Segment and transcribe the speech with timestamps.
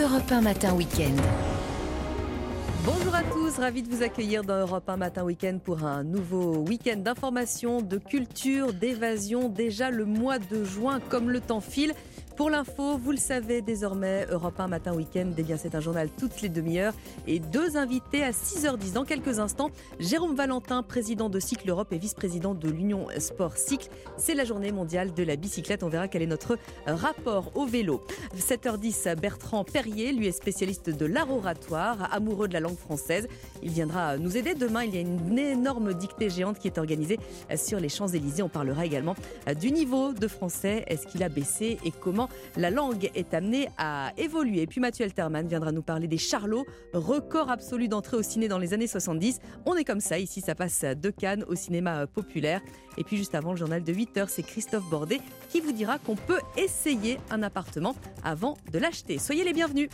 [0.00, 1.16] Europe 1 Matin Week-end.
[2.84, 6.58] Bonjour à tous, ravi de vous accueillir dans Europe 1 Matin Week-end pour un nouveau
[6.58, 9.48] week-end d'information, de culture, d'évasion.
[9.48, 11.94] Déjà le mois de juin, comme le temps file.
[12.38, 16.40] Pour l'info, vous le savez désormais, Europe 1 Matin Week-end, eh c'est un journal toutes
[16.40, 16.94] les demi-heures
[17.26, 19.72] et deux invités à 6h10 dans quelques instants.
[19.98, 23.88] Jérôme Valentin, président de Cycle Europe et vice-président de l'Union Sport Cycle.
[24.18, 25.82] C'est la journée mondiale de la bicyclette.
[25.82, 28.04] On verra quel est notre rapport au vélo.
[28.36, 33.26] 7h10, Bertrand Perrier, lui est spécialiste de l'art oratoire, amoureux de la langue française.
[33.64, 34.54] Il viendra nous aider.
[34.54, 37.18] Demain, il y a une énorme dictée géante qui est organisée
[37.56, 38.44] sur les Champs-Élysées.
[38.44, 39.16] On parlera également
[39.60, 40.84] du niveau de français.
[40.86, 44.66] Est-ce qu'il a baissé et comment la langue est amenée à évoluer.
[44.66, 48.74] Puis Mathieu Alterman viendra nous parler des Charlots, record absolu d'entrée au ciné dans les
[48.74, 49.40] années 70.
[49.66, 52.60] On est comme ça, ici ça passe de Cannes au cinéma populaire.
[52.96, 56.16] Et puis juste avant le journal de 8h, c'est Christophe Bordet qui vous dira qu'on
[56.16, 59.18] peut essayer un appartement avant de l'acheter.
[59.18, 59.88] Soyez les bienvenus.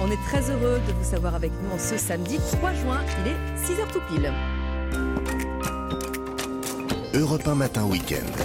[0.00, 3.32] On est très heureux de vous savoir avec nous en ce samedi 3 juin, il
[3.32, 4.32] est 6h tout pile.
[7.14, 8.44] Europe 1 Matin Week-end.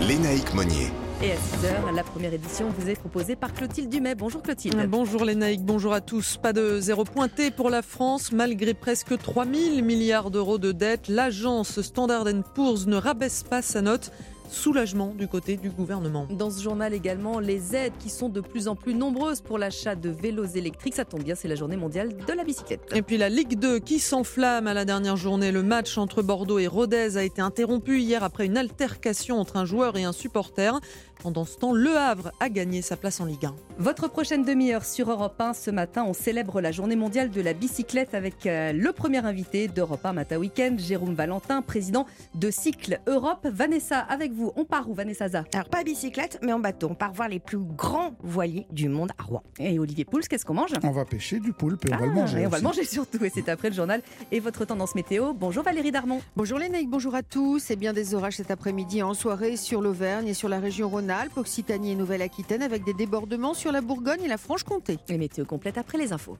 [0.00, 0.92] Lénaïque Monnier.
[1.20, 4.14] Et à 6h, la première édition vous est proposée par Clotilde Dumais.
[4.14, 4.88] Bonjour Clotilde.
[4.88, 6.36] Bonjour Lénaïque, bonjour à tous.
[6.36, 8.30] Pas de zéro pointé pour la France.
[8.30, 14.12] Malgré presque 3000 milliards d'euros de dettes, l'agence Standard Poor's ne rabaisse pas sa note
[14.50, 16.26] soulagement du côté du gouvernement.
[16.30, 19.94] Dans ce journal également, les aides qui sont de plus en plus nombreuses pour l'achat
[19.94, 20.94] de vélos électriques.
[20.94, 22.90] Ça tombe bien, c'est la journée mondiale de la bicyclette.
[22.94, 25.52] Et puis la Ligue 2 qui s'enflamme à la dernière journée.
[25.52, 29.64] Le match entre Bordeaux et Rodez a été interrompu hier après une altercation entre un
[29.64, 30.80] joueur et un supporter.
[31.22, 33.54] Pendant ce temps, Le Havre a gagné sa place en Ligue 1.
[33.78, 35.52] Votre prochaine demi-heure sur Europe 1.
[35.52, 39.66] Ce matin, on célèbre la journée mondiale de la bicyclette avec euh, le premier invité
[39.66, 43.46] d'Europe 1 Matin Weekend, Jérôme Valentin, président de Cycle Europe.
[43.50, 46.88] Vanessa, avec vous, on part où, Vanessa Alors, pas à bicyclette, mais en bateau.
[46.90, 49.42] On part voir les plus grands voiliers du monde à Rouen.
[49.58, 50.70] Et Olivier Pouls, qu'est-ce qu'on mange?
[50.84, 52.40] On va pêcher du poulpe et on va le ah, manger.
[52.42, 53.24] Et on va le manger surtout.
[53.24, 55.32] Et c'est après le journal et votre tendance météo.
[55.32, 56.20] Bonjour Valérie Darmon.
[56.36, 57.70] Bonjour Lénaïque, bonjour à tous.
[57.70, 61.38] Et bien des orages cet après-midi en soirée sur l'Auvergne et sur la région Rhône-Alpes,
[61.38, 64.98] Occitanie et Nouvelle-Aquitaine avec des débordements sur la Bourgogne et la Franche-Comté.
[65.08, 66.36] Les météos complètes après les infos.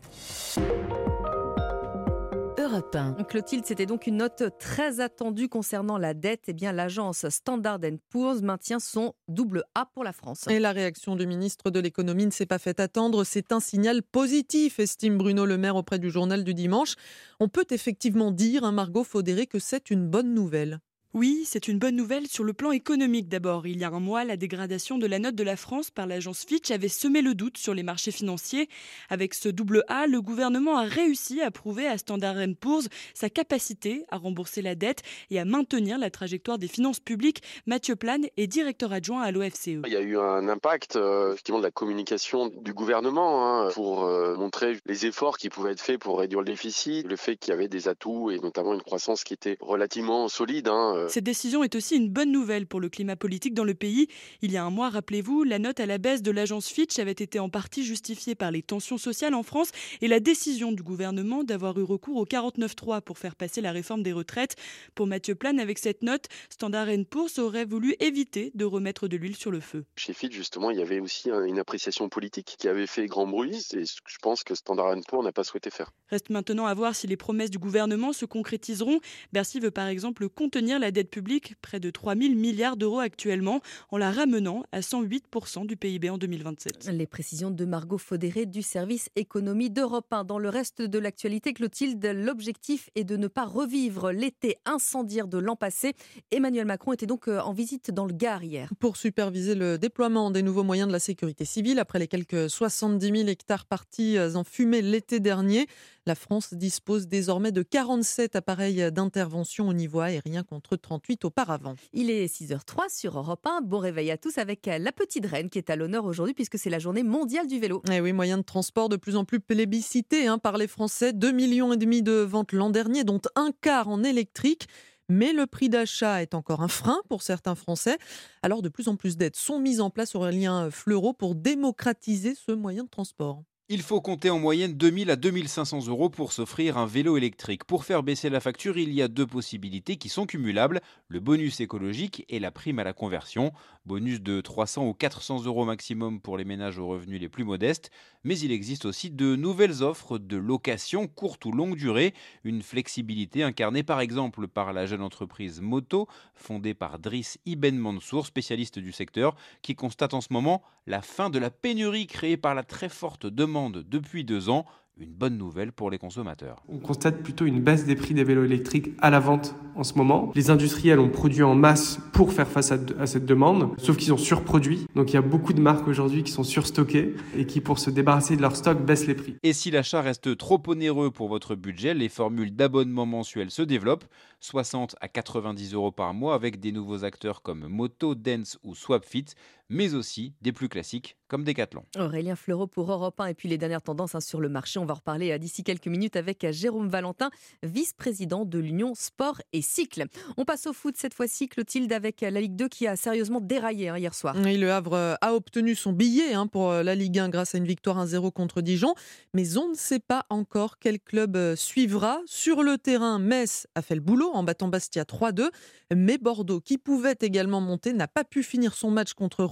[2.59, 3.25] Europe 1.
[3.25, 6.45] Clotilde, c'était donc une note très attendue concernant la dette.
[6.49, 7.79] Eh bien, l'agence Standard
[8.11, 10.47] Poor's maintient son double A pour la France.
[10.49, 13.25] Et la réaction du ministre de l'économie ne s'est pas fait attendre.
[13.25, 16.97] C'est un signal positif, estime Bruno Le Maire auprès du journal du dimanche.
[17.41, 20.81] On peut effectivement dire, hein, Margot Faudéré, que c'est une bonne nouvelle.
[21.19, 23.67] Oui, c'est une bonne nouvelle sur le plan économique d'abord.
[23.67, 26.45] Il y a un mois, la dégradation de la note de la France par l'agence
[26.45, 28.69] Fitch avait semé le doute sur les marchés financiers.
[29.11, 34.05] Avec ce double A, le gouvernement a réussi à prouver à Standard Poor's sa capacité
[34.13, 35.03] à rembourser la dette
[35.33, 37.43] et à maintenir la trajectoire des finances publiques.
[37.67, 39.67] Mathieu Plane est directeur adjoint à l'OFCE.
[39.67, 44.37] Il y a eu un impact euh, de la communication du gouvernement hein, pour euh,
[44.37, 47.55] montrer les efforts qui pouvaient être faits pour réduire le déficit, le fait qu'il y
[47.55, 50.69] avait des atouts et notamment une croissance qui était relativement solide.
[50.69, 53.75] Hein, euh, cette décision est aussi une bonne nouvelle pour le climat politique dans le
[53.75, 54.09] pays.
[54.43, 57.13] Il y a un mois, rappelez-vous, la note à la baisse de l'agence Fitch avait
[57.13, 59.71] été en partie justifiée par les tensions sociales en France
[60.01, 64.03] et la décision du gouvernement d'avoir eu recours au 49.3 pour faire passer la réforme
[64.03, 64.57] des retraites.
[64.95, 69.37] Pour Mathieu Plane, avec cette note, Standard Poor's aurait voulu éviter de remettre de l'huile
[69.37, 69.85] sur le feu.
[69.97, 73.57] Chez Fitch, justement, il y avait aussi une appréciation politique qui avait fait grand bruit
[73.75, 75.93] et je pense que Standard Poor's n'a pas souhaité faire.
[76.11, 79.01] Reste maintenant à voir si les promesses du gouvernement se concrétiseront.
[79.33, 83.01] Bercy veut par exemple contenir la la dette publique, près de 3 000 milliards d'euros
[83.01, 83.61] actuellement,
[83.91, 86.89] en la ramenant à 108% du PIB en 2027.
[86.91, 90.25] Les précisions de Margot Faudéré du service économie d'Europe 1.
[90.25, 95.37] Dans le reste de l'actualité, Clotilde, l'objectif est de ne pas revivre l'été incendiaire de
[95.37, 95.93] l'an passé.
[96.31, 98.73] Emmanuel Macron était donc euh, en visite dans le Gard hier.
[98.79, 103.05] Pour superviser le déploiement des nouveaux moyens de la sécurité civile, après les quelques 70
[103.05, 105.67] 000 hectares partis euh, en fumée l'été dernier,
[106.09, 111.75] la France dispose désormais de 47 appareils d'intervention au niveau aérien contre 38 auparavant.
[111.93, 113.61] Il est 6h03 sur Europe 1.
[113.63, 116.71] Bon réveil à tous avec la petite reine qui est à l'honneur aujourd'hui puisque c'est
[116.71, 117.83] la journée mondiale du vélo.
[117.91, 121.13] Et eh oui, moyen de transport de plus en plus plébiscité hein, par les Français.
[121.13, 124.67] 2,5 millions et demi de ventes l'an dernier, dont un quart en électrique.
[125.11, 127.97] Mais le prix d'achat est encore un frein pour certains Français.
[128.43, 132.53] Alors de plus en plus d'aides sont mises en place, Aurélien Fleureau, pour démocratiser ce
[132.53, 133.43] moyen de transport.
[133.71, 137.65] Il faut compter en moyenne 2000 à 2500 euros pour s'offrir un vélo électrique.
[137.65, 141.61] Pour faire baisser la facture, il y a deux possibilités qui sont cumulables, le bonus
[141.61, 143.53] écologique et la prime à la conversion.
[143.89, 147.91] Bonus de 300 ou 400 euros maximum pour les ménages aux revenus les plus modestes,
[148.23, 152.13] mais il existe aussi de nouvelles offres de location courte ou longue durée,
[152.45, 158.27] une flexibilité incarnée par exemple par la jeune entreprise Moto, fondée par Driss Ibn Mansour,
[158.27, 162.55] spécialiste du secteur, qui constate en ce moment la fin de la pénurie créée par
[162.55, 164.67] la très forte demande depuis deux ans
[165.01, 166.63] une bonne nouvelle pour les consommateurs.
[166.69, 169.95] On constate plutôt une baisse des prix des vélos électriques à la vente en ce
[169.95, 170.33] moment.
[170.35, 174.19] Les industriels ont produit en masse pour faire face à, cette demande, sauf qu'ils ont
[174.19, 174.87] surproduit.
[174.97, 177.91] Donc il y a beaucoup de marques aujourd'hui qui sont surstockées et qui, pour se
[177.91, 179.37] débarrasser de leur stock, baissent les prix.
[179.45, 184.05] Et si l'achat reste trop onéreux pour votre budget, les formules d'abonnement mensuel se développent,
[184.41, 189.27] 60 à 90 euros par mois avec des nouveaux acteurs comme Moto, Dance ou Swapfit,
[189.69, 191.85] mais aussi des plus classiques comme Decathlon.
[191.99, 194.79] Aurélien Fleureau pour Europe 1 et puis les dernières tendances hein, sur le marché.
[194.79, 197.31] On va en reparler euh, d'ici quelques minutes avec euh, Jérôme Valentin,
[197.63, 200.07] vice-président de l'Union Sport et Cycle.
[200.39, 203.41] On passe au foot cette fois-ci, Clotilde, avec euh, la Ligue 2 qui a sérieusement
[203.41, 204.35] déraillé hein, hier soir.
[204.43, 207.67] Oui, le Havre a obtenu son billet hein, pour la Ligue 1 grâce à une
[207.67, 208.95] victoire 1-0 contre Dijon,
[209.35, 212.21] mais on ne sait pas encore quel club suivra.
[212.25, 215.51] Sur le terrain, Metz a fait le boulot en battant Bastia 3-2,
[215.95, 219.45] mais Bordeaux, qui pouvait également monter, n'a pas pu finir son match contre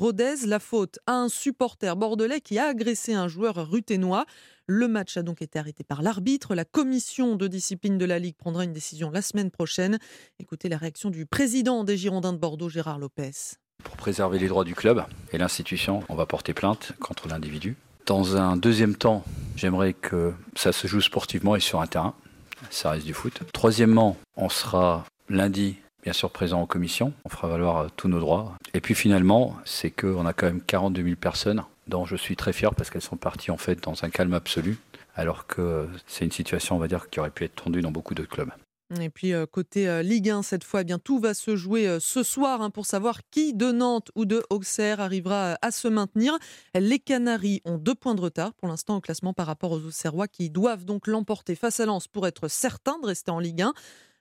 [0.47, 4.25] La faute à un supporter bordelais qui a agressé un joueur ruténois.
[4.69, 6.55] Le match a donc été arrêté par l'arbitre.
[6.55, 9.99] La commission de discipline de la Ligue prendra une décision la semaine prochaine.
[10.39, 13.33] Écoutez la réaction du président des Girondins de Bordeaux, Gérard Lopez.
[13.83, 17.77] Pour préserver les droits du club et l'institution, on va porter plainte contre l'individu.
[18.07, 19.25] Dans un deuxième temps,
[19.57, 22.15] j'aimerais que ça se joue sportivement et sur un terrain.
[22.71, 23.41] Ça reste du foot.
[23.53, 27.13] Troisièmement, on sera lundi bien sûr présent en commission.
[27.25, 28.55] On fera valoir euh, tous nos droits.
[28.75, 32.53] Et puis finalement, c'est qu'on a quand même 42 000 personnes dont je suis très
[32.53, 34.79] fier parce qu'elles sont parties en fait dans un calme absolu,
[35.17, 38.15] alors que c'est une situation, on va dire, qui aurait pu être tendue dans beaucoup
[38.15, 38.53] d'autres clubs.
[39.01, 41.99] Et puis euh, côté euh, Ligue 1, cette fois, eh bien tout va se jouer
[41.99, 46.39] ce soir hein, pour savoir qui de Nantes ou de Auxerre arrivera à se maintenir.
[46.79, 50.29] Les Canaries ont deux points de retard pour l'instant au classement par rapport aux Auxerrois
[50.29, 53.75] qui doivent donc l'emporter face à Lens pour être certains de rester en Ligue 1.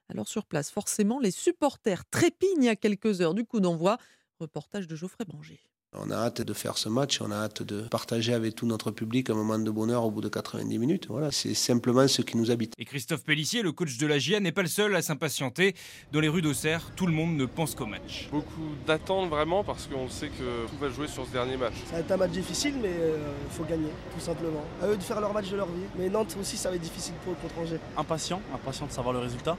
[0.08, 3.98] Alors sur place, forcément, les supporters trépignent à quelques heures du coup d'envoi.
[4.38, 5.60] Reportage de Geoffrey Banger.
[5.98, 8.90] On a hâte de faire ce match, on a hâte de partager avec tout notre
[8.90, 11.06] public un moment de bonheur au bout de 90 minutes.
[11.08, 12.74] Voilà, c'est simplement ce qui nous habite.
[12.76, 15.74] Et Christophe Pellissier, le coach de la GIA, n'est pas le seul à s'impatienter.
[16.12, 18.28] Dans les rues d'Auxerre, tout le monde ne pense qu'au match.
[18.30, 21.74] Beaucoup d'attentes vraiment parce qu'on sait que tout va jouer sur ce dernier match.
[21.86, 24.64] Ça va être un match difficile, mais il euh, faut gagner, tout simplement.
[24.82, 25.84] À eux de faire leur match de leur vie.
[25.98, 27.80] Mais Nantes aussi, ça va être difficile pour eux contre Angers.
[27.96, 29.56] Impatient, impatient de savoir le résultat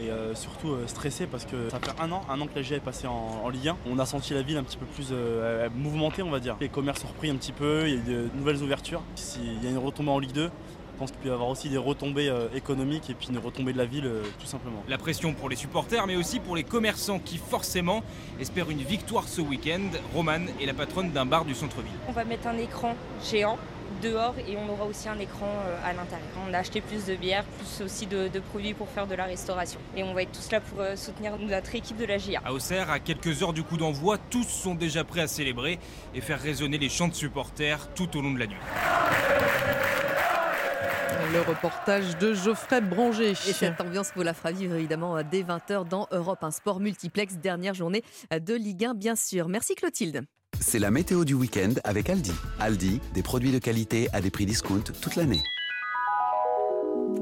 [0.00, 2.62] et euh, surtout euh, stressé parce que ça fait un an, un an que la
[2.62, 3.76] GIA est passée en, Ligue 1.
[3.86, 6.56] On a senti la ville un petit peu plus euh, mouvementée, on va dire.
[6.60, 9.02] Les commerces ont repris un petit peu, il y a eu de nouvelles ouvertures.
[9.14, 11.68] S'il y a une retombée en Ligue 2, je pense qu'il peut y avoir aussi
[11.68, 14.08] des retombées économiques et puis une retombée de la ville
[14.38, 14.82] tout simplement.
[14.88, 18.02] La pression pour les supporters mais aussi pour les commerçants qui forcément
[18.38, 19.80] espèrent une victoire ce week-end.
[20.14, 21.90] Romane est la patronne d'un bar du centre-ville.
[22.08, 23.58] On va mettre un écran géant
[24.02, 26.28] dehors et on aura aussi un écran euh, à l'intérieur.
[26.48, 29.80] On a acheté plus de bières, plus aussi de, produits pour faire de la restauration.
[29.96, 32.42] Et on va être tous là pour euh, soutenir notre équipe de la GIA.
[32.44, 35.78] À Auxerre, à quelques heures du coup d'envoi, tous sont déjà prêts à célébrer
[36.14, 38.56] et faire résonner les chants de supporters tout au long de la nuit.
[41.32, 43.30] Le reportage de Geoffrey Branger.
[43.30, 47.36] Et cette ambiance vous la fera vivre évidemment dès 20h dans Europe, un sport multiplex,
[47.36, 49.48] dernière journée de Ligue 1 bien sûr.
[49.48, 50.26] Merci Clotilde.
[50.62, 52.32] C'est la météo du week-end avec Aldi.
[52.60, 55.42] Aldi, des produits de qualité à des prix discount toute l'année.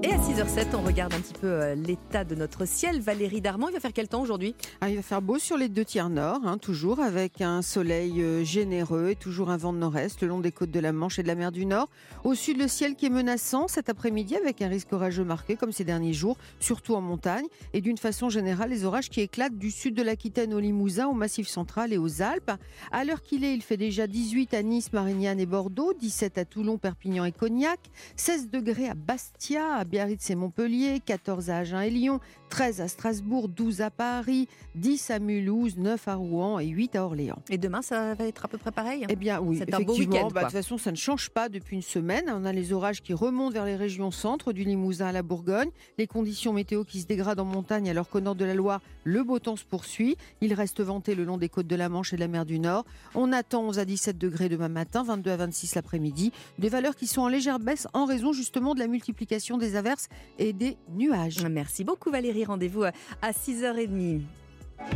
[0.02, 3.02] Et à 6h07, on regarde un petit peu euh, l'état de notre ciel.
[3.02, 4.54] Valérie Darmon, il va faire quel temps aujourd'hui?
[4.80, 8.22] Ah, Il va faire beau sur les deux tiers nord, hein, toujours avec un soleil
[8.22, 11.18] euh, généreux et toujours un vent de nord-est le long des côtes de la Manche
[11.18, 11.90] et de la mer du Nord.
[12.24, 15.70] Au sud, le ciel qui est menaçant cet après-midi avec un risque orageux marqué comme
[15.70, 17.44] ces derniers jours, surtout en montagne.
[17.74, 21.14] Et d'une façon générale, les orages qui éclatent du sud de l'Aquitaine au Limousin, au
[21.14, 22.52] Massif central et aux Alpes.
[22.90, 26.46] À l'heure qu'il est, il fait déjà 18 à Nice, Marignane et Bordeaux, 17 à
[26.46, 27.80] Toulon, Perpignan et Cognac,
[28.16, 32.20] 16 degrés à Bastia, à Biarritz et Montpellier, 14 à Agen et Lyon,
[32.50, 37.04] 13 à Strasbourg, 12 à Paris, 10 à Mulhouse, 9 à Rouen et 8 à
[37.04, 37.38] Orléans.
[37.48, 39.06] Et demain, ça va être à peu près pareil?
[39.08, 40.28] Eh bien oui, c'est un beau week-end.
[40.34, 42.24] Bah, de toute façon, ça ne change pas depuis une semaine.
[42.28, 45.70] On a les orages qui remontent vers les régions centre, du Limousin à la Bourgogne,
[45.96, 49.22] les conditions météo qui se dégradent en montagne alors qu'au nord de la Loire, le
[49.22, 50.16] beau temps se poursuit.
[50.40, 52.58] Il reste venté le long des côtes de la Manche et de la mer du
[52.58, 52.84] Nord.
[53.14, 56.32] On attend 11 à 17 degrés demain matin, 22 à 26 l'après-midi.
[56.58, 60.08] Des valeurs qui sont en légère baisse en raison justement de la multiplication des averses
[60.38, 61.44] et des nuages.
[61.48, 62.39] Merci beaucoup Valérie.
[62.44, 64.22] Rendez-vous à 6h30.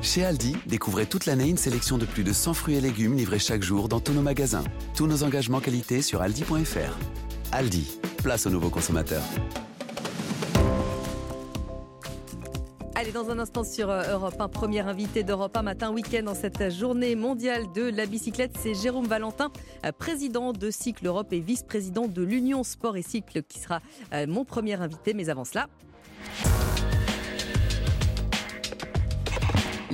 [0.02, 3.38] Chez Aldi, découvrez toute l'année une sélection de plus de 100 fruits et légumes livrés
[3.38, 4.64] chaque jour dans tous nos magasins.
[4.96, 6.98] Tous nos engagements qualité sur aldi.fr.
[7.52, 9.22] Aldi, place aux nouveaux consommateurs.
[12.96, 16.34] Allez, dans un instant sur euh, Europe 1, première invité d'Europe 1 matin week-end dans
[16.34, 19.50] cette journée mondiale de la bicyclette, c'est Jérôme Valentin,
[19.84, 23.80] euh, président de Cycle Europe et vice-président de l'Union Sport et Cycle qui sera
[24.12, 25.12] euh, mon premier invité.
[25.12, 25.68] Mais avant cela,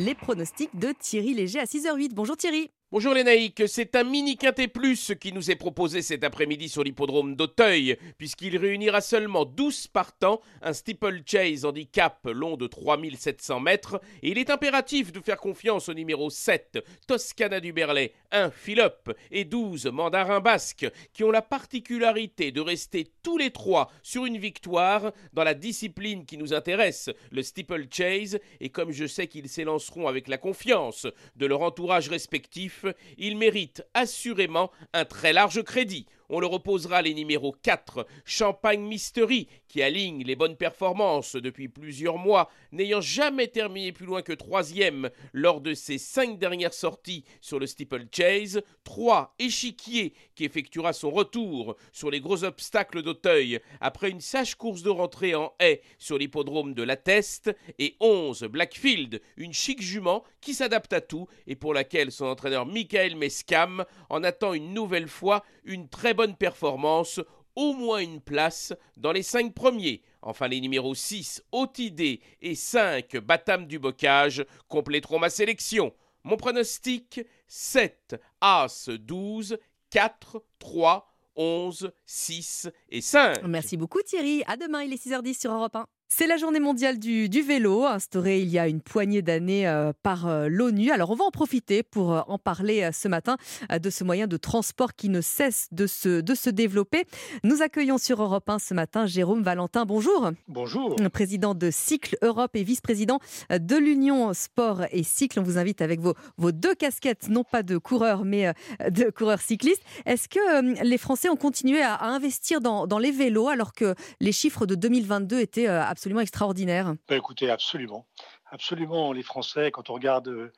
[0.01, 2.15] les pronostics de Thierry Léger à 6h08.
[2.15, 2.71] Bonjour Thierry.
[2.93, 6.83] Bonjour les naïcs, c'est un mini quintet plus qui nous est proposé cet après-midi sur
[6.83, 14.01] l'hippodrome d'Auteuil, puisqu'il réunira seulement 12 partants, un steeple chase handicap long de 3700 mètres,
[14.25, 19.13] et il est impératif de faire confiance au numéro 7, Toscana du Berlay, 1 Philip
[19.31, 24.39] et 12 Mandarin Basque, qui ont la particularité de rester tous les trois sur une
[24.39, 29.49] victoire dans la discipline qui nous intéresse, le steeple chase, et comme je sais qu'ils
[29.49, 31.07] s'élanceront avec la confiance
[31.37, 32.80] de leur entourage respectif,
[33.19, 36.07] il mérite assurément un très large crédit.
[36.33, 42.19] On le reposera les numéros 4, Champagne Mystery, qui aligne les bonnes performances depuis plusieurs
[42.19, 47.59] mois, n'ayant jamais terminé plus loin que troisième lors de ses cinq dernières sorties sur
[47.59, 48.63] le Steeple Chase.
[48.85, 54.83] 3, Échiquier, qui effectuera son retour sur les gros obstacles d'Auteuil après une sage course
[54.83, 57.51] de rentrée en haie sur l'hippodrome de la Teste.
[57.81, 62.67] Et 11, Blackfield, une chic jument qui s'adapte à tout et pour laquelle son entraîneur
[62.67, 67.21] Michael Mescam en attend une nouvelle fois une très bonne performance,
[67.57, 70.03] au moins une place dans les cinq premiers.
[70.23, 75.93] Enfin, les numéros 6, Otidé et 5, Batam du Bocage, compléteront ma sélection.
[76.25, 79.59] Mon pronostic 7, As 12,
[79.91, 83.43] 4, 3, 11, 6 et 5.
[83.45, 84.43] Merci beaucoup Thierry.
[84.47, 85.87] À demain, il est 6h10 sur Europe 1.
[86.13, 90.27] C'est la journée mondiale du, vélo, instaurée il y a une poignée d'années euh, par
[90.27, 90.91] euh, l'ONU.
[90.91, 93.37] Alors on va en profiter pour euh, en parler ce matin
[93.71, 97.05] de ce moyen de transport qui ne cesse de se, de se développer.
[97.45, 99.87] Nous accueillons sur Europe 1 ce matin Jérôme Valentin.
[99.87, 100.33] Bonjour.
[100.49, 100.97] Bonjour.
[101.13, 105.39] Président de Cycle Europe et vice-président de l'Union Sport et Cycle.
[105.39, 108.53] On vous invite avec vos, vos deux casquettes, non pas de coureur, mais
[108.91, 109.83] de coureur cycliste.
[110.07, 114.33] Est-ce que les Français ont continué à, investir dans, dans, les vélos alors que les
[114.33, 116.95] chiffres de 2022 étaient absolument absolument extraordinaire.
[117.09, 118.07] Bah, écoutez, absolument.
[118.47, 120.51] Absolument, les Français, quand on regarde euh,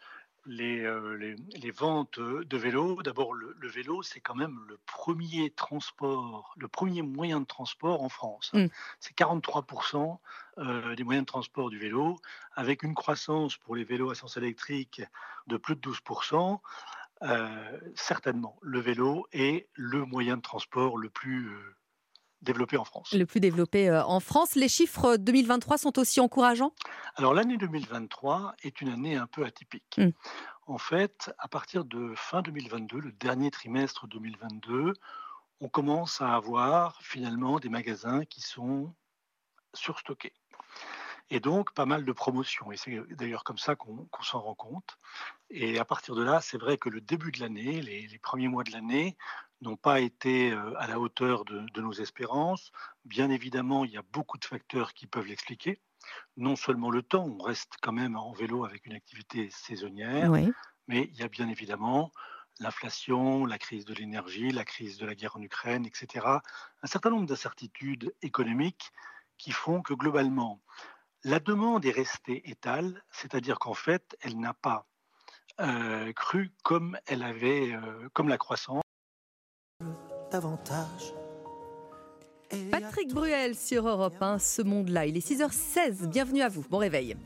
[0.46, 6.68] les, les, ventes de vélos, d'abord le, vélo, c'est quand même le premier transport, le
[6.68, 8.52] premier moyen de transport en France.
[8.54, 8.66] Mm.
[9.00, 10.18] C'est 43%
[10.58, 12.20] euh, des moyens de transport du vélo,
[12.54, 15.02] avec une croissance pour les vélos à sens électrique
[15.48, 16.60] de plus de 12%.
[17.22, 21.50] Euh, certainement, le vélo est le moyen de transport le plus
[22.42, 23.12] développé en France.
[23.12, 24.54] Le plus développé euh, en France.
[24.54, 26.72] Les chiffres 2023 sont aussi encourageants?
[27.16, 29.98] Alors l'année 2023 est une année un peu atypique.
[29.98, 30.10] Hmm.
[30.66, 34.92] En fait, à partir de fin 2022, le dernier trimestre 2022,
[35.60, 38.94] on commence à avoir finalement des magasins qui sont
[39.74, 40.34] surstockés.
[41.30, 42.72] Et donc, pas mal de promotions.
[42.72, 44.98] Et c'est d'ailleurs comme ça qu'on s'en rend compte.
[45.50, 48.48] Et à partir de là, c'est vrai que le début de l'année, les, les, premiers
[48.48, 49.16] mois de l'année,
[49.62, 52.72] n'ont pas été euh, à la hauteur de, nos espérances.
[53.04, 55.80] Bien évidemment, il y a beaucoup de facteurs qui peuvent l'expliquer.
[56.36, 60.32] Non seulement le temps, on reste quand même en vélo avec une activité saisonnière,
[60.88, 62.10] mais il y a bien évidemment
[62.58, 66.26] l'inflation, la crise de l'énergie, la crise de la guerre en Ukraine, etc.
[66.82, 68.92] Un certain nombre d'incertitudes économiques
[69.38, 70.60] qui font que globalement,
[71.24, 74.86] la demande est restée étale, c'est-à-dire qu'en fait, elle n'a pas
[75.60, 78.82] euh, cru comme elle avait, euh, comme la croissance
[80.32, 81.14] davantage.
[82.70, 85.06] Patrick Bruel sur Europe 1, ce monde-là.
[85.06, 86.06] Il est 6h16.
[86.06, 86.64] Bienvenue à vous.
[86.70, 87.16] Bon réveil.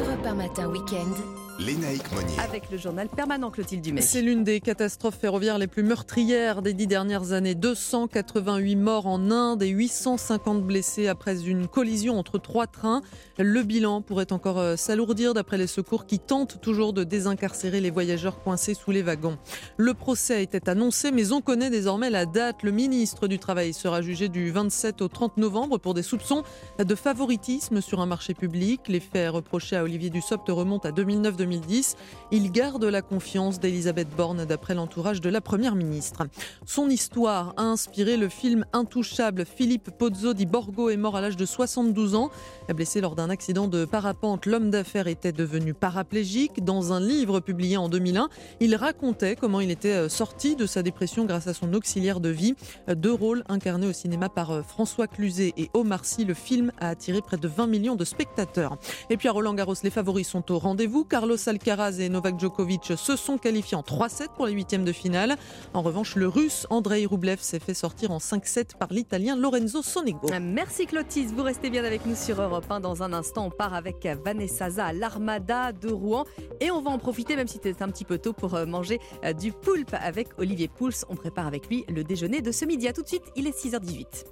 [0.00, 1.41] Europe 1 matin week-end.
[1.58, 2.38] Lénaïque Monnier.
[2.38, 4.00] Avec le journal permanent Clotilde Dumais.
[4.00, 7.54] C'est l'une des catastrophes ferroviaires les plus meurtrières des dix dernières années.
[7.54, 13.02] 288 morts en Inde et 850 blessés après une collision entre trois trains.
[13.38, 17.90] Le bilan pourrait encore euh, s'alourdir d'après les secours qui tentent toujours de désincarcérer les
[17.90, 19.38] voyageurs coincés sous les wagons.
[19.76, 22.62] Le procès était annoncé, mais on connaît désormais la date.
[22.62, 26.42] Le ministre du Travail sera jugé du 27 au 30 novembre pour des soupçons
[26.78, 28.82] de favoritisme sur un marché public.
[28.88, 31.96] Les faits reprochés à Olivier Dussopt remontent à 2009 2010.
[32.30, 36.28] Il garde la confiance d'Elisabeth Borne d'après l'entourage de la Première ministre.
[36.66, 39.44] Son histoire a inspiré le film Intouchable.
[39.44, 42.30] Philippe Pozzo di Borgo est mort à l'âge de 72 ans.
[42.72, 46.64] Blessé lors d'un accident de parapente, l'homme d'affaires était devenu paraplégique.
[46.64, 48.28] Dans un livre publié en 2001,
[48.60, 52.28] il racontait comment il était euh, sorti de sa dépression grâce à son auxiliaire de
[52.28, 52.54] vie.
[52.88, 56.24] Deux rôles incarnés au cinéma par euh, François Cluzet et Omar Sy.
[56.24, 58.78] Le film a attiré près de 20 millions de spectateurs.
[59.10, 61.04] Et puis à Roland Garros, les favoris sont au rendez-vous.
[61.32, 65.36] Carlos Alcaraz et Novak Djokovic se sont qualifiés en 3-7 pour les huitièmes de finale.
[65.72, 70.28] En revanche, le russe Andrei Rublev s'est fait sortir en 5-7 par l'italien Lorenzo Sonego.
[70.42, 72.80] Merci Clotis, vous restez bien avec nous sur Europe 1.
[72.80, 76.26] Dans un instant, on part avec Vanessa à l'Armada de Rouen
[76.60, 79.00] et on va en profiter, même si c'est un petit peu tôt, pour euh, manger
[79.24, 80.92] euh, du poulpe avec Olivier Pouls.
[81.08, 82.88] On prépare avec lui le déjeuner de ce midi.
[82.88, 84.26] A tout de suite, il est 6h18.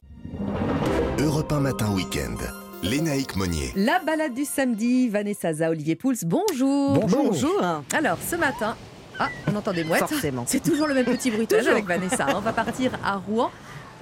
[1.18, 2.36] Europe 1 matin week-end.
[2.82, 3.72] Lénaïque Monnier.
[3.76, 6.98] La balade du samedi, Vanessa Za, Olivier Pouls, bonjour.
[6.98, 7.60] Bonjour.
[7.92, 8.74] Alors, ce matin,
[9.18, 10.00] ah, on entend des mouettes.
[10.06, 10.44] Forcément.
[10.46, 11.72] C'est toujours le même petit bruitage Toujours.
[11.74, 12.26] avec Vanessa.
[12.34, 13.50] On va partir à Rouen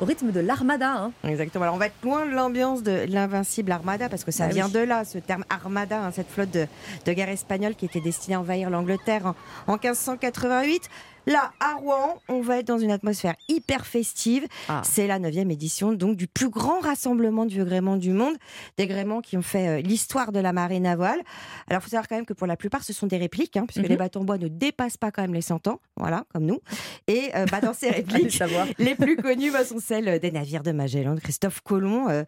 [0.00, 0.92] au rythme de l'Armada.
[0.92, 1.12] hein.
[1.24, 1.64] Exactement.
[1.64, 4.66] Alors on va être loin de l'ambiance de l'invincible Armada parce que ça Bah vient
[4.66, 4.72] oui.
[4.72, 6.66] de là, ce terme Armada, hein, cette flotte de,
[7.04, 9.34] de guerre espagnole qui était destinée à envahir l'Angleterre
[9.66, 10.88] en, en 1588.
[11.28, 14.46] Là, à Rouen, on va être dans une atmosphère hyper festive.
[14.68, 14.82] Ah.
[14.84, 18.34] C'est la 9e édition donc du plus grand rassemblement du gréement du monde,
[18.78, 21.20] des gréments qui ont fait euh, l'histoire de la marée navale.
[21.68, 23.66] Alors, il faut savoir quand même que pour la plupart, ce sont des répliques, hein,
[23.66, 23.90] puisque Mhm.
[23.90, 26.60] les bateaux en bois ne dépassent pas quand même les 100 ans, voilà, comme nous.
[27.06, 28.42] Et euh, bah, dans ces répliques,
[28.78, 32.24] les plus connues bah, sont celles des navires de Magellan, de Christophe Colomb, euh,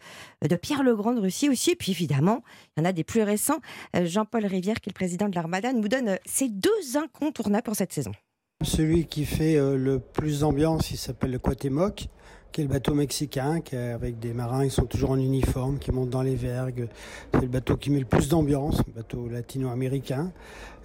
[0.46, 1.70] de Pierre le Grand de Russie aussi.
[1.70, 2.42] Et puis évidemment,
[2.76, 3.58] il y en a des plus récents.
[3.96, 7.62] Euh, Jean-Paul Rivière, qui est le président de l'Armada, nous donne euh, ces deux incontournables
[7.62, 8.12] pour cette saison.
[8.62, 12.08] Celui qui fait euh, le plus d'ambiance, il s'appelle le Cuauhtémoc,
[12.52, 15.92] qui est le bateau mexicain, qui avec des marins qui sont toujours en uniforme, qui
[15.92, 16.88] montent dans les vergues.
[17.32, 20.30] C'est le bateau qui met le plus d'ambiance, bateau latino-américain.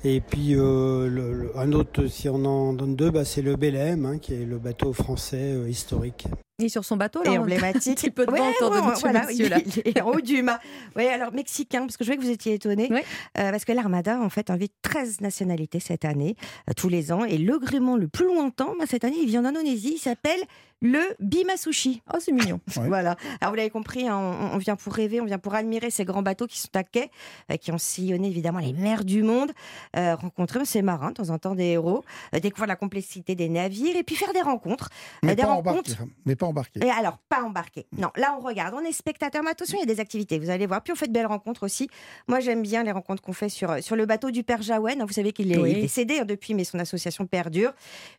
[0.08, 3.56] Et puis euh, le- le- un autre, si on en donne deux, bah, c'est le
[3.56, 6.28] Belém, hein, qui est le bateau français euh, historique.
[6.60, 7.32] Il est sur son bateau, là.
[7.34, 7.92] Et on- emblématique.
[7.92, 9.58] Un petit peu de Ouais, autour de voilà, monsieur, il, là.
[9.84, 10.60] il est en haut du mât.
[10.96, 12.88] Oui, alors mexicain, parce que je vois que vous étiez étonné.
[13.34, 16.36] parce que l'Armada, en fait, invite 13 nationalités cette année,
[16.70, 17.26] euh, tous les ans.
[17.26, 19.94] Et le gréement le plus lointain, bah, cette année, il vient d'Indonésie.
[19.96, 20.40] Il s'appelle
[20.82, 22.02] le Bimasushi.
[22.14, 22.62] Oh, c'est mignon.
[22.68, 23.18] voilà.
[23.42, 26.06] Alors, vous l'avez compris, hein, on, on vient pour rêver, on vient pour admirer ces
[26.06, 27.10] grands bateaux qui sont à quai,
[27.52, 29.52] euh, qui ont sillonné évidemment les mers du monde,
[29.96, 33.50] euh, rencontrer ces marins, de temps en temps des héros, euh, découvrir la complexité des
[33.50, 34.90] navires et puis faire des rencontres.
[35.24, 35.92] Euh, Mais des pas rencontres.
[35.92, 36.14] embarqué.
[36.26, 36.80] Mais pas embarqué.
[36.86, 37.86] Et alors, pas embarqué.
[37.98, 40.50] Non, là, on regarde, on est spectateur, mais attention, il y a des activités, vous
[40.50, 40.82] allez voir.
[40.82, 41.90] Puis on fait de belles rencontres aussi.
[42.28, 45.06] Moi, j'aime bien les rencontres qu'on fait sur, sur le bateau du Père Jaouen.
[45.06, 45.74] Vous savez qu'il est, Oui.
[45.82, 47.74] décédé hein, depuis, mais son association perdure,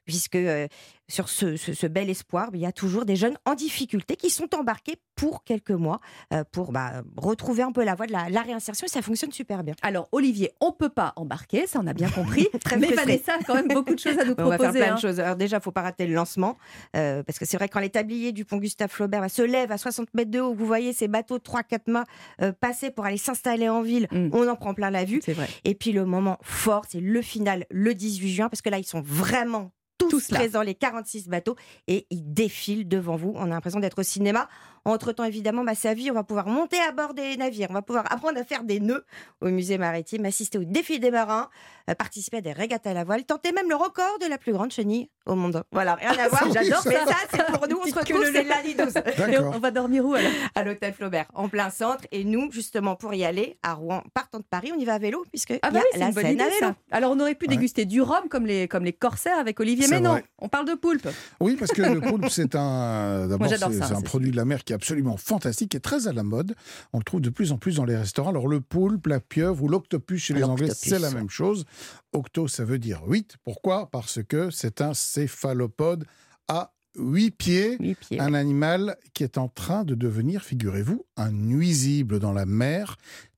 [0.05, 0.67] puisque euh,
[1.09, 4.31] sur ce, ce- ce bel espoir, il y a toujours des jeunes en difficulté qui
[4.31, 6.01] sont embarqués pour quelques mois
[6.33, 9.33] euh, pour bah, retrouver un peu la voie de la, la réinsertion et ça fonctionne
[9.33, 9.75] super bien.
[9.83, 12.49] Alors, Olivier, on peut pas embarquer, ça on a bien compris.
[12.65, 12.89] Très mais.
[12.93, 14.79] Vanessa a quand même beaucoup de choses à nous Ouais, On va faire proposer.
[14.81, 14.95] plein hein.
[14.97, 15.21] de choses.
[15.21, 16.57] Alors déjà, il faut pas rater le lancement,
[16.97, 19.73] euh, parce que c'est vrai quand les tabliers du pont Gustave Flaubert bah, se lèvent
[19.73, 22.05] à 60 mètres de haut, vous voyez ces bateaux de 3-4 mâts
[22.43, 25.21] euh, passer pour aller s'installer en ville, on en prend plein la vue.
[25.65, 28.85] Et puis le moment fort, c'est le final, le 18 juin, parce que là, ils
[28.85, 29.71] sont vraiment
[30.09, 33.33] tous, présents, les 46 bateaux, et ils défilent devant vous.
[33.37, 34.49] On a l'impression d'être au cinéma.
[34.87, 37.83] Entre-temps, évidemment, bah, sa vie, on va pouvoir monter à bord des navires, on va
[37.83, 39.05] pouvoir apprendre à faire des nœuds
[39.41, 41.49] au musée maritime, assister au défi des marins,
[41.91, 44.53] euh, participer à des régates à la voile, tenter même le record de la plus
[44.53, 45.65] grande chenille au monde.
[45.73, 46.45] Voilà, rien à voir.
[46.53, 47.17] J'adore Mais ça.
[47.31, 48.95] c'est pour nous, on se retrouve, c'est lundi 12.
[49.33, 50.31] Et on va dormir où alors?
[50.55, 52.05] À l'hôtel Flaubert, en plein centre.
[52.13, 54.99] Et nous, justement, pour y aller, à Rouen, partant de Paris, on y va à
[54.99, 56.59] vélo, puisque Ah bah y a oui, c'est la une bonne Seine idée à vélo.
[56.61, 56.75] ça.
[56.93, 60.01] Alors on aurait pu déguster du rhum comme les, comme les corsaires avec Olivier, mais
[60.01, 60.25] non, vrai.
[60.39, 61.09] on parle de poulpe.
[61.41, 63.29] Oui, parce que le poulpe, c'est un,
[63.73, 66.23] c'est un produit de la mer qui est absolument fantastique, qui est très à la
[66.23, 66.55] mode.
[66.93, 68.31] On le trouve de plus en plus dans les restaurants.
[68.31, 71.65] Alors, le poulpe, la pieuvre ou l'octopus chez les Anglais, c'est la même chose.
[72.13, 73.37] Octo, ça veut dire 8.
[73.45, 73.91] Pourquoi?
[73.91, 76.07] Parce que c'est un céphalopode
[76.49, 82.33] à 8 pieds, un animal qui est en train de devenir, figurez-vous, un nuisible dans
[82.33, 82.97] la mer.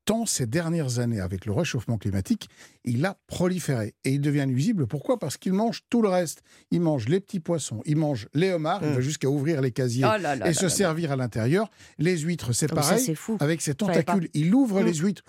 [0.09, 2.49] Tant ces dernières années, avec le réchauffement climatique,
[2.87, 3.95] il a proliféré.
[4.05, 4.87] Et il devient nuisible.
[4.87, 5.19] Pourquoi?
[5.19, 6.41] Parce qu'il mange tout le reste.
[6.71, 10.07] Il mange les petits poissons, il mange les homards, il va jusqu'à ouvrir les casiers
[10.07, 10.75] Oh là là et là se là là.
[10.75, 11.69] servir à l'intérieur.
[11.99, 13.01] Les huîtres, c'est ça, pareil.
[13.05, 13.37] c'est fou.
[13.41, 14.87] Avec ses tentacules, il ouvre Mm.
[14.87, 15.25] les huîtres,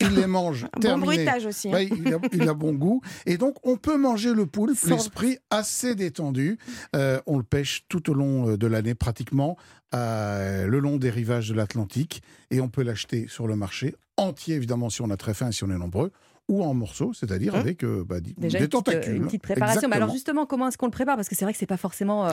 [0.00, 0.66] il les mange.
[0.74, 1.06] Bon terminé.
[1.16, 1.80] bruitage aussi, hein.
[1.80, 3.00] Il, a, il a bon goût.
[3.26, 6.58] Et donc, on peut manger le poulpe, Sans- l'esprit assez détendu.
[6.96, 9.56] Euh, on le pêche tout au long euh, de l'année, pratiquement,
[9.94, 12.22] euh, le long des rivages de l'Atlantique.
[12.50, 15.52] Et on peut l'acheter sur le marché, entier évidemment si on a très faim et
[15.52, 16.12] si on est nombreux,
[16.50, 17.60] ou en morceaux, c'est-à-dire Hum.
[17.60, 19.16] avec euh, bah, Déjà des une petite, euh, tentacules.
[19.16, 19.88] une petite préparation.
[19.88, 21.16] Mais alors justement, comment est-ce qu'on le prépare?
[21.16, 22.32] Parce que c'est vrai que c'est pas forcément euh,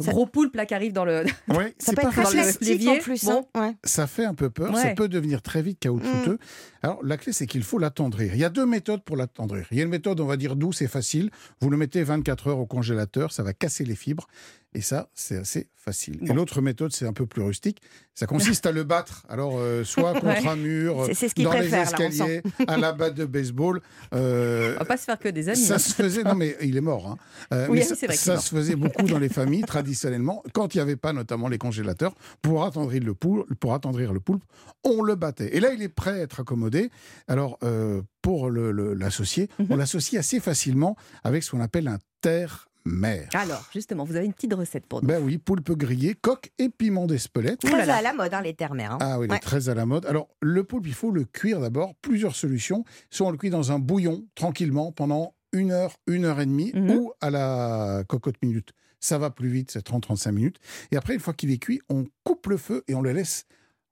[0.00, 1.24] ce gros poulpe là qui arrive dans le.
[1.48, 2.42] Oui, c'est pas facile.
[2.62, 3.00] l'évier.
[3.24, 3.46] Bon.
[3.84, 4.94] Ça fait un peu peur, ça Ouais.
[4.94, 6.38] peut devenir très vite caoutchouteux.
[6.82, 8.34] Alors la clé, c'est qu'il faut l'attendrir.
[8.34, 9.66] Il y a deux méthodes pour l'attendrir.
[9.70, 11.30] Il y a une méthode, on va dire douce et facile.
[11.60, 14.26] Vous le mettez 24 heures au congélateur, ça va casser les fibres.
[14.74, 16.18] Et ça, c'est assez facile.
[16.28, 17.80] Et l'autre méthode, c'est un peu plus rustique.
[18.14, 19.24] Ça consiste à le battre.
[19.30, 23.24] Alors, euh, soit contre un mur, ce dans les préfère, escaliers, à la batte de
[23.24, 23.80] baseball.
[24.12, 25.56] Euh, On va pas se faire que des amis.
[25.56, 25.78] ça hein.
[25.78, 27.06] se faisait, non mais il est mort.
[27.08, 27.16] hein.
[27.54, 30.78] Euh, Oui, mais oui, ça, vrai se faisait beaucoup dans les familles traditionnellement, quand il
[30.78, 34.44] n'y avait pas notamment les congélateurs, pour attendrir le poulpe, pour attendrir le poulpe,
[34.84, 35.56] on le battait.
[35.56, 36.90] Et là, il est prêt à être accommodé.
[37.26, 39.66] Alors, euh, pour l'associer, Mhm.
[39.70, 41.98] on l'associe assez facilement avec ce qu'on appelle un
[43.34, 45.08] Alors, justement, vous avez une petite recette pour nous.
[45.08, 47.60] Ben oui, poulpe grillé, coque et piment d'Espelette.
[47.60, 48.92] Très à la mode, hein, les terres-mères.
[48.92, 48.98] hein.
[49.00, 49.38] Ah oui, il est Ouais.
[49.40, 50.06] très à la mode.
[50.06, 51.94] Alors, le poulpe, il faut le cuire d'abord.
[52.02, 52.84] Plusieurs solutions.
[53.10, 56.72] Soit on le cuit dans un bouillon, tranquillement, pendant une heure, une heure et demie,
[56.74, 56.90] Mhm.
[56.90, 58.70] ou à la cocotte minute.
[59.00, 60.56] Ça va plus vite, c'est 30-35 minutes.
[60.90, 63.44] Et après, une fois qu'il est cuit, on coupe le feu et on le laisse.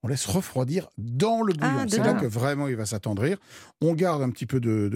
[0.02, 1.72] On laisse refroidir dans le bouillon.
[1.80, 3.38] Ah, c'est là que vraiment il va s'attendrir.
[3.80, 4.88] On garde un petit peu de,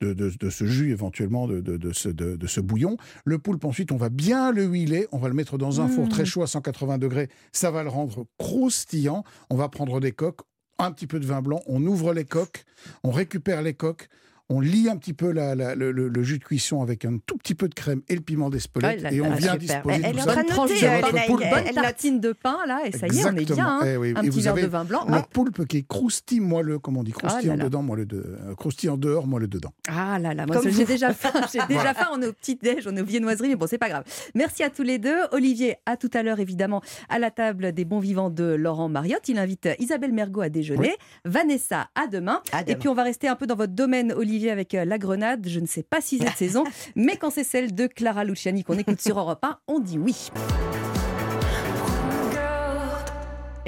[0.00, 2.96] de, de, ce jus éventuellement, de, de, de ce, de, de ce bouillon.
[3.24, 5.08] Le poulpe, ensuite, on va bien le huiler.
[5.12, 6.10] On va le mettre dans un four Mmh.
[6.10, 7.28] très chaud à 180 degrés.
[7.52, 9.24] Ça va le rendre croustillant.
[9.50, 10.40] On va prendre des coques,
[10.78, 11.60] un petit peu de vin blanc.
[11.66, 12.64] On ouvre les coques,
[13.02, 14.08] on récupère les coques.
[14.48, 17.18] On lie un petit peu la- la- le, le- le jus de cuisson avec un
[17.26, 18.98] tout petit peu de crème et le piment d'Espelette.
[19.00, 19.58] Ah, là, et on vient super.
[19.58, 21.42] disposer Elle- elle tout est en ça train de noter, poulpe.
[21.44, 23.66] Elle- Bonne tartine de pain, là, et ça y est, on est bien.
[23.66, 23.80] hein.
[23.84, 24.12] Eh oui.
[24.16, 25.04] Un Et petit vous verre avez de vin blanc.
[25.08, 25.20] Le Ouais.
[25.32, 27.10] poulpe qui est croustillant moelleux, comme on dit.
[27.10, 27.64] Croustillant là là.
[27.64, 28.18] dedans, moelleux de...
[28.18, 29.72] euh, croustillant dehors, moelleux dedans.
[29.88, 31.94] Ah là là, moi j'ai déjà faim, j'ai déjà Voilà.
[31.94, 34.04] faim, on est au petit déj, on est au viennoiserie, mais bon c'est pas grave.
[34.36, 35.16] Merci à tous les deux.
[35.32, 39.28] Olivier, à tout à l'heure évidemment à la table des bons vivants de Laurent Mariotte.
[39.28, 42.42] Il invite Isabelle Mergot à déjeuner, Vanessa à demain.
[42.52, 44.98] À Et puis on va rester un peu dans votre domaine Olivier avec euh, la
[44.98, 45.46] grenade.
[45.48, 46.64] Je ne sais pas si cette saison,
[46.96, 50.28] mais quand c'est celle de Clara Luciani qu'on écoute sur Europe 1, on dit oui.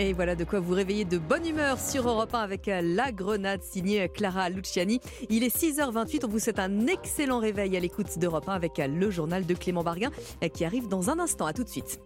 [0.00, 3.10] Et voilà de quoi vous réveiller de bonne humeur sur Europe 1 avec euh, La
[3.10, 5.00] Grenade signée euh, Clara Luciani.
[5.28, 9.10] Il est 6h28, on vous souhaite un excellent réveil à l'écoute d'Europe 1 avec le
[9.10, 10.10] journal de Clément Barguin
[10.52, 11.46] qui arrive dans un instant.
[11.46, 12.00] À tout de suite.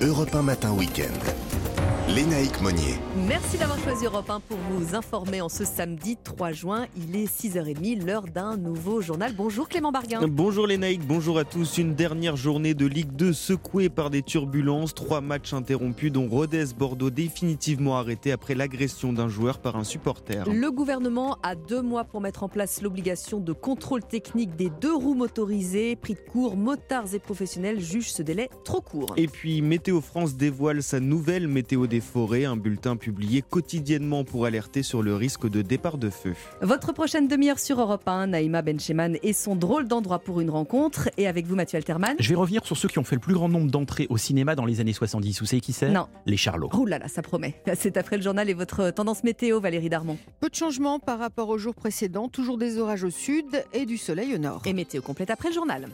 [0.00, 1.53] Europe 1 Matin Week-end.
[2.06, 2.96] Lénaïque Monnier.
[3.26, 6.86] Merci d'avoir choisi Europe 1 pour vous informer en ce samedi 3 juin.
[6.98, 9.32] Il est 6h30, l'heure d'un nouveau journal.
[9.34, 10.20] Bonjour Clément Barguin.
[10.28, 11.78] Bonjour Naïcs, bonjour à tous.
[11.78, 14.92] Une dernière journée de Ligue 2 secouée par des turbulences.
[14.92, 20.44] Trois matchs interrompus, dont Rodez-Bordeaux définitivement arrêté après l'agression d'un joueur par un supporter.
[20.46, 24.94] Le gouvernement a deux mois pour mettre en place l'obligation de contrôle technique des deux
[24.94, 25.96] roues motorisées.
[25.96, 29.14] Pris de court, motards et professionnels jugent ce délai trop court.
[29.16, 34.46] Et puis Météo France dévoile sa nouvelle météo des forêts, un bulletin publié quotidiennement pour
[34.46, 36.34] alerter sur le risque de départ de feu.
[36.60, 41.08] Votre prochaine demi-heure sur Europe 1, Naïma Bencheman et son drôle d'endroit pour une rencontre.
[41.18, 42.16] Et avec vous, Mathieu Alterman.
[42.18, 44.56] Je vais revenir sur ceux qui ont fait le plus grand nombre d'entrées au cinéma
[44.56, 45.38] dans les années 70.
[45.38, 45.92] Vous savez qui c'est?
[45.92, 46.08] Non.
[46.26, 46.70] Les Charlots.
[46.76, 47.62] Oh là là, ça promet.
[47.76, 50.18] C'est après le journal et votre tendance météo, Valérie Darmon.
[50.40, 53.98] Peu de changements par rapport aux jours précédents, toujours des orages au sud et du
[53.98, 54.62] soleil au nord.
[54.64, 55.86] Et météo complète après le journal.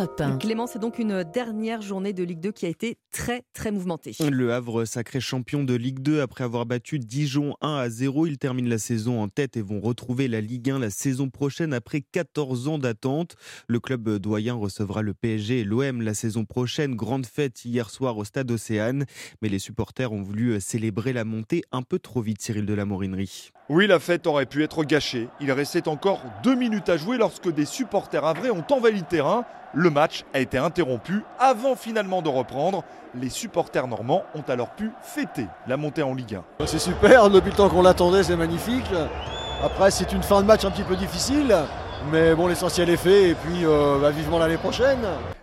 [0.00, 0.38] Europe 1.
[0.38, 4.14] Clément, c'est donc une dernière journée de Ligue 2 qui a été très très mouvementée.
[4.30, 8.26] Le Havre, sacré champion de Ligue 2 après avoir battu Dijon 1 à 0.
[8.26, 11.74] Ils terminent la saison en tête et vont retrouver la Ligue 1 la saison prochaine
[11.74, 13.36] après 14 ans d'attente.
[13.68, 16.94] Le club doyen recevra le PSG et l'OM la saison prochaine.
[16.94, 19.04] Grande fête hier soir au stade Océane.
[19.42, 22.86] Mais les supporters ont voulu célébrer la montée un peu trop vite, Cyril de la
[22.86, 23.50] Morinerie.
[23.72, 25.28] Oui, la fête aurait pu être gâchée.
[25.40, 29.44] Il restait encore deux minutes à jouer lorsque des supporters havrais ont envahi le terrain.
[29.74, 32.82] Le match a été interrompu avant finalement de reprendre.
[33.14, 36.66] Les supporters normands ont alors pu fêter la montée en Ligue 1.
[36.66, 38.90] C'est super, depuis le temps qu'on l'attendait, c'est magnifique.
[39.62, 41.54] Après, c'est une fin de match un petit peu difficile,
[42.10, 44.98] mais bon, l'essentiel est fait et puis euh, bah, vivement l'année prochaine.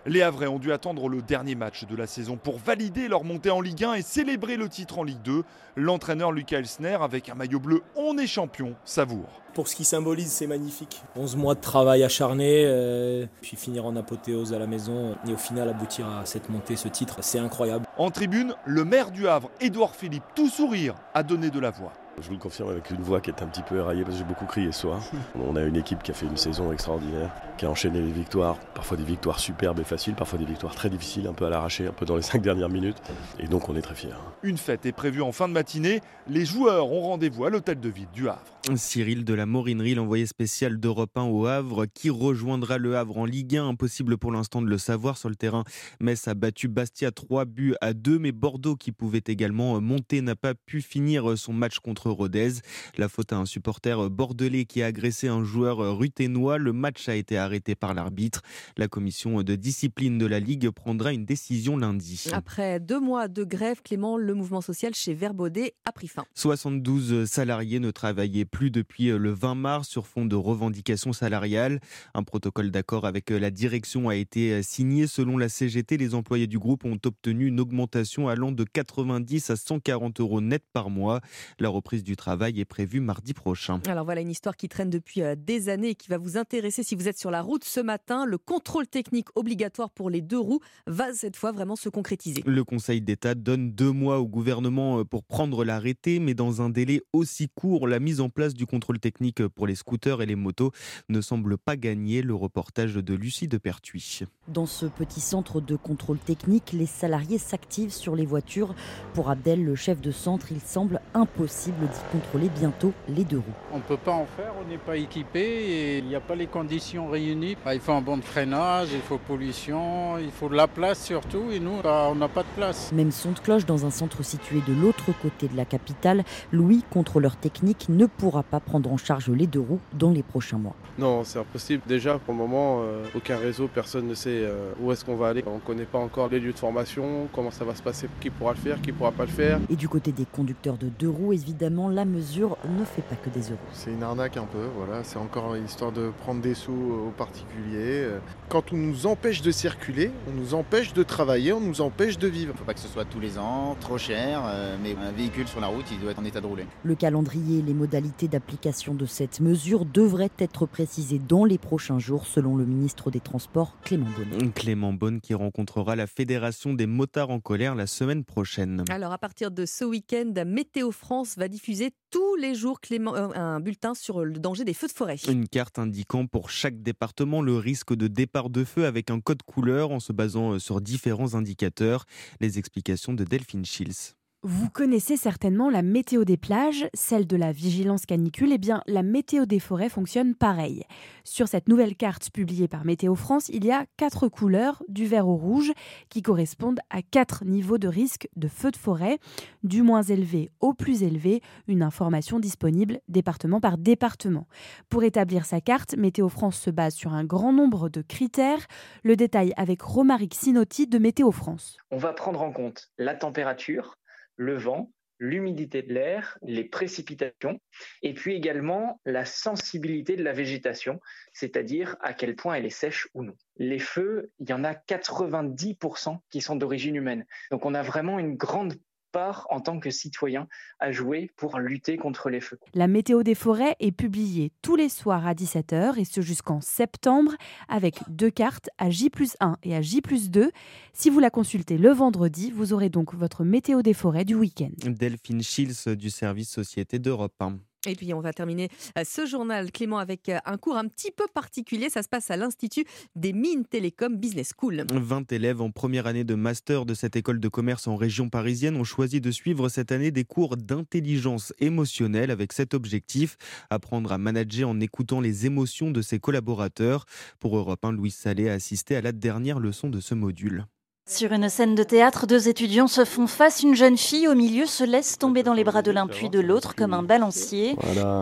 [0.06, 3.50] Les Havrais ont dû attendre le dernier match de la saison pour valider leur montée
[3.50, 5.44] en Ligue 1 et célébrer le titre en Ligue 2.
[5.76, 9.42] L'entraîneur Lucas Elsner, avec un maillot bleu, on est champion, savoure.
[9.54, 11.02] Pour ce qui symbolise, c'est magnifique.
[11.16, 15.36] 11 mois de travail acharné, euh, puis finir en apothéose à la maison et au
[15.36, 17.86] final aboutir à cette montée, ce titre, c'est incroyable.
[17.96, 21.92] En tribune, le maire du Havre, Édouard Philippe, tout sourire, a donné de la voix.
[22.20, 24.18] Je vous le confirme avec une voix qui est un petit peu éraillée parce que
[24.18, 25.00] j'ai beaucoup crié ce soir.
[25.36, 28.58] On a une équipe qui a fait une saison extraordinaire, qui a enchaîné les victoires,
[28.74, 31.86] parfois des victoires superbes et faciles, parfois des victoires très difficiles, un peu à l'arraché,
[31.86, 32.98] un peu dans les cinq dernières minutes.
[33.38, 34.08] Et donc on est très fiers.
[34.42, 36.00] Une fête est prévue en fin de matinée.
[36.28, 38.42] Les joueurs ont rendez-vous à l'hôtel de ville du Havre.
[38.76, 43.24] Cyril de la Morinerie, l'envoyé spécial d'Europe 1 au Havre, qui rejoindra le Havre en
[43.24, 43.68] Ligue 1.
[43.68, 45.64] Impossible pour l'instant de le savoir sur le terrain.
[46.00, 50.36] Metz a battu Bastia 3 buts à 2, mais Bordeaux, qui pouvait également monter, n'a
[50.36, 52.52] pas pu finir son match contre Rodez.
[52.96, 56.58] La faute à un supporter bordelais qui a agressé un joueur ruténois.
[56.58, 58.42] Le match a été arrêté par l'arbitre.
[58.76, 62.24] La commission de discipline de la Ligue prendra une décision lundi.
[62.32, 66.24] Après deux mois de grève, Clément, le mouvement social chez Verbaudet a pris fin.
[66.34, 71.80] 72 salariés ne travaillaient plus depuis le 20 mars sur fond de revendications salariales.
[72.14, 75.06] Un protocole d'accord avec la direction a été signé.
[75.06, 79.56] Selon la CGT, les employés du groupe ont obtenu une augmentation allant de 90 à
[79.56, 81.20] 140 euros net par mois.
[81.58, 83.80] La reprise du travail est prévue mardi prochain.
[83.86, 86.94] Alors voilà une histoire qui traîne depuis des années et qui va vous intéresser si
[86.94, 88.24] vous êtes sur la route ce matin.
[88.24, 92.42] Le contrôle technique obligatoire pour les deux roues va cette fois vraiment se concrétiser.
[92.46, 97.02] Le Conseil d'État donne deux mois au gouvernement pour prendre l'arrêté, mais dans un délai
[97.12, 100.72] aussi court, la mise en place du contrôle technique pour les scooters et les motos
[101.08, 102.22] ne semble pas gagner.
[102.22, 104.20] Le reportage de Lucie de Pertuis.
[104.48, 108.74] Dans ce petit centre de contrôle technique, les salariés s'activent sur les voitures.
[109.12, 113.44] Pour Abdel, le chef de centre, il semble impossible d'y contrôler bientôt les deux roues.
[113.74, 116.34] On ne peut pas en faire, on n'est pas équipé et il n'y a pas
[116.34, 117.58] les conditions réunies.
[117.62, 121.04] Bah, il faut un bon de freinage, il faut pollution, il faut de la place
[121.04, 122.90] surtout et nous, bah, on n'a pas de place.
[122.92, 126.84] Même son de cloche dans un centre situé de l'autre côté de la capitale, Louis,
[126.88, 130.74] contrôleur technique, ne pourra pas prendre en charge les deux roues dans les prochains mois.
[130.98, 131.82] Non, c'est impossible.
[131.86, 135.28] Déjà, pour le moment, euh, aucun réseau, personne ne sait euh, où est-ce qu'on va
[135.28, 135.44] aller.
[135.46, 138.30] On ne connaît pas encore les lieux de formation, comment ça va se passer, qui
[138.30, 139.60] pourra le faire, qui ne pourra pas le faire.
[139.70, 143.30] Et du côté des conducteurs de deux roues, évidemment, la mesure ne fait pas que
[143.30, 143.58] des euros.
[143.72, 145.04] C'est une arnaque un peu, voilà.
[145.04, 148.06] C'est encore histoire de prendre des sous aux particuliers.
[148.48, 152.28] Quand on nous empêche de circuler, on nous empêche de travailler, on nous empêche de
[152.28, 152.50] vivre.
[152.50, 155.12] Il ne faut pas que ce soit tous les ans, trop cher, euh, mais un
[155.12, 156.66] véhicule sur la route, il doit être en état de rouler.
[156.82, 161.98] Le calendrier et les modalités d'application de cette mesure devraient être précisés dans les prochains
[161.98, 164.27] jours, selon le ministre des Transports, Clément Beaune.
[164.54, 168.84] Clément Beaune qui rencontrera la Fédération des motards en colère la semaine prochaine.
[168.90, 173.28] Alors à partir de ce week-end, Météo France va diffuser tous les jours Clément, euh,
[173.34, 175.16] un bulletin sur le danger des feux de forêt.
[175.28, 179.42] Une carte indiquant pour chaque département le risque de départ de feu avec un code
[179.42, 182.04] couleur en se basant euh, sur différents indicateurs.
[182.40, 184.17] Les explications de Delphine Schills.
[184.50, 188.50] Vous connaissez certainement la météo des plages, celle de la vigilance canicule.
[188.50, 190.84] Eh bien, la météo des forêts fonctionne pareil.
[191.22, 195.28] Sur cette nouvelle carte publiée par Météo France, il y a quatre couleurs, du vert
[195.28, 195.72] au rouge,
[196.08, 199.18] qui correspondent à quatre niveaux de risque de feu de forêt,
[199.64, 204.46] du moins élevé au plus élevé, une information disponible département par département.
[204.88, 208.66] Pour établir sa carte, Météo France se base sur un grand nombre de critères.
[209.02, 211.76] Le détail avec Romaric Sinotti de Météo France.
[211.90, 213.98] On va prendre en compte la température,
[214.38, 217.60] le vent, l'humidité de l'air, les précipitations,
[218.02, 221.00] et puis également la sensibilité de la végétation,
[221.32, 223.34] c'est-à-dire à quel point elle est sèche ou non.
[223.56, 227.26] Les feux, il y en a 90% qui sont d'origine humaine.
[227.50, 228.74] Donc on a vraiment une grande
[229.18, 230.46] part en tant que citoyen
[230.78, 232.60] à jouer pour lutter contre les feux.
[232.72, 237.32] La météo des forêts est publiée tous les soirs à 17h et ce jusqu'en septembre
[237.68, 240.52] avec deux cartes à J 1 et à J 2.
[240.92, 244.70] Si vous la consultez le vendredi, vous aurez donc votre météo des forêts du week-end.
[244.84, 247.58] Delphine Schils du service Société d'Europe 1.
[247.86, 251.12] Et puis on va terminer euh, ce journal, Clément, avec euh, un cours un petit
[251.12, 251.90] peu particulier.
[251.90, 254.84] Ça se passe à l'Institut des Mines Télécom Business School.
[254.92, 258.76] 20 élèves en première année de master de cette école de commerce en région parisienne
[258.76, 263.36] ont choisi de suivre cette année des cours d'intelligence émotionnelle avec cet objectif,
[263.70, 267.04] apprendre à manager en écoutant les émotions de ses collaborateurs.
[267.38, 270.66] Pour Europe 1, Louis Salé a assisté à la dernière leçon de ce module.
[271.10, 273.62] Sur une scène de théâtre, deux étudiants se font face.
[273.62, 276.38] Une jeune fille au milieu se laisse tomber dans les bras de l'un puis de
[276.38, 277.76] l'autre comme un balancier.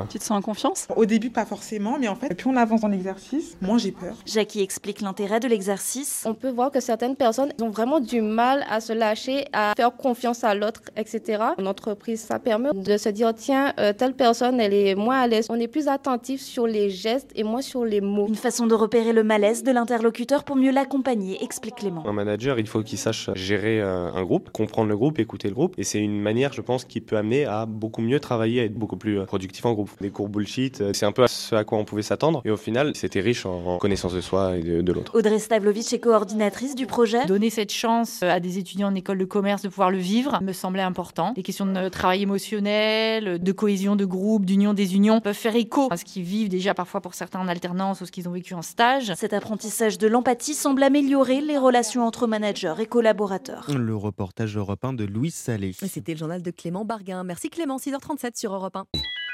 [0.08, 0.86] Tu te sens en confiance?
[0.94, 4.14] Au début, pas forcément, mais en fait, plus on avance dans l'exercice, moins j'ai peur.
[4.24, 6.22] Jackie explique l'intérêt de l'exercice.
[6.26, 9.92] On peut voir que certaines personnes ont vraiment du mal à se lâcher, à faire
[9.96, 11.42] confiance à l'autre, etc.
[11.58, 15.26] En entreprise, ça permet de se dire tiens, euh, telle personne, elle est moins à
[15.26, 15.48] l'aise.
[15.50, 18.28] On est plus attentif sur les gestes et moins sur les mots.
[18.28, 22.06] Une façon de repérer le malaise de l'interlocuteur pour mieux l'accompagner, explique Clément.
[22.06, 25.54] Un manager, il faut qu'il sache gérer euh, un groupe, comprendre le groupe, écouter le
[25.54, 25.74] groupe.
[25.78, 28.74] Et c'est une manière, je pense, qui peut amener à beaucoup mieux travailler, à être
[28.74, 29.90] beaucoup plus euh, productif en groupe.
[30.00, 32.42] Des cours bullshit, euh, c'est un peu ce à quoi on pouvait s'attendre.
[32.44, 35.12] Et au final, c'était riche en connaissance de soi et de, l'autre.
[35.14, 37.24] Audrey Stavlovitch est coordinatrice du projet.
[37.26, 40.52] Donner cette chance à des étudiants en école de commerce de pouvoir le vivre me
[40.52, 41.34] semblait important.
[41.36, 45.88] Les questions de travail émotionnel, de cohésion de groupe, d'union des unions peuvent faire écho
[45.90, 48.54] à ce qu'ils vivent déjà parfois pour certains en alternance ou ce qu'ils ont vécu
[48.54, 49.12] en stage.
[49.16, 54.84] Cet apprentissage de l'empathie semble améliorer les relations entre managers et collaborateurs le reportage Europe
[54.84, 55.72] 1 de Louis Salé.
[55.72, 57.22] C'était le journal de Clément Barguin.
[57.22, 58.86] Merci Clément, 6h37 sur Europe 1.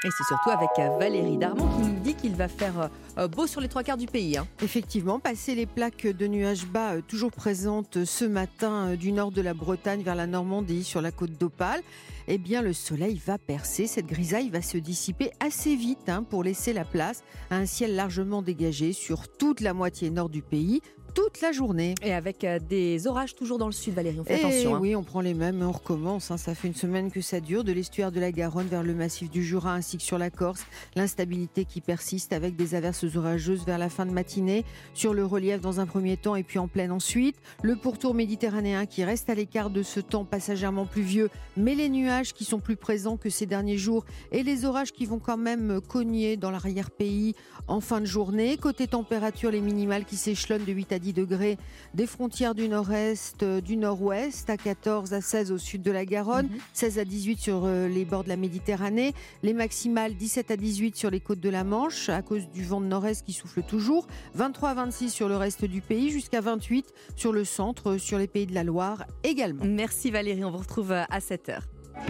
[0.05, 2.87] Et c'est surtout avec euh, Valérie Darmon qui nous dit qu'il va faire euh,
[3.19, 4.37] euh, beau sur les trois quarts du pays.
[4.37, 4.45] Hein.
[4.61, 9.53] Effectivement, passer les plaques de nuages bas toujours présentes ce matin du nord de la
[9.53, 11.81] Bretagne vers la Normandie sur la côte d'Opale,
[12.27, 13.87] eh bien le soleil va percer.
[13.87, 17.95] Cette grisaille va se dissiper assez vite hein, pour laisser la place à un ciel
[17.95, 20.81] largement dégagé sur toute la moitié nord du pays
[21.13, 21.95] toute la journée.
[22.01, 24.75] Et avec euh, des orages toujours dans le sud, Valérie, on fait Et attention.
[24.75, 24.79] hein.
[24.81, 26.31] oui, on prend les mêmes, on recommence.
[26.31, 26.37] hein.
[26.37, 29.29] Ça fait une semaine que ça dure, de l'estuaire de la Garonne vers le massif
[29.29, 30.65] du Jura ainsi que sur la Corse.
[30.95, 35.61] L'instabilité qui persiste avec des averses orageuses vers la fin de matinée, sur le relief
[35.61, 37.35] dans un premier temps et puis en pleine ensuite.
[37.61, 42.33] Le pourtour méditerranéen qui reste à l'écart de ce temps passagèrement pluvieux, mais les nuages
[42.33, 45.79] qui sont plus présents que ces derniers jours et les orages qui vont quand même
[45.87, 47.35] cogner dans l'arrière-pays
[47.67, 48.57] en fin de journée.
[48.57, 51.57] Côté température, les minimales qui s'échelonnent de 8 à 10 degrés
[51.93, 56.05] des frontières du nord-est, euh, du nord-ouest, à 14 à 16 au sud de la
[56.05, 59.13] Garonne, 16 à 18 sur euh, les bords de la Méditerranée,
[59.43, 62.79] les maximales 17 à 18 sur les côtes de la Manche, à cause du vent
[62.81, 66.93] de nord-est qui souffle toujours, 23 à 26 sur le reste du pays, jusqu'à 28
[67.17, 69.65] sur le centre, euh, sur les pays de la Loire également.
[69.65, 71.59] Merci Valérie, on vous retrouve à 7h.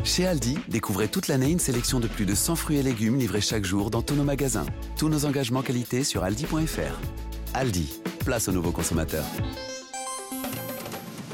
[0.04, 3.42] Chez Aldi, découvrez toute l'année une sélection de plus de 100 fruits et légumes livrés
[3.42, 4.66] chaque jour dans tous nos magasins.
[4.98, 7.33] Tous nos engagements qualité sur aldi.fr.
[7.54, 9.26] Aldi, place aux nouveaux consommateurs.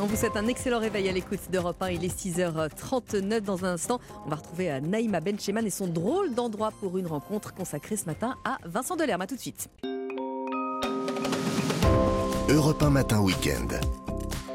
[0.02, 1.92] On vous souhaite un excellent réveil à l'écoute d'Europe 1.
[1.92, 4.00] Il est 6h39 dans un instant.
[4.26, 8.06] On va retrouver euh, Naïma Bencheman et son drôle d'endroit pour une rencontre consacrée ce
[8.06, 9.22] matin à Vincent Delerme.
[9.22, 9.70] À tout de suite.
[12.50, 13.68] Europe 1 Matin Week-end.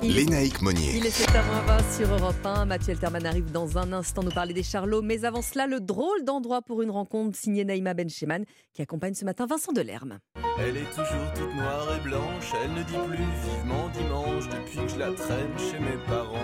[0.04, 0.96] Il est- Lénaïque Monnier.
[0.96, 2.66] Il est 7h20 sur Europe 1.
[2.66, 5.02] Mathieu Elterman arrive dans un instant nous parler des Charlots.
[5.02, 9.24] Mais avant cela, le drôle d'endroit pour une rencontre signée Naïma Bencheman qui accompagne ce
[9.24, 10.18] matin Vincent Delerme.
[10.58, 14.88] Elle est toujours toute noire et blanche, elle ne dit plus vivement dimanche depuis que
[14.88, 16.38] je la traîne chez mes parents.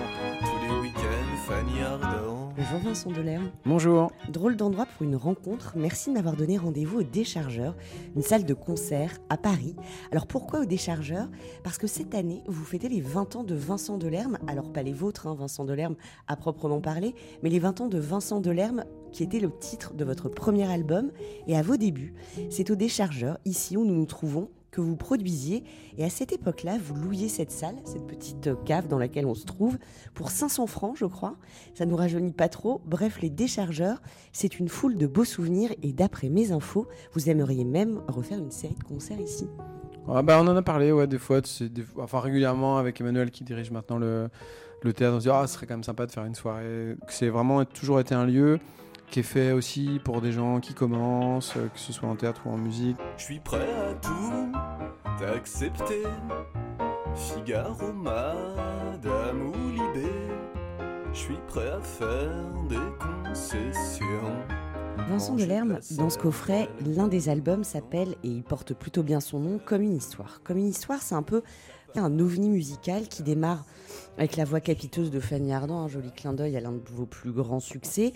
[1.47, 2.53] Fanny Ardant.
[2.57, 3.51] Bonjour Vincent Delerme.
[3.65, 4.13] Bonjour.
[4.29, 5.75] Drôle d'endroit pour une rencontre.
[5.77, 7.77] Merci de m'avoir donné rendez-vous au Déchargeur,
[8.17, 9.77] une salle de concert à Paris.
[10.13, 11.29] Alors pourquoi au Déchargeur?
[11.65, 14.39] Parce que cette année, vous fêtez les 20 ans de Vincent Delerme.
[14.47, 15.97] Alors pas les vôtres, hein, Vincent Delerme
[16.29, 20.05] à proprement parler, mais les 20 ans de Vincent Delerme qui était le titre de
[20.05, 21.11] votre premier album.
[21.47, 22.15] Et à vos débuts,
[22.49, 25.65] c'est au Déchargeur, ici où nous nous trouvons, que vous produisiez.
[25.99, 29.35] Et à cette époque-là, vous louiez cette salle, cette petite euh, cave dans laquelle on
[29.35, 29.79] se trouve,
[30.15, 31.37] pour 500 francs, je crois.
[31.75, 32.81] Ça nous rajeunit pas trop.
[32.87, 34.01] Bref, les déchargeurs,
[34.33, 35.73] c'est une foule de beaux souvenirs.
[35.83, 39.49] Et d'après mes infos, vous aimeriez même refaire une série de concerts ici.
[40.09, 41.41] Ah bah, on en a parlé, ouais, des fois,
[41.99, 44.29] enfin régulièrement avec Emmanuel qui dirige maintenant le,
[44.83, 45.17] le théâtre.
[45.17, 46.97] On se dit, ah, ce serait quand même sympa de faire une soirée.
[47.09, 48.59] C'est vraiment toujours été un lieu
[49.11, 52.43] qui est fait aussi pour des gens qui commencent, euh, que ce soit en théâtre
[52.47, 52.97] ou en musique.
[53.17, 54.53] Je suis prêt à tout
[55.19, 56.05] t'accepter.
[57.15, 60.09] Figaro, Madame ou Libé.
[61.13, 62.77] Je suis prêt à faire des
[63.27, 64.07] concessions.
[65.09, 69.41] Vincent Delerme, dans ce coffret, l'un des albums s'appelle, et il porte plutôt bien son
[69.41, 70.41] nom, Comme une histoire.
[70.45, 71.43] Comme une histoire, c'est un peu
[71.97, 73.65] un ovni musical qui démarre
[74.19, 77.07] avec la voix capiteuse de Fanny Ardant, un joli clin d'œil à l'un de vos
[77.07, 78.13] plus grands succès.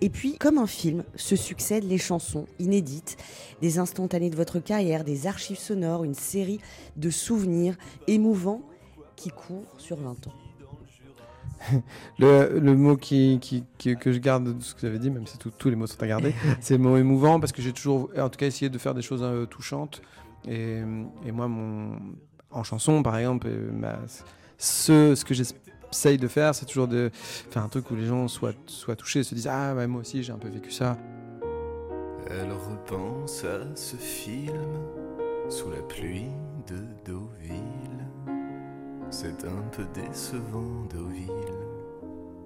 [0.00, 3.16] Et puis, comme un film, se succèdent les chansons inédites,
[3.60, 6.60] des instantanés de votre carrière, des archives sonores, une série
[6.96, 7.76] de souvenirs
[8.06, 8.62] émouvants
[9.16, 10.32] qui courent sur 20 ans.
[12.18, 15.10] Le, le mot qui, qui- qui- que je garde de ce que vous avez dit,
[15.10, 17.60] même si tout- tous les mots sont à garder, c'est le mot émouvant parce que
[17.60, 20.00] j'ai toujours, en tout cas, essayé de faire des choses euh, touchantes.
[20.48, 20.78] Et,
[21.26, 21.98] et moi, mon,
[22.50, 23.98] en chanson, par exemple, euh, ma-
[24.60, 28.52] ce, que j'essaye de faire, c'est toujours de faire un truc où les gens soient,
[28.66, 30.98] soient touchés, se disent Ah, ouais, moi aussi, j'ai un peu vécu ça.
[32.28, 34.78] Elle repense à ce film
[35.48, 36.30] sous la pluie
[36.68, 38.06] de Deauville.
[39.10, 41.28] C'est un peu décevant, Deauville,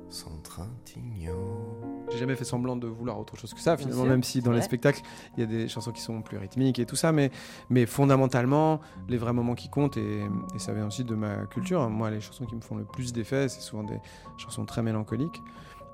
[0.09, 1.94] sans Trintignant.
[2.11, 4.63] J'ai jamais fait semblant de vouloir autre chose que ça, finalement, même si dans les
[4.63, 5.03] spectacles,
[5.37, 7.31] il y a des chansons qui sont plus rythmiques et tout ça, mais,
[7.71, 10.21] mais fondamentalement, les vrais moments qui comptent, et,
[10.55, 11.89] et ça vient aussi de ma culture.
[11.91, 13.99] Moi, les chansons qui me font le plus d'effet, c'est souvent des
[14.37, 15.43] chansons très mélancoliques.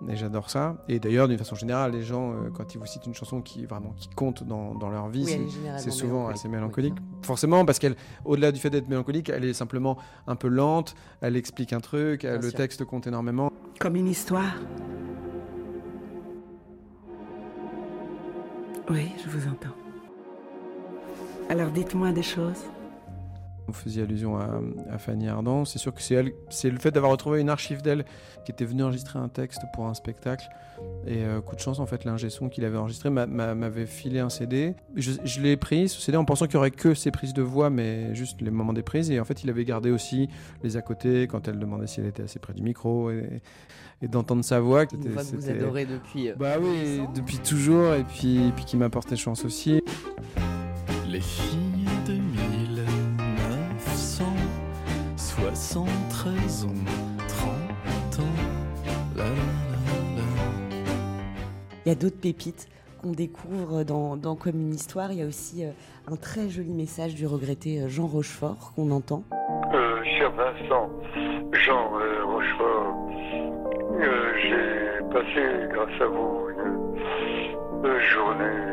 [0.09, 0.83] Et j'adore ça.
[0.89, 3.67] Et d'ailleurs, d'une façon générale, les gens, euh, quand ils vous citent une chanson qui
[3.67, 5.47] vraiment qui compte dans, dans leur vie, Oui,
[5.77, 6.37] c'est- souvent mélancolique.
[6.39, 6.95] assez mélancolique.
[7.21, 11.37] Forcément, parce qu'elle, au-delà du fait d'être mélancolique, elle est simplement un peu lente, elle
[11.37, 13.53] explique un truc, elle- le texte compte énormément.
[13.79, 14.55] Comme une histoire.
[18.91, 19.77] Oui, je vous entends.
[21.49, 22.65] Alors dites-moi des choses.
[23.71, 25.65] Vous faisiez allusion à, à Fanny Ardant.
[25.65, 28.05] C'est sûr que c'est elle, c'est le fait d'avoir retrouvé une archive d'elle
[28.45, 30.45] qui était venue enregistrer un texte pour un spectacle.
[31.07, 33.85] Et euh, coup de chance, en fait, l'ingé son qu'il avait enregistré m'a- m'a- m'avait
[33.87, 34.75] filé un CD.
[34.97, 37.43] Je, je l'ai pris, ce CD, en pensant qu'il y aurait que ses prises de
[37.43, 39.11] voix, mais juste les moments des prises.
[39.11, 40.29] Et en fait, il avait gardé aussi
[40.63, 43.43] les à côté quand elle demandait si elle était assez près du micro et,
[44.01, 44.85] et d'entendre sa voix.
[44.91, 47.93] Une voix que vous adorez depuis, euh, Bah oui, depuis toujours.
[47.93, 49.83] Et puis, et puis qui m'a porté chance aussi.
[51.09, 51.80] Les filles
[55.61, 56.69] de 1973 ont
[57.29, 58.23] 30 ans.
[59.17, 59.35] La, la, la,
[60.17, 60.23] la.
[61.85, 62.69] Il y a d'autres pépites
[63.03, 65.13] qu'on découvre dans, dans Comme une histoire.
[65.13, 65.71] Il y a aussi euh,
[66.11, 69.23] un très joli message du regretté euh, Jean Rochefort qu'on entend.
[69.75, 70.91] Euh, cher Vincent,
[71.53, 73.11] Jean euh, Rochefort,
[74.01, 78.71] euh, j'ai passé, grâce à vous, une, une journée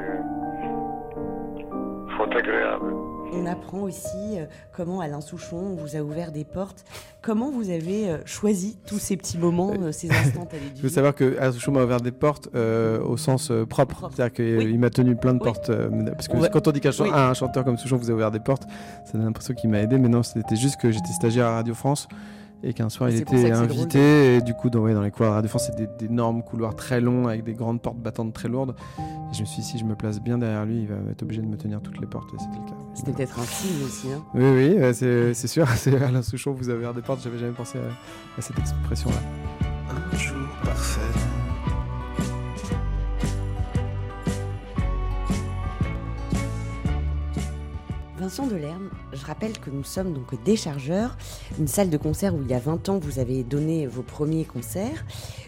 [2.18, 3.07] fort agréable.
[3.34, 6.86] On apprend aussi euh, comment Alain Souchon vous a ouvert des portes.
[7.22, 11.14] Comment vous avez euh, choisi tous ces petits moments, euh, ces instants Il faut savoir
[11.14, 14.10] que Alain Souchon m'a ouvert des portes euh, au sens euh, propre.
[14.16, 15.70] C'est-à-dire qu'il m'a tenu plein de portes.
[15.70, 17.12] euh, parce que quand on dit qu'un chan- Oui.
[17.14, 18.64] un chanteur comme Souchon vous a ouvert des portes,
[19.06, 19.98] ça donne l'impression qu'il m'a aidé.
[19.98, 22.08] Mais non, c'était juste que j'étais stagiaire à Radio France
[22.64, 24.36] et qu'un soir il était invité.
[24.38, 27.00] Et du coup, dans, ouais, dans les couloirs de France, c'est des- d'énormes couloirs très
[27.02, 28.76] longs avec des grandes portes battantes très lourdes.
[29.00, 31.22] Et je me suis dit, si je me place bien derrière lui, il va être
[31.24, 32.30] obligé de me tenir toutes les portes.
[32.34, 32.78] Et c'était le cas.
[32.94, 34.08] C'était peut-être un signe aussi.
[34.12, 34.24] hein.
[34.34, 35.68] Oui, oui, euh, c'est sûr.
[35.76, 37.22] C'est Alain Souchon vous a ouvert des portes.
[37.24, 39.18] J'avais jamais pensé à, à cette expression-là.
[40.14, 41.02] Un jour parfait.
[48.28, 51.16] Vincent Delerme, je rappelle que nous sommes donc au Déchargeur,
[51.58, 54.44] une salle de concert où il y a 20 ans vous avez donné vos premiers
[54.44, 55.06] concerts.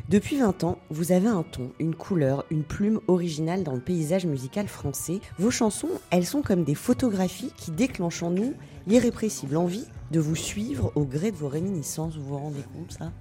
[0.07, 4.25] Depuis 20 ans, vous avez un ton, une couleur, une plume originale dans le paysage
[4.25, 5.19] musical français.
[5.37, 8.53] Vos chansons, elles sont comme des photographies qui déclenchent en nous
[8.87, 12.15] l'irrépressible envie de vous suivre au gré de vos réminiscences.
[12.15, 13.11] Vous vous rendez compte ça?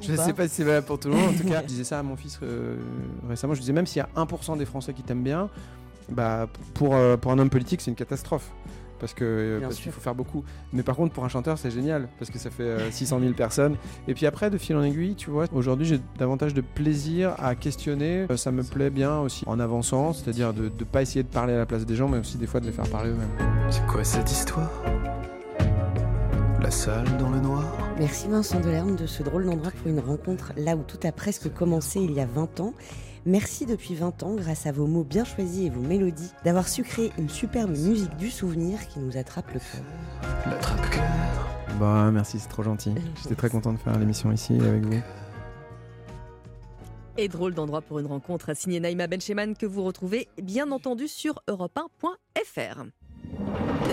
[0.00, 1.34] Je ne sais pas si c'est valable pour tout le monde.
[1.34, 2.78] En tout cas, je disais ça à mon fils euh,
[3.28, 3.52] récemment.
[3.52, 5.50] Je disais même s'il y a 1% des Français qui t'aiment bien,
[6.08, 8.50] bah, pour, euh, pour un homme politique, c'est une catastrophe.
[8.98, 10.42] Parce que euh, parce qu'il faut faire beaucoup.
[10.72, 12.08] Mais par contre, pour un chanteur, c'est génial.
[12.18, 13.76] Parce que ça fait euh, 600 000 personnes.
[14.08, 17.54] Et puis après, de fil en aiguille, tu vois, aujourd'hui, j'ai davantage de plaisir à
[17.54, 18.26] questionner.
[18.30, 20.14] Euh, Ça me plaît bien aussi en avançant.
[20.14, 22.46] C'est-à-dire de ne pas essayer de parler à la place des gens, mais aussi des
[22.46, 23.28] fois de les faire parler eux-mêmes.
[23.68, 24.70] C'est quoi cette histoire?
[26.62, 27.64] La salle dans le noir?
[27.98, 31.52] Merci Vincent Delerme de ce drôle d'endroit pour une rencontre là où tout a presque
[31.52, 32.72] commencé il y a 20 ans.
[33.26, 36.84] Merci depuis 20 ans, grâce à vos mots bien choisis et vos mélodies, d'avoir su
[36.84, 39.82] créer une superbe musique du souvenir qui nous attrape le cœur.
[40.46, 41.48] L'attrape-cœur.
[41.80, 42.94] Bah, merci, c'est trop gentil.
[43.20, 45.00] J'étais très content de faire l'émission ici avec vous.
[47.16, 51.42] Et drôle d'endroit pour une rencontre, signé Naïma Bencheman que vous retrouvez bien entendu sur
[51.48, 52.84] europe1.fr.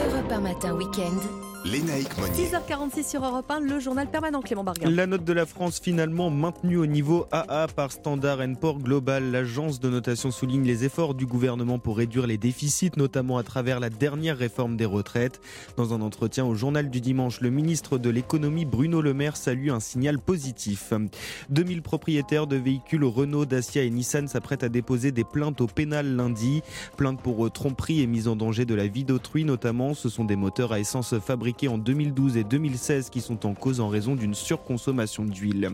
[0.03, 1.43] Europe 1 matin week-end.
[1.65, 2.49] Lénaïque Monnier.
[2.49, 4.89] 6h46 sur Europe 1, le journal permanent Clément Bargain.
[4.89, 9.31] La note de la France finalement maintenue au niveau AA par Standard Poor's Global.
[9.31, 13.79] L'agence de notation souligne les efforts du gouvernement pour réduire les déficits, notamment à travers
[13.79, 15.39] la dernière réforme des retraites.
[15.77, 19.69] Dans un entretien au journal du dimanche, le ministre de l'économie Bruno Le Maire salue
[19.69, 20.91] un signal positif.
[21.49, 26.17] 2000 propriétaires de véhicules Renault, Dacia et Nissan s'apprêtent à déposer des plaintes au pénal
[26.17, 26.61] lundi.
[26.97, 29.92] Plaintes pour tromperie et mise en danger de la vie d'autrui notamment.
[29.93, 33.79] Ce sont des moteurs à essence fabriqués en 2012 et 2016 qui sont en cause
[33.79, 35.71] en raison d'une surconsommation d'huile.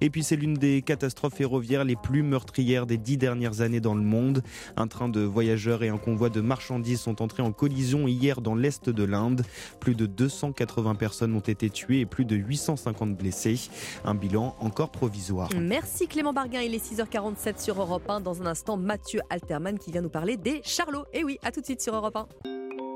[0.00, 3.94] Et puis c'est l'une des catastrophes ferroviaires les plus meurtrières des dix dernières années dans
[3.94, 4.42] le monde.
[4.76, 8.54] Un train de voyageurs et un convoi de marchandises sont entrés en collision hier dans
[8.54, 9.42] l'est de l'Inde.
[9.80, 13.70] Plus de 280 personnes ont été tuées et plus de 850 blessés.
[14.04, 15.48] Un bilan encore provisoire.
[15.58, 18.20] Merci Clément Bargain, il est 6h47 sur Europe 1.
[18.20, 21.04] Dans un instant, Mathieu Alterman qui vient nous parler des Charlots.
[21.12, 22.89] Et oui, à tout de suite sur Europe 1.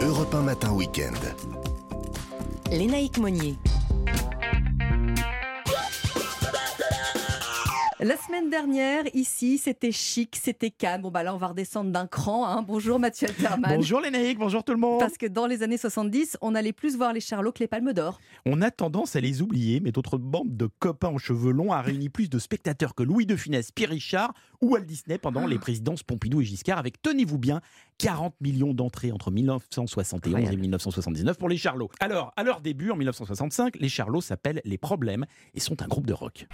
[0.00, 1.20] Europe 1 matin week-end.
[2.70, 3.56] Lénaïque Monnier.
[8.04, 11.02] La semaine dernière, ici, c'était chic, c'était calme.
[11.02, 12.48] Bon, bah là, on va redescendre d'un cran.
[12.48, 12.62] hein.
[12.62, 13.76] Bonjour Mathieu Alterman.
[13.76, 14.98] Bonjour Lénaïque, bonjour tout le monde.
[14.98, 17.92] Parce que dans les années 70, on allait plus voir les Charlots que les Palmes
[17.92, 18.18] d'Or.
[18.44, 21.80] On a tendance à les oublier, mais notre bande de copains aux cheveux longs a
[21.80, 25.60] réuni plus de spectateurs que Louis de Funès, Pierre Richard ou Walt Disney pendant les
[25.60, 27.60] présidences Pompidou et Giscard, avec, tenez-vous bien,
[27.98, 30.60] 40 millions d'entrées entre 1971 et Incroyable.
[30.60, 31.90] 1979 pour les Charlots.
[32.00, 35.24] Alors, à leur début, en 1965, les Charlots s'appellent Les Problèmes
[35.54, 36.48] et sont un groupe de rock.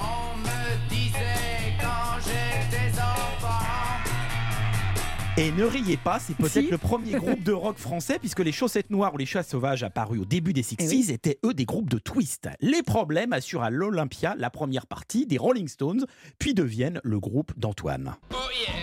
[5.41, 6.69] Et ne riez pas, c'est peut-être Si.
[6.71, 10.21] le premier groupe de rock français, puisque les Chaussettes Noires ou les Chats Sauvages apparus
[10.21, 11.07] au début des 60s Eh oui.
[11.13, 12.49] étaient eux des groupes de twist.
[12.61, 16.07] Les problèmes assurent à l'Olympia la première partie des Rolling Stones,
[16.41, 18.17] puis deviennent le groupe d'Antoine.
[18.33, 18.37] Oh
[18.67, 18.75] yeah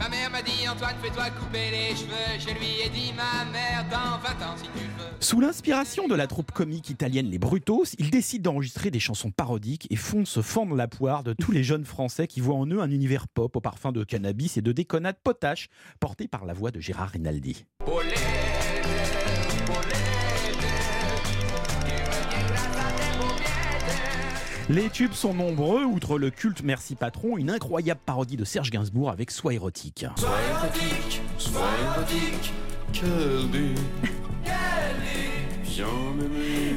[0.00, 3.84] Ma mère m'a dit Antoine fais-toi couper les cheveux Je lui ai dit ma mère
[3.90, 7.38] dans 20 ans si tu le veux Sous l'inspiration de la troupe comique italienne Les
[7.38, 11.50] Brutos, ils décident d'enregistrer des chansons parodiques et font se fendre la poire de tous
[11.50, 14.62] les jeunes Français qui voient en eux un univers pop au parfum de cannabis et
[14.62, 17.66] de déconnade potache, porté par la voix de Gérard Rinaldi.
[24.70, 29.10] Les tubes sont nombreux, outre le culte Merci Patron, une incroyable parodie de Serge Gainsbourg
[29.10, 30.06] avec Sois érotique.
[30.16, 32.52] Sois érotique, sois érotique,
[32.92, 34.17] quel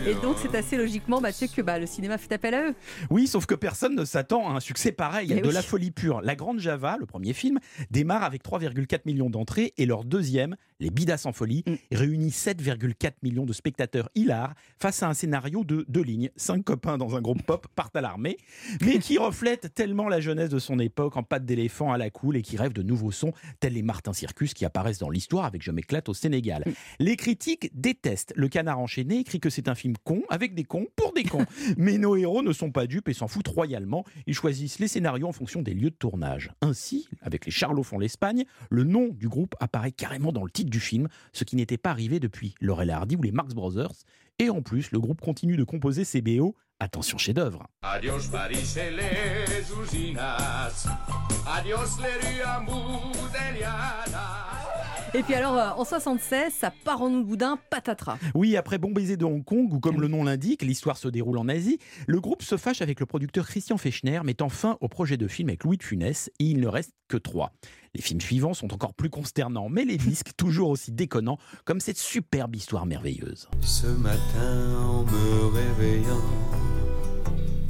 [0.08, 2.76] Et donc c'est assez logiquement, Mathieu, que bah, le cinéma fait appel à eux.
[3.10, 5.54] Oui, sauf que personne ne s'attend à un succès pareil, Eh de oui.
[5.54, 6.22] la folie pure.
[6.22, 10.90] La Grande Java, le premier film, démarre avec 3,4 millions d'entrées et leur deuxième, Les
[10.90, 11.76] Bidas en folie, Mm.
[11.92, 16.32] réunit 7,4 millions de spectateurs hilars face à un scénario de deux lignes.
[16.36, 18.38] Cinq copains dans un groupe pop partent à l'armée,
[18.84, 22.36] mais qui reflète tellement la jeunesse de son époque en pattes d'éléphant à la cool
[22.36, 25.62] et qui rêve de nouveaux sons, tels les Martin Circus qui apparaissent dans l'histoire avec
[25.62, 26.64] Je m'éclate au Sénégal.
[27.00, 28.34] Les critiques détestent.
[28.36, 31.46] Le canard enchaîné écrit que c'est un film con avec des cons pour des cons.
[31.78, 34.04] Mais nos héros ne sont pas dupes et s'en foutent royalement.
[34.26, 36.52] Ils choisissent les scénarios en fonction des lieux de tournage.
[36.62, 40.71] Ainsi, avec Les Charlots font l'Espagne, le nom du groupe apparaît carrément dans le titre
[40.72, 43.94] du film, ce qui n'était pas arrivé depuis Laurel Hardy ou les Marx Brothers.
[44.40, 46.56] Et en plus, le groupe continue de composer ses BO.
[46.80, 47.68] Attention chef-d'œuvre.
[55.14, 58.18] Et puis alors, euh, en 76, ça part en boudin, patatras.
[58.34, 61.38] Oui, après Bon baiser de Hong Kong, ou comme le nom l'indique, l'histoire se déroule
[61.38, 65.18] en Asie, le groupe se fâche avec le producteur Christian Fechner, mettant fin au projet
[65.18, 67.52] de film avec Louis de Funès, et il ne reste que trois.
[67.94, 71.98] Les films suivants sont encore plus consternants, mais les disques toujours aussi déconnants, comme cette
[71.98, 73.50] superbe histoire merveilleuse.
[73.60, 76.24] Ce matin en me réveillant,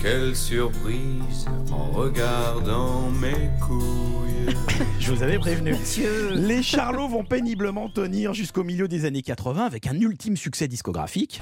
[0.02, 4.56] quelle surprise en regardant mes couilles.
[4.99, 5.76] Je vous avais prévenu.
[6.34, 11.41] Les Charlots vont péniblement tenir jusqu'au milieu des années 80 avec un ultime succès discographique.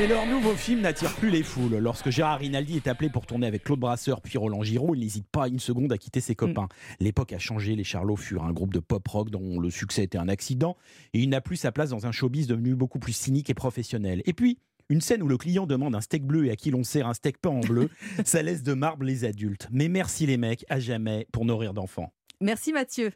[0.00, 1.76] Mais leur nouveau film n'attire plus les foules.
[1.76, 5.26] Lorsque Gérard Rinaldi est appelé pour tourner avec Claude Brasseur puis Roland Giraud, il n'hésite
[5.30, 6.68] pas une seconde à quitter ses copains.
[7.00, 10.28] L'époque a changé, les Charlots furent un groupe de pop-rock dont le succès était un
[10.28, 10.74] accident,
[11.12, 14.22] et il n'a plus sa place dans un showbiz devenu beaucoup plus cynique et professionnel.
[14.24, 14.56] Et puis,
[14.88, 17.12] une scène où le client demande un steak bleu et à qui l'on sert un
[17.12, 17.90] steak peint en bleu,
[18.24, 19.68] ça laisse de marbre les adultes.
[19.70, 22.10] Mais merci les mecs, à jamais, pour nourrir d'enfants.
[22.40, 23.12] Merci Mathieu.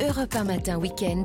[0.00, 1.24] Europe 1 matin week-end.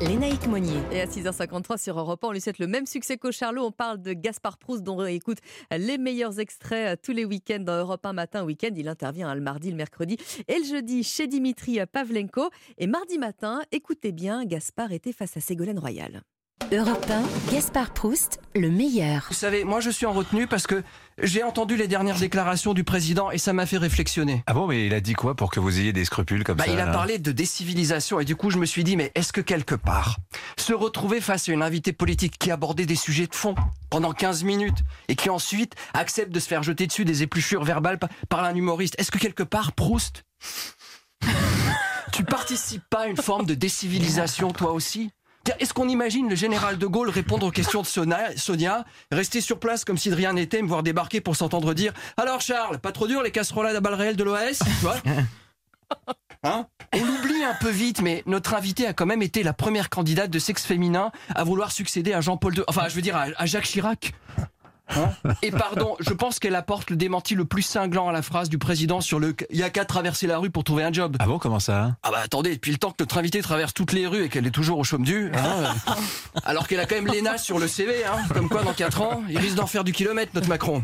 [0.00, 0.78] Lénaïque Monnier.
[0.92, 3.64] Et à 6h53 sur Europe 1, on lui souhaite le même succès qu'au Charlot.
[3.64, 5.38] On parle de Gaspard Proust, dont on écoute
[5.76, 8.70] les meilleurs extraits euh, tous les week-ends dans Europe 1 matin week-end.
[8.76, 12.48] Il intervient hein, le mardi, le mercredi et le jeudi chez Dimitri Pavlenko.
[12.78, 16.22] Et mardi matin, écoutez bien, Gaspard était face à Ségolène Royal.
[16.70, 17.06] Europe
[17.48, 19.24] 1, Gaspard Proust, le meilleur.
[19.28, 20.82] Vous savez, moi je suis en retenue parce que
[21.22, 24.42] j'ai entendu les dernières déclarations du président et ça m'a fait réflexionner.
[24.46, 26.64] Ah bon, mais il a dit quoi pour que vous ayez des scrupules comme Bah,
[26.66, 29.32] ça il a parlé de décivilisation et du coup je me suis dit mais est-ce
[29.32, 30.16] que quelque part
[30.58, 33.54] se retrouver face à une invitée politique qui abordait des sujets de fond
[33.88, 34.78] pendant 15 minutes
[35.08, 38.54] et qui ensuite accepte de se faire jeter dessus des épluchures verbales pa- par un
[38.54, 40.24] humoriste, est-ce que quelque part Proust
[42.12, 45.10] tu participes pas à une forme de décivilisation toi aussi?
[45.58, 49.84] Est-ce qu'on imagine le général de Gaulle répondre aux questions de Sonia, rester sur place
[49.84, 53.06] comme si de rien n'était, me voir débarquer pour s'entendre dire Alors Charles, pas trop
[53.06, 54.24] dur les casseroles à balles réelles de
[54.80, 54.96] vois?
[56.44, 56.66] Hein?
[56.94, 60.30] On l'oublie un peu vite, mais notre invitée a quand même été la première candidate
[60.30, 62.62] de sexe féminin à vouloir succéder à Jean-Paul II.
[62.68, 64.14] Enfin, je veux dire, à Jacques Chirac.
[64.96, 65.10] Hein
[65.42, 68.58] Et pardon, je pense qu'elle apporte le démenti le plus cinglant à la phrase du
[68.58, 71.16] président sur le «il y a qu'à traverser la rue pour trouver un job».
[71.20, 73.92] Ah bon, comment ça Ah bah attendez, depuis le temps que notre invitée traverse toutes
[73.92, 75.92] les rues et qu'elle est toujours au chaume du, hein, euh,
[76.44, 79.22] alors qu'elle a quand même l'ENA sur le CV, hein, comme quoi dans 4 ans,
[79.28, 80.82] il risque d'en faire du kilomètre notre Macron.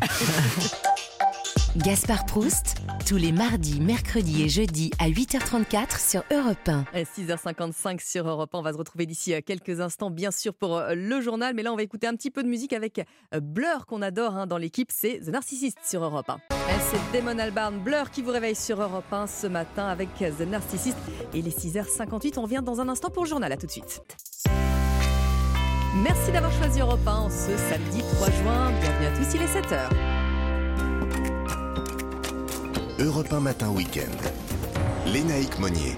[1.77, 6.85] Gaspard Proust, tous les mardis, mercredis et jeudis à 8h34 sur Europe 1.
[6.93, 10.53] À 6h55 sur Europe 1, on va se retrouver d'ici euh, quelques instants, bien sûr,
[10.53, 11.53] pour euh, le journal.
[11.53, 12.99] Mais là, on va écouter un petit peu de musique avec
[13.33, 14.89] euh, Blur, qu'on adore hein, dans l'équipe.
[14.89, 16.35] C'est The Narcissist sur Europe 1.
[16.35, 20.47] Et C'est Damon Albarn, Blur, qui vous réveille sur Europe 1 ce matin avec The
[20.47, 20.97] Narcissist.
[21.33, 23.51] Et les 6h58, on revient dans un instant pour le journal.
[23.51, 24.01] À tout de suite.
[26.01, 28.71] Merci d'avoir choisi Europe 1 en ce samedi 3 juin.
[28.79, 30.14] Bienvenue à tous, il est 7h.
[32.97, 34.15] Europe 1 Matin Week-end.
[35.05, 35.97] Lénaïque Monnier.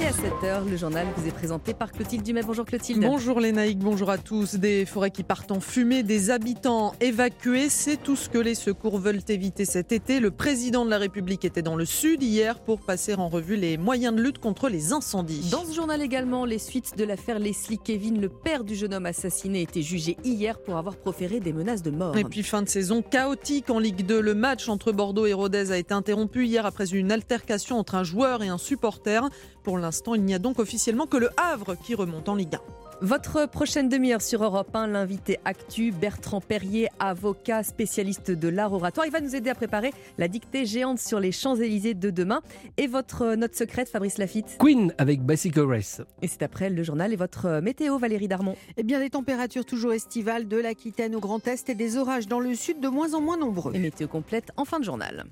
[0.00, 2.42] Et à 7h, le journal vous est présenté par Clotilde Dumais.
[2.46, 3.00] Bonjour Clotilde.
[3.00, 4.54] Bonjour Lénaïque, bonjour à tous.
[4.54, 9.00] Des forêts qui partent en fumée, des habitants évacués, c'est tout ce que les secours
[9.00, 10.20] veulent éviter cet été.
[10.20, 13.76] Le président de la République était dans le sud hier pour passer en revue les
[13.76, 15.48] moyens de lutte contre les incendies.
[15.50, 19.06] Dans ce journal également, les suites de l'affaire Leslie Kevin, le père du jeune homme
[19.06, 22.16] assassiné, était jugé hier pour avoir proféré des menaces de mort.
[22.16, 24.20] Et puis fin de saison chaotique en Ligue 2.
[24.20, 28.04] Le match entre Bordeaux et Rodez a été interrompu hier après une altercation entre un
[28.04, 29.28] joueur et un supporter.
[29.68, 32.60] Pour l'instant, il n'y a donc officiellement que le Havre qui remonte en Ligue 1.
[33.02, 39.04] Votre prochaine demi-heure sur Europe 1, l'invité actu, Bertrand Perrier, avocat spécialiste de l'art oratoire.
[39.04, 42.40] Il va nous aider à préparer la dictée géante sur les Champs-Élysées de demain.
[42.78, 44.56] Et votre note secrète, Fabrice Lafitte.
[44.58, 46.00] Queen avec Bicycle Race.
[46.22, 48.56] Et c'est après le journal et votre météo, Valérie Darmon.
[48.78, 52.40] Eh bien, des températures toujours estivales de l'Aquitaine au Grand Est et des orages dans
[52.40, 53.74] le sud de moins en moins nombreux.
[53.74, 55.26] Et météo complète en fin de journal.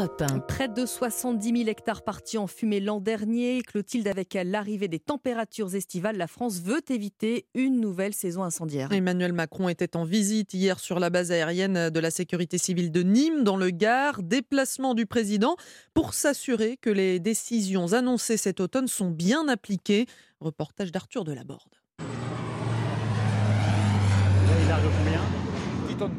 [0.00, 0.38] Europe 1.
[0.40, 3.60] Près de 70 000 hectares partis en fumée l'an dernier.
[3.60, 8.90] Clotilde, avec l'arrivée des températures estivales, la France veut éviter une nouvelle saison incendiaire.
[8.92, 13.02] Emmanuel Macron était en visite hier sur la base aérienne de la sécurité civile de
[13.02, 14.22] Nîmes, dans le Gard.
[14.22, 15.56] Déplacement du président
[15.92, 20.06] pour s'assurer que les décisions annoncées cet automne sont bien appliquées.
[20.40, 21.74] Reportage d'Arthur Delaborde.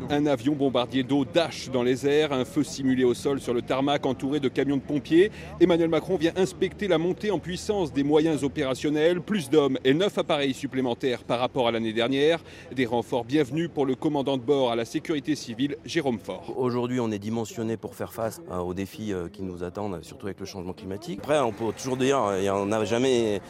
[0.09, 3.61] Un avion bombardier d'eau dash dans les airs, un feu simulé au sol sur le
[3.61, 5.31] tarmac entouré de camions de pompiers.
[5.59, 10.17] Emmanuel Macron vient inspecter la montée en puissance des moyens opérationnels, plus d'hommes et neuf
[10.17, 12.39] appareils supplémentaires par rapport à l'année dernière.
[12.75, 16.53] Des renforts bienvenus pour le commandant de bord à la sécurité civile, Jérôme Faure.
[16.57, 20.27] Aujourd'hui, on est dimensionné pour faire face euh, aux défis euh, qui nous attendent, surtout
[20.27, 21.19] avec le changement climatique.
[21.23, 23.41] Après, on peut toujours dire, euh, il n'y en a jamais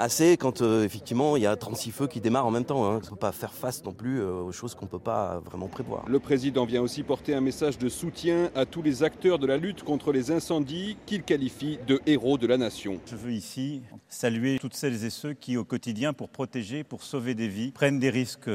[0.00, 2.84] assez quand euh, effectivement il y a 36 feux qui démarrent en même temps.
[2.84, 3.00] Hein.
[3.02, 5.40] On ne peut pas faire face non plus euh, aux choses qu'on ne peut pas
[5.44, 6.04] vraiment prévoir.
[6.08, 9.58] Le président vient aussi porter un message de soutien à tous les acteurs de la
[9.58, 12.98] lutte contre les incendies qu'il qualifie de héros de la nation.
[13.06, 17.34] Je veux ici saluer toutes celles et ceux qui au quotidien pour protéger, pour sauver
[17.34, 18.50] des vies, prennent des risques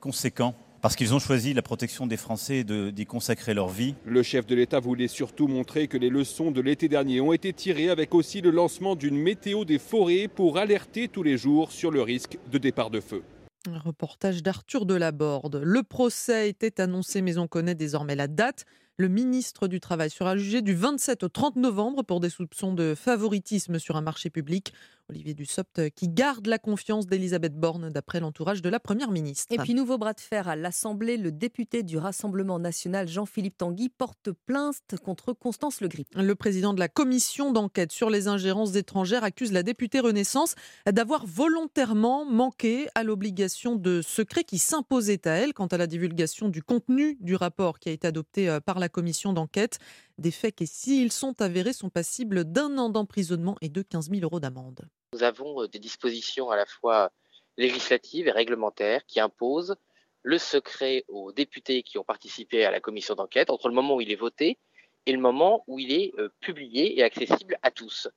[0.00, 3.94] conséquents parce qu'ils ont choisi la protection des Français et d'y consacrer leur vie.
[4.04, 7.52] Le chef de l'État voulait surtout montrer que les leçons de l'été dernier ont été
[7.52, 11.90] tirées avec aussi le lancement d'une météo des forêts pour alerter tous les jours sur
[11.90, 13.22] le risque de départ de feu.
[13.68, 15.60] Un reportage d'Arthur Delaborde.
[15.62, 18.64] Le procès était annoncé, mais on connaît désormais la date.
[18.98, 22.94] Le ministre du Travail sera jugé du 27 au 30 novembre pour des soupçons de
[22.94, 24.72] favoritisme sur un marché public.
[25.08, 29.54] Olivier Dussopt euh, qui garde la confiance d'Elisabeth Borne d'après l'entourage de la Première ministre.
[29.54, 33.88] Et puis nouveau bras de fer à l'Assemblée, le député du Rassemblement national Jean-Philippe Tanguy
[33.88, 36.08] porte plainte contre Constance Le Grip.
[36.14, 40.54] Le président de la commission d'enquête sur les ingérences étrangères accuse la députée Renaissance
[40.90, 46.48] d'avoir volontairement manqué à l'obligation de secret qui s'imposait à elle quant à la divulgation
[46.48, 49.78] du contenu du rapport qui a été adopté euh, par la commission d'enquête.
[50.18, 54.22] Des faits qui, s'ils sont avérés, sont passibles d'un an d'emprisonnement et de 15 000
[54.22, 54.88] euros d'amende.
[55.12, 57.10] Nous avons euh, des dispositions à la fois
[57.56, 59.76] législatives et réglementaires qui imposent
[60.22, 64.00] le secret aux députés qui ont participé à la commission d'enquête entre le moment où
[64.00, 64.58] il est voté
[65.06, 68.08] et le moment où il est euh, publié et accessible à tous.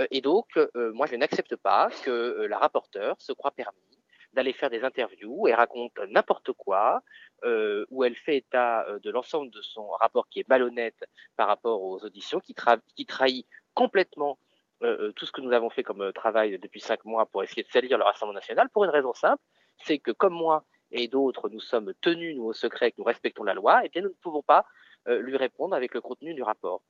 [0.00, 3.78] Euh, et donc, moi, je n'accepte pas que la rapporteure se croit permis
[4.32, 7.02] d'aller faire des interviews et raconte n'importe quoi,
[7.90, 11.04] où elle fait état de l'ensemble de son rapport qui est malhonnête
[11.36, 12.54] par rapport aux auditions, qui,
[12.96, 14.38] qui trahit complètement
[14.82, 17.42] euh, euh, tout ce que nous avons fait comme euh, travail depuis cinq mois pour
[17.42, 19.42] essayer de salir le Rassemblement national, pour une raison simple,
[19.78, 23.44] c'est que comme moi et d'autres, nous sommes tenus, nous, au secret, que nous respectons
[23.44, 24.66] la loi, et eh bien nous ne pouvons pas
[25.06, 26.80] lui répondre avec le contenu du rapport.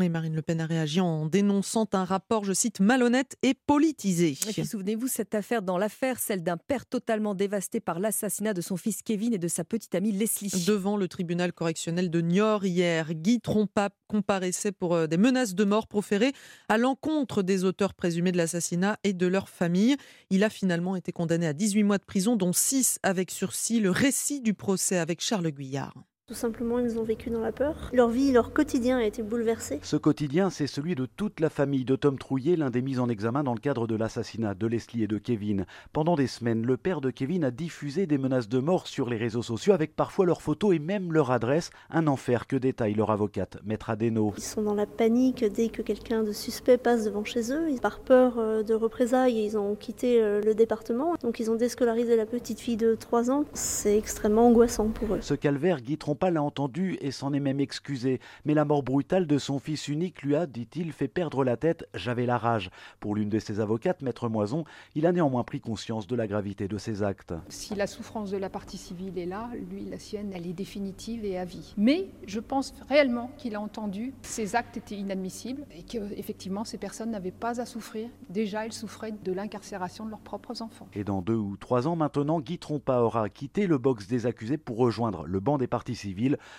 [0.00, 4.36] Et Marine Le Pen a réagi en dénonçant un rapport, je cite, malhonnête et politisé.
[4.36, 9.02] Souvenez-vous, cette affaire dans l'affaire, celle d'un père totalement dévasté par l'assassinat de son fils
[9.02, 10.64] Kevin et de sa petite amie Leslie.
[10.64, 15.64] Devant le tribunal correctionnel de Niort hier, Guy Trompa comparaissait pour euh, des menaces de
[15.64, 16.32] mort proférées
[16.68, 19.96] à l'encontre des auteurs présumés de l'assassinat et de leur famille.
[20.30, 23.80] Il a finalement été condamné à 18 mois de prison, dont 6 avec sursis.
[23.80, 25.94] Le récit du procès avec Charles Guyard.
[26.30, 27.90] Tout simplement, ils ont vécu dans la peur.
[27.92, 29.80] Leur vie, leur quotidien a été bouleversé.
[29.82, 33.08] Ce quotidien, c'est celui de toute la famille de Tom Trouillet, l'un des mis en
[33.08, 35.66] examen dans le cadre de l'assassinat de Leslie et de Kevin.
[35.92, 39.16] Pendant des semaines, le père de Kevin a diffusé des menaces de mort sur les
[39.16, 41.70] réseaux sociaux avec parfois leurs photos et même leur adresse.
[41.90, 44.32] Un enfer que détaille leur avocate, Maître Adeno.
[44.36, 47.74] Ils sont dans la panique dès que quelqu'un de suspect passe devant chez eux.
[47.82, 51.16] Par peur euh, de représailles, ils ont quitté euh, le département.
[51.20, 53.46] Donc ils ont déscolarisé la petite fille de 3 ans.
[53.52, 55.18] C'est extrêmement angoissant pour eux.
[55.22, 58.20] Ce calvaire, Guy pas l'a entendu et s'en est même excusé.
[58.44, 61.88] Mais la mort brutale de son fils unique lui a, dit-il, fait perdre la tête.
[61.94, 62.70] J'avais la rage.
[63.00, 64.64] Pour l'une de ses avocates, Maître Moison,
[64.94, 67.32] il a néanmoins pris conscience de la gravité de ses actes.
[67.48, 71.24] Si la souffrance de la partie civile est là, lui, la sienne, elle est définitive
[71.24, 71.72] et à vie.
[71.78, 76.76] Mais je pense réellement qu'il a entendu que ces actes étaient inadmissibles et qu'effectivement, ces
[76.76, 78.10] personnes n'avaient pas à souffrir.
[78.28, 80.88] Déjà, elles souffraient de l'incarcération de leurs propres enfants.
[80.92, 84.58] Et dans deux ou trois ans maintenant, Guy Trompa aura quitté le box des accusés
[84.58, 86.09] pour rejoindre le banc des parties civiles.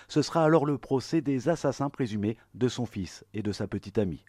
[0.08, 3.98] Ce sera alors le procès des assassins présumés de son fils et de sa petite
[3.98, 4.24] amie.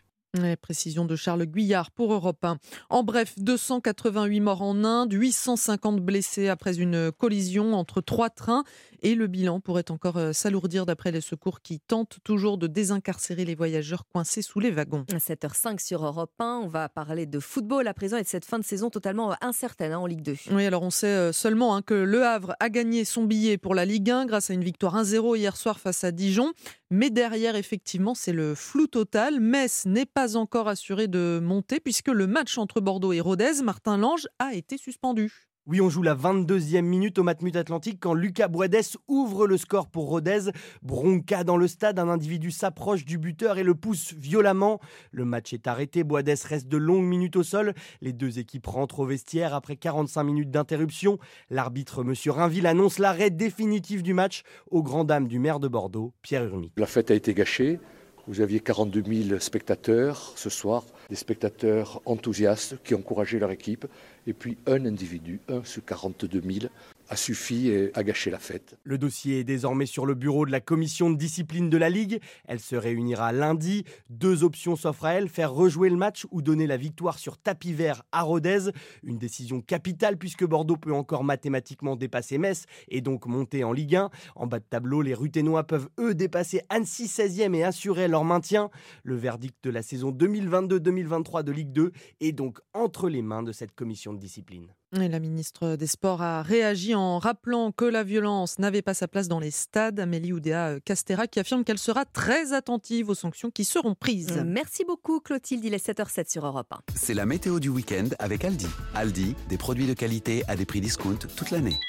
[0.61, 2.57] Précision de Charles Guyard pour Europe 1.
[2.89, 8.63] En bref, 288 morts en Inde, 850 blessés après une collision entre trois trains
[9.03, 13.45] et le bilan pourrait encore euh, s'alourdir d'après les secours qui tentent toujours de désincarcérer
[13.45, 15.05] les voyageurs coincés sous les wagons.
[15.11, 18.45] À 7h05 sur Europe 1, on va parler de football à présent et de cette
[18.45, 20.35] fin de saison totalement euh, incertaine hein, en Ligue 2.
[20.51, 23.75] Oui, alors on sait euh, seulement hein, que Le Havre a gagné son billet pour
[23.75, 26.53] la Ligue 1 grâce à une victoire 1-0 hier soir face à Dijon.
[26.95, 29.39] Mais derrière, effectivement, c'est le flou total.
[29.39, 33.97] Metz n'est pas encore assuré de monter puisque le match entre Bordeaux et Rodez, Martin
[33.97, 35.49] Lange, a été suspendu.
[35.65, 39.87] Oui, on joue la 22e minute au Matmut Atlantique quand Lucas Boades ouvre le score
[39.87, 40.51] pour Rodez.
[40.81, 44.81] Bronca dans le stade, un individu s'approche du buteur et le pousse violemment.
[45.11, 47.73] Le match est arrêté, Boades reste de longues minutes au sol.
[48.01, 51.17] Les deux équipes rentrent au vestiaire après 45 minutes d'interruption.
[51.49, 52.13] L'arbitre, M.
[52.29, 56.73] Rainville, annonce l'arrêt définitif du match aux grand dames du maire de Bordeaux, Pierre Urmic.
[56.75, 57.79] La fête a été gâchée.
[58.27, 63.85] Vous aviez 42 000 spectateurs ce soir, des spectateurs enthousiastes qui encourageaient leur équipe,
[64.27, 66.71] et puis un individu, un sur 42 000,
[67.13, 68.77] a à gâcher la fête.
[68.83, 72.19] Le dossier est désormais sur le bureau de la commission de discipline de la Ligue.
[72.45, 73.83] Elle se réunira lundi.
[74.09, 77.73] Deux options s'offrent à elle, faire rejouer le match ou donner la victoire sur tapis
[77.73, 78.71] vert à Rodez.
[79.03, 83.95] Une décision capitale puisque Bordeaux peut encore mathématiquement dépasser Metz et donc monter en Ligue
[83.95, 84.09] 1.
[84.35, 88.69] En bas de tableau, les Ruténois peuvent eux dépasser Annecy 16e et assurer leur maintien.
[89.03, 91.91] Le verdict de la saison 2022-2023 de Ligue 2
[92.21, 94.67] est donc entre les mains de cette commission de discipline.
[95.01, 99.07] Et la ministre des Sports a réagi en rappelant que la violence n'avait pas sa
[99.07, 99.99] place dans les stades.
[99.99, 104.43] Amélie Oudéa Castera qui affirme qu'elle sera très attentive aux sanctions qui seront prises.
[104.45, 106.77] Merci beaucoup Clotilde, il est 7h07 sur Europe 1.
[106.95, 108.67] C'est la météo du week-end avec Aldi.
[108.93, 111.79] Aldi, des produits de qualité à des prix discount toute l'année.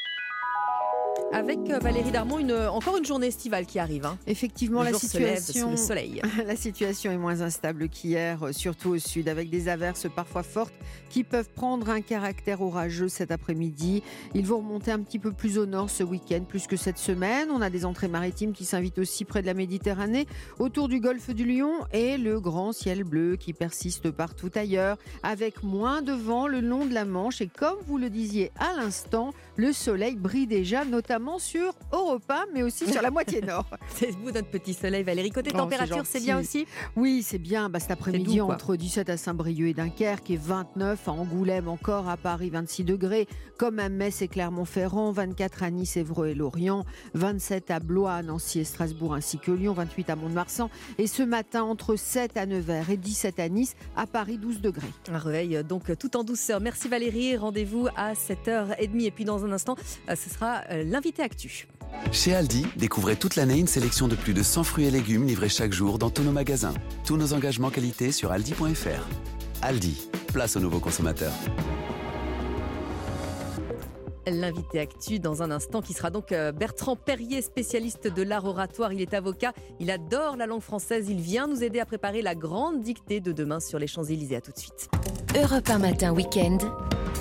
[1.34, 4.06] Avec euh, Valérie Darmon, une, encore une journée estivale qui arrive.
[4.06, 4.16] hein.
[4.28, 6.22] Effectivement, Le la situation, le soleil.
[6.46, 10.72] la situation est moins instable qu'hier, euh, surtout au sud, avec des averses parfois fortes
[11.10, 14.04] qui peuvent prendre un caractère orageux cet après-midi.
[14.34, 17.48] Ils vont remonter un petit peu plus au nord ce week-end, plus que cette semaine.
[17.50, 20.28] On a des entrées maritimes qui s'invitent aussi près de la Méditerranée,
[20.60, 25.64] autour du golfe du Lion, et le grand ciel bleu qui persiste partout ailleurs, avec
[25.64, 27.40] moins de vent le long de la Manche.
[27.40, 32.46] Et comme vous le disiez à l'instant, le soleil brille déjà, notamment sur Europe 1,
[32.52, 33.66] mais aussi sur la moitié nord.
[33.88, 35.30] C'est vous notre petit soleil, Valérie.
[35.30, 37.68] Côté Oh, température, c'est bien aussi Oui, c'est bien.
[37.68, 42.16] Bah, cet après-midi, entre 17 à Saint-Brieuc et Dunkerque, et 29 à Angoulême, encore à
[42.16, 43.28] Paris, 26 degrés,
[43.58, 46.84] comme à Metz et Clermont-Ferrand, 24 à Nice, Évreux et Lorient,
[47.14, 51.62] 27 à Blois, Nancy et Strasbourg, ainsi que Lyon, 28 à Mont-de-Marsan, et ce matin,
[51.62, 54.88] entre 7 à Nevers et 17 à Nice, à Paris, 12 degrés.
[55.12, 56.60] Un réveil euh, donc tout en douceur.
[56.60, 57.36] Merci Valérie.
[57.36, 59.04] Rendez-vous à 7h30.
[59.04, 59.76] Et puis dans un instant,
[60.08, 61.68] euh, ce sera euh, l'invité actu.
[62.12, 65.48] Chez Aldi, découvrez toute l'année une sélection de plus de 100 fruits et légumes livrés
[65.48, 66.74] chaque jour dans tous nos magasins.
[67.04, 69.08] Tous nos engagements qualité sur aldi.fr.
[69.62, 71.32] Aldi, place aux nouveaux consommateurs.
[74.26, 78.92] L'invité actu dans un instant qui sera donc euh, Bertrand Perrier, spécialiste de l'art oratoire.
[78.92, 82.34] Il est avocat, il adore la langue française, il vient nous aider à préparer la
[82.34, 84.36] grande dictée de demain sur les Champs-Élysées.
[84.36, 84.88] À tout de suite.
[85.36, 86.58] Europe 1 matin week-end.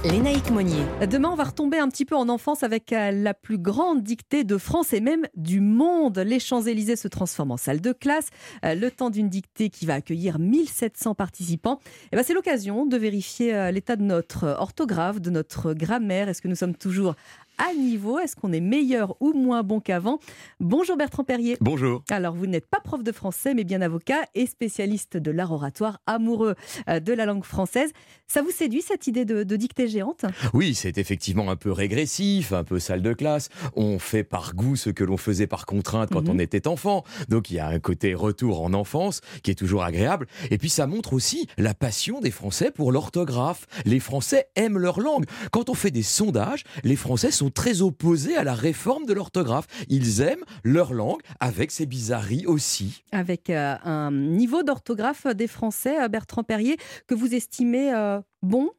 [0.04, 0.84] Lénaïque Monnier.
[1.10, 4.44] Demain, on va retomber un petit peu en enfance avec euh, la plus grande dictée
[4.44, 6.20] de France et même du monde.
[6.20, 8.28] Les Champs-Élysées se transforment en salle de classe.
[8.66, 11.80] Euh, Le temps d'une dictée qui va accueillir 1700 participants.
[12.12, 16.28] Et ben, c'est l'occasion de vérifier euh, l'état de notre orthographe, de notre grammaire.
[16.28, 17.16] Est-ce que nous sommes toujours
[17.58, 20.20] à niveau Est-ce qu'on est meilleur ou moins bon qu'avant?
[20.60, 21.58] Bonjour Bertrand Perrier.
[21.62, 22.04] Bonjour.
[22.10, 26.00] Alors, vous n'êtes pas prof de français, mais bien avocat et spécialiste de l'art oratoire,
[26.08, 26.56] amoureux
[26.90, 27.92] euh, de la langue française.
[28.28, 30.26] Ça vous séduit cette idée de, de dictée géante?
[30.54, 33.50] Oui, c'est effectivement un peu régressif, un peu salle de classe.
[33.76, 36.30] On fait par goût ce que l'on faisait par contrainte quand Mhm.
[36.36, 37.04] on était enfant.
[37.30, 40.28] Donc il y a un côté retour en enfance qui est toujours agréable.
[40.52, 43.68] Et puis ça montre aussi la passion des Français pour l'orthographe.
[43.86, 45.26] Les Français aiment leur langue.
[45.52, 49.68] Quand on fait des sondages, les Français sont très opposés à la réforme de l'orthographe.
[49.90, 53.04] Ils aiment leur langue avec ses bizarreries aussi.
[53.12, 56.78] avec euh, un niveau d'orthographe des Français, euh, Bertrand Perrier,
[57.08, 58.70] que vous estimez euh, bon,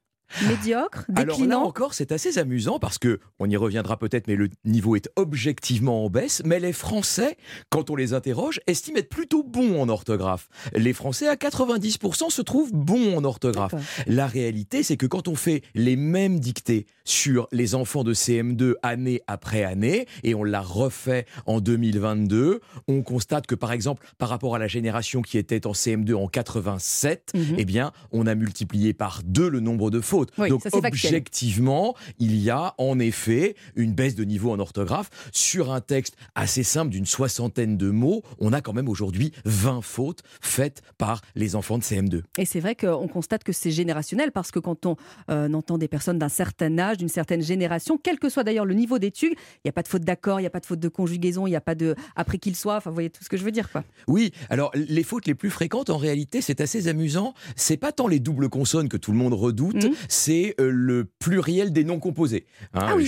[0.49, 4.37] médiocre, Alors là déclinant encore, c'est assez amusant parce que, on y reviendra peut-être, mais
[4.37, 6.43] le niveau est objectivement en baisse.
[6.45, 7.37] Mais les Français,
[7.71, 10.49] quand on les interroge, estiment être plutôt bons en orthographe.
[10.75, 13.75] Les Français, à 90%, se trouvent bons en orthographe.
[14.07, 18.75] La réalité, c'est que quand on fait les mêmes dictées sur les enfants de CM2
[18.83, 24.29] année après année, et on l'a refait en 2022, on constate que, par exemple, par
[24.29, 27.55] rapport à la génération qui était en CM2 en 87, Mhm.
[27.59, 30.24] eh bien, on a multiplié par deux le nombre de fautes.
[30.39, 31.13] Oui, Donc, ça, c'est factuel.
[31.15, 35.11] objectivement, il y a en effet une baisse de niveau en orthographe.
[35.33, 39.83] Sur un texte assez simple d'une soixantaine de mots, on a quand même aujourd'hui 20
[39.83, 42.23] fautes faites par les enfants de CM2.
[42.39, 44.97] Et c'est vrai qu'on constate que c'est générationnel parce que quand on
[45.31, 48.75] euh, entend des personnes d'un certain âge, d'une certaine génération, quel que soit d'ailleurs le
[48.75, 50.81] niveau d'études, il n'y a pas de faute d'accord, il n'y a pas de faute
[50.81, 52.77] de conjugaison, il n'y a pas de après qu'il soit.
[52.77, 53.85] Enfin, vous voyez tout ce que je veux dire, quoi.
[54.09, 57.35] Oui, alors les fautes les plus fréquentes en réalité, c'est assez amusant.
[57.57, 59.93] C'est pas tant les doubles consonnes que tout le monde redoute, Mhm.
[60.15, 62.47] C'est euh, le pluriel des noms composés.
[62.73, 63.05] Hein, Ah oui.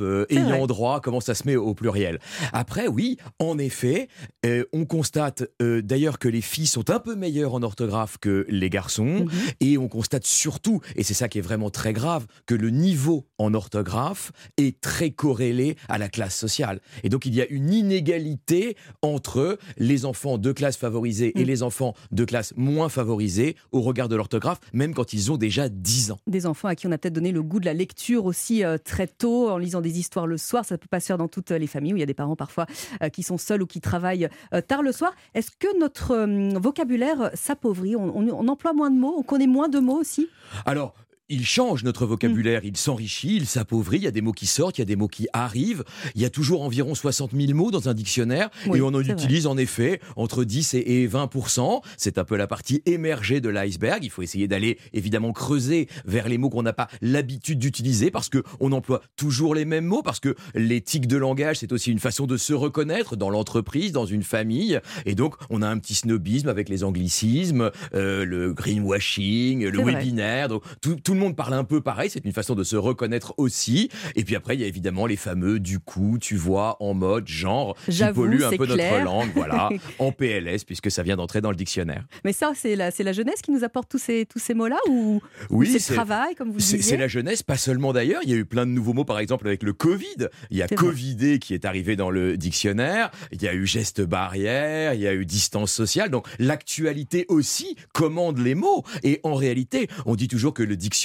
[0.00, 0.66] Euh, ayant vrai.
[0.66, 2.18] droit, comment ça se met au pluriel.
[2.52, 4.08] Après, oui, en effet,
[4.46, 8.70] euh, on constate d'ailleurs que les filles sont un peu meilleures en orthographe que les
[8.70, 9.30] garçons, Mhm.
[9.60, 13.26] et on constate surtout, et c'est ça qui est vraiment très grave, que le niveau
[13.38, 16.80] en orthographe est très corrélé à la classe sociale.
[17.04, 21.38] Et donc il y a une inégalité entre les enfants de classe favorisée Mm.
[21.40, 25.36] et les enfants de classe moins favorisée au regard de l'orthographe, même quand ils ont
[25.36, 26.18] déjà 10 ans.
[26.26, 28.78] Des enfants à qui on a peut-être donné le goût de la lecture aussi euh,
[28.78, 30.64] très tôt, en lisant des histoires le soir.
[30.64, 32.14] Ça ne peut pas se faire dans toutes les familles où il y a des
[32.14, 32.66] parents parfois
[33.02, 35.12] euh, qui sont seuls ou qui travaillent euh, tard le soir.
[35.34, 37.96] Est-ce que notre euh, vocabulaire s'appauvrit?
[37.96, 39.14] On, on- on emploie moins de mots?
[39.18, 40.28] On connaît moins de mots aussi?
[40.66, 40.94] Alors,
[41.30, 44.78] il change notre vocabulaire, il s'enrichit, il s'appauvrit, il y a des mots qui sortent,
[44.78, 47.70] il y a des mots qui arrivent, il y a toujours environ 60 000 mots
[47.70, 49.10] dans un dictionnaire, Oui, et on en vrai.
[49.10, 53.48] utilise en effet entre 10 et et 20% C'est un peu la partie émergée de
[53.48, 58.10] l'iceberg, il faut essayer d'aller évidemment creuser vers les mots qu'on n'a pas l'habitude d'utiliser,
[58.10, 62.00] parce qu'on emploie toujours les mêmes mots, parce que l'éthique de langage, c'est aussi une
[62.00, 65.94] façon de se reconnaître dans l'entreprise, dans une famille, et donc on a un petit
[65.94, 71.54] snobisme avec les anglicismes, euh, le greenwashing, le webinaire, donc tout, tout le monde parle
[71.54, 73.90] un peu pareil, c'est une façon de se reconnaître aussi.
[74.16, 77.28] Et puis après, il y a évidemment les fameux du coup, tu vois, en mode
[77.28, 78.92] genre, qui polluent un peu clair.
[78.92, 79.68] notre langue, voilà,
[79.98, 82.04] en PLS, puisque ça vient d'entrer dans le dictionnaire.
[82.24, 85.58] Mais ça, c'est la, jeunesse qui nous apporte tous ces, tous ces mots-là ou, ou
[85.58, 88.20] Oui, c'est c'est- le travail, comme vous le disiez c'est la jeunesse, pas seulement d'ailleurs.
[88.24, 90.28] Il y a eu plein de nouveaux mots, par exemple avec le Covid.
[90.50, 90.76] Il y a vrai.
[90.76, 93.10] Covidé qui est arrivé dans le dictionnaire.
[93.32, 94.94] Il y a eu geste barrière.
[94.94, 96.10] Il y a eu distance sociale.
[96.10, 98.84] Donc l'actualité aussi commande les mots.
[99.02, 101.00] Et en réalité, on dit toujours que le dictionnaire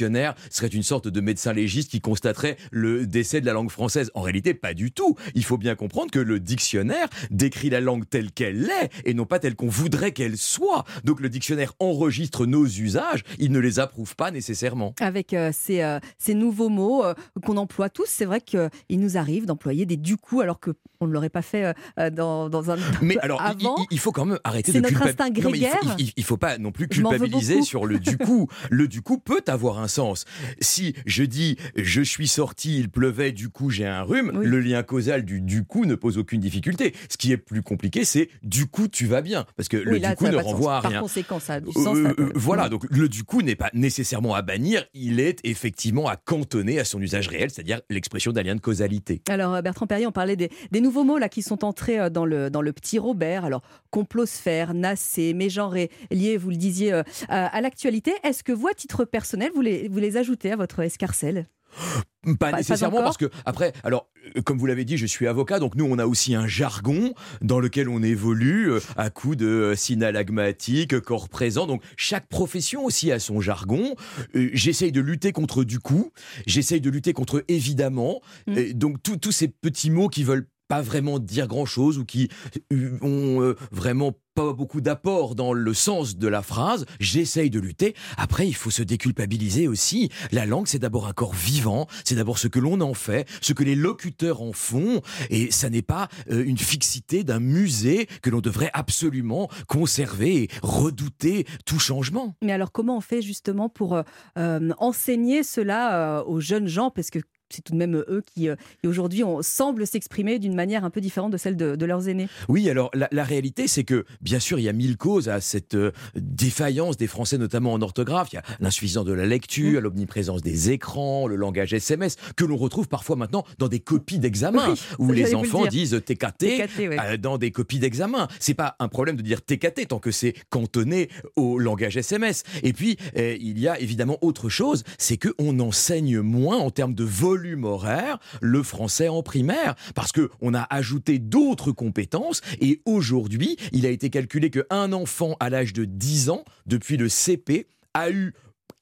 [0.50, 4.12] serait une sorte de médecin légiste qui constaterait le décès de la langue française.
[4.14, 5.16] En réalité, pas du tout.
[5.34, 9.26] Il faut bien comprendre que le dictionnaire décrit la langue telle qu'elle est et non
[9.26, 10.86] pas telle qu'on voudrait qu'elle soit.
[11.04, 13.24] Donc le dictionnaire enregistre nos usages.
[13.40, 14.94] Il ne les approuve pas nécessairement.
[15.00, 19.18] Avec euh, ces, euh, ces nouveaux mots euh, qu'on emploie tous, c'est vrai qu'il nous
[19.18, 20.60] arrive d'employer des du coup alors
[21.06, 22.78] qu'on ne l'aurait pas fait euh, euh, dans, dans un.
[23.02, 23.76] Mais alors, il- avant.
[23.80, 25.96] il, il faut quand même arrêter C'est de notre culpa- instinct Non, faut- grégaire.
[26.00, 28.48] il, il faut pas non plus culpabiliser sur le du coup.
[28.70, 30.26] Le du coup peut avoir un sens.
[30.60, 34.84] Si je dis je suis sorti, il pleuvait, du coup j'ai un rhume, le lien
[34.84, 36.94] causal du du coup ne pose aucune difficulté.
[37.10, 40.10] Ce qui est plus compliqué, c'est du coup tu vas bien, parce que le là,
[40.12, 41.02] du coup ne renvoie à Par rien.
[41.02, 41.98] conséquent, ça a du Euh, sens.
[41.98, 46.16] euh, voilà, donc le du coup n'est pas nécessairement à bannir, il est effectivement à
[46.16, 49.22] cantonner à son usage réel, c'est-à-dire l'expression d'un lien de causalité.
[49.30, 52.26] Alors Bertrand Perrier, on parlait des, des nouveaux mots là qui sont entrés euh, dans
[52.26, 53.46] le, dans le petit Robert.
[53.46, 58.14] Alors complosphère, nassé, mégenré, lié, vous le disiez, euh, à, l'actualité.
[58.24, 61.48] Est-ce que vous, à titre personnel, vous les, vous les ajoutez à votre escarcelle?
[62.40, 65.60] Pas, pas nécessairement parce que après, alors euh, comme vous l'avez dit, je suis avocat,
[65.60, 71.00] donc nous on a aussi un jargon dans lequel on évolue à coup de synalagmatique,
[71.02, 71.68] corps présent.
[71.68, 73.94] Donc chaque profession aussi a son jargon.
[74.34, 76.12] J'essaye de lutter contre du coup,
[76.48, 78.22] j'essaye de lutter contre évidemment.
[78.48, 78.58] Mm.
[78.58, 82.06] Et donc tous tous ces petits mots qui veulent pas vraiment dire grand chose ou
[82.06, 82.30] qui
[82.72, 87.60] euh, ont euh, vraiment pas beaucoup d'apport dans le sens de la phrase, j'essaye de
[87.60, 87.96] lutter.
[88.18, 90.10] Après, il faut se déculpabiliser aussi.
[90.34, 93.54] La langue, c'est d'abord un corps vivant, c'est d'abord ce que l'on en fait, ce
[93.54, 98.30] que les locuteurs en font, et ça n'est pas euh, une fixité d'un musée que
[98.30, 102.36] l'on devrait absolument conserver et redouter tout changement.
[102.42, 104.02] Mais alors comment on fait justement pour
[104.36, 106.92] enseigner cela aux jeunes gens?
[106.92, 107.20] Parce que
[107.56, 111.02] c'est tout de même eux qui, euh, qui aujourd'hui semblent s'exprimer d'une manière un peu
[111.02, 112.28] différente de celle de, de leurs aînés.
[112.50, 115.40] Oui, alors la, la réalité, c'est que bien sûr, il y a mille causes à
[115.42, 118.30] cette euh, défaillance des Français, notamment en orthographe.
[118.34, 122.58] Il y a l'insuffisance de la lecture, l'omniprésence des écrans, le langage SMS, que l'on
[122.58, 126.80] retrouve parfois maintenant dans des copies d'examen, Oui, où les le enfants disent TKT, TKT,
[126.90, 126.98] ouais.
[127.00, 128.28] euh, dans des copies d'examen.
[128.40, 132.44] C'est pas un problème de dire TKT tant que c'est cantonné au langage SMS.
[132.64, 136.72] Et puis, euh, il y a évidemment autre chose, c'est que on enseigne moins en
[136.72, 142.42] termes de volume horaire le français en primaire parce que on a ajouté d'autres compétences
[142.60, 147.10] et aujourd'hui, il a été calculé qu'un enfant à l'âge de 10 ans depuis le
[147.10, 148.34] CP a eu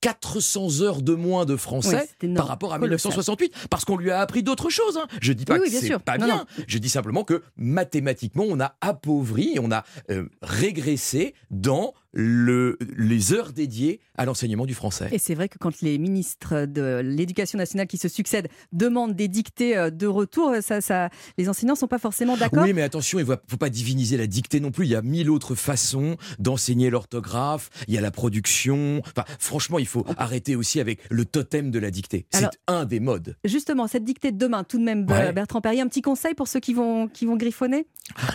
[0.02, 3.10] 400 heures de moins de français par rapport à colossal.
[3.12, 4.98] 1968 parce qu'on lui a appris d'autres choses.
[4.98, 5.08] hein.
[5.22, 6.36] Je dis pas Oui, oui, que c'est pas Non, bien.
[6.38, 6.46] non.
[6.68, 13.34] Je dis simplement que mathématiquement, on a appauvri, on a euh, régressé dans le, les
[13.34, 15.10] heures dédiées à l'enseignement du français.
[15.12, 19.28] Et c'est vrai que quand les ministres de l'Éducation nationale qui se succèdent demandent des
[19.28, 22.64] dictées euh, de retour, ça, ça, les enseignants sont pas forcément d'accord.
[22.64, 24.86] Oui, mais attention, il ne faut pas diviniser la dictée non plus.
[24.86, 27.70] Il y a mille autres façons d'enseigner l'orthographe.
[27.88, 29.02] Il y a la production.
[29.06, 32.26] Enfin, franchement, il faut arrêter aussi avec le totem de la dictée.
[32.32, 33.38] C'est un des modes.
[33.44, 35.34] Justement, cette dictée de demain, tout de même, Ouais.
[35.34, 37.88] Bertrand Perrier, un petit conseil pour ceux qui vont, qui vont griffonner?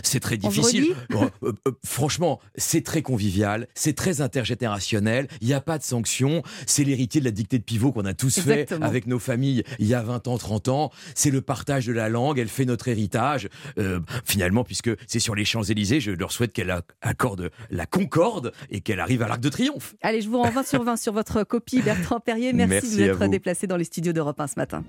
[0.02, 0.94] C'est très difficile.
[1.10, 3.67] Bon, euh, euh, franchement, c'est très convivial.
[3.74, 7.64] C'est très intergénérationnel, il n'y a pas de sanctions, c'est l'héritier de la dictée de
[7.64, 8.80] pivot qu'on a tous Exactement.
[8.80, 11.92] fait avec nos familles il y a 20 ans, 30 ans, c'est le partage de
[11.92, 13.48] la langue, elle fait notre héritage.
[13.78, 18.80] Euh, finalement, puisque c'est sur les Champs-Élysées, je leur souhaite qu'elle accorde la concorde et
[18.80, 19.94] qu'elle arrive à l'Arc de Triomphe.
[20.02, 22.52] Allez, je vous rends 20 sur 20 sur votre copie, Bertrand Perrier.
[22.52, 24.84] Merci, Merci de vous être déplacé dans les studios d'Europe 1 ce matin.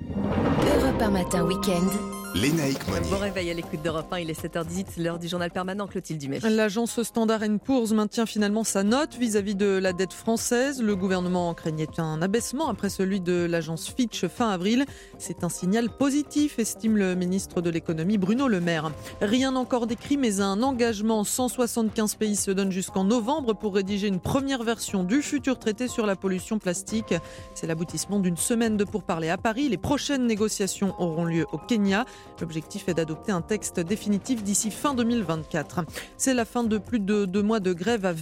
[0.75, 1.87] Europe 1 matin week-end.
[2.35, 3.09] Lénaïque Monnier.
[3.09, 6.19] Bon réveil à l'écoute d'Europe 1, il est 7h18, c'est l'heure du journal permanent, Clotilde
[6.19, 6.39] Dumais.
[6.47, 10.79] L'agence Standard Poor's maintient finalement sa note vis-à-vis de la dette française.
[10.83, 14.85] Le gouvernement craignait un abaissement après celui de l'agence Fitch fin avril.
[15.17, 18.91] C'est un signal positif, estime le ministre de l'économie Bruno Le Maire.
[19.21, 21.23] Rien encore décrit, mais un engagement.
[21.23, 26.05] 175 pays se donnent jusqu'en novembre pour rédiger une première version du futur traité sur
[26.05, 27.15] la pollution plastique.
[27.55, 29.67] C'est l'aboutissement d'une semaine de pourparlers à Paris.
[29.67, 32.05] Les prochaines négociations auront lieu au Kenya.
[32.39, 35.85] L'objectif est d'adopter un texte définitif d'ici fin 2024.
[36.17, 38.13] C'est la fin de plus de deux mois de grève à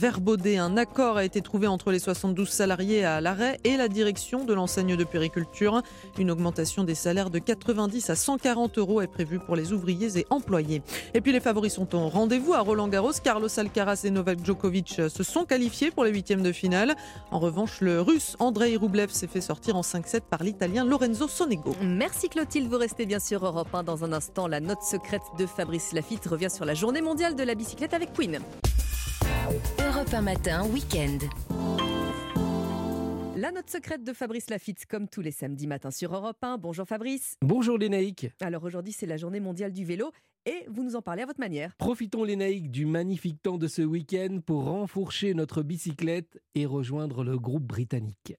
[0.46, 4.54] Un accord a été trouvé entre les 72 salariés à l'arrêt et la direction de
[4.54, 5.82] l'enseigne de périculture.
[6.20, 10.26] Une augmentation des salaires de 90 à 140 euros est prévue pour les ouvriers et
[10.30, 10.84] employés.
[11.14, 13.14] Et puis les favoris sont au rendez-vous à Roland Garros.
[13.24, 16.96] Carlos Alcaraz et Novak Djokovic se sont qualifiés pour les huitièmes de finale.
[17.32, 21.76] En revanche, le russe Andrei Rublev s'est fait sortir en 5-7 par l'italien Lorenzo Sonego.
[21.82, 23.84] Merci Clotilde, vous restez bien sûr Europe 1.
[23.84, 27.44] Dans un instant, la note secrète de Fabrice Lafitte revient sur la journée mondiale de
[27.44, 28.40] la bicyclette avec Queen.
[29.80, 31.18] Europe 1 matin week-end.
[33.36, 36.58] La note secrète de Fabrice Lafitte, comme tous les samedis matins sur Europe 1.
[36.58, 37.36] Bonjour Fabrice.
[37.42, 38.28] Bonjour Lénaïque.
[38.42, 40.12] Alors aujourd'hui, c'est la journée mondiale du vélo
[40.46, 41.76] et vous nous en parlez à votre manière.
[41.78, 47.38] Profitons Lénaïque du magnifique temps de ce week-end pour renfourcher notre bicyclette et rejoindre le
[47.38, 48.36] groupe britannique.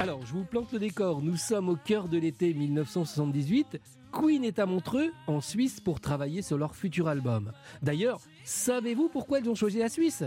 [0.00, 1.22] Alors, je vous plante le décor.
[1.22, 3.78] Nous sommes au cœur de l'été 1978.
[4.14, 7.50] Queen est à Montreux, en Suisse, pour travailler sur leur futur album.
[7.82, 10.22] D'ailleurs, savez-vous pourquoi elles ont choisi la Suisse?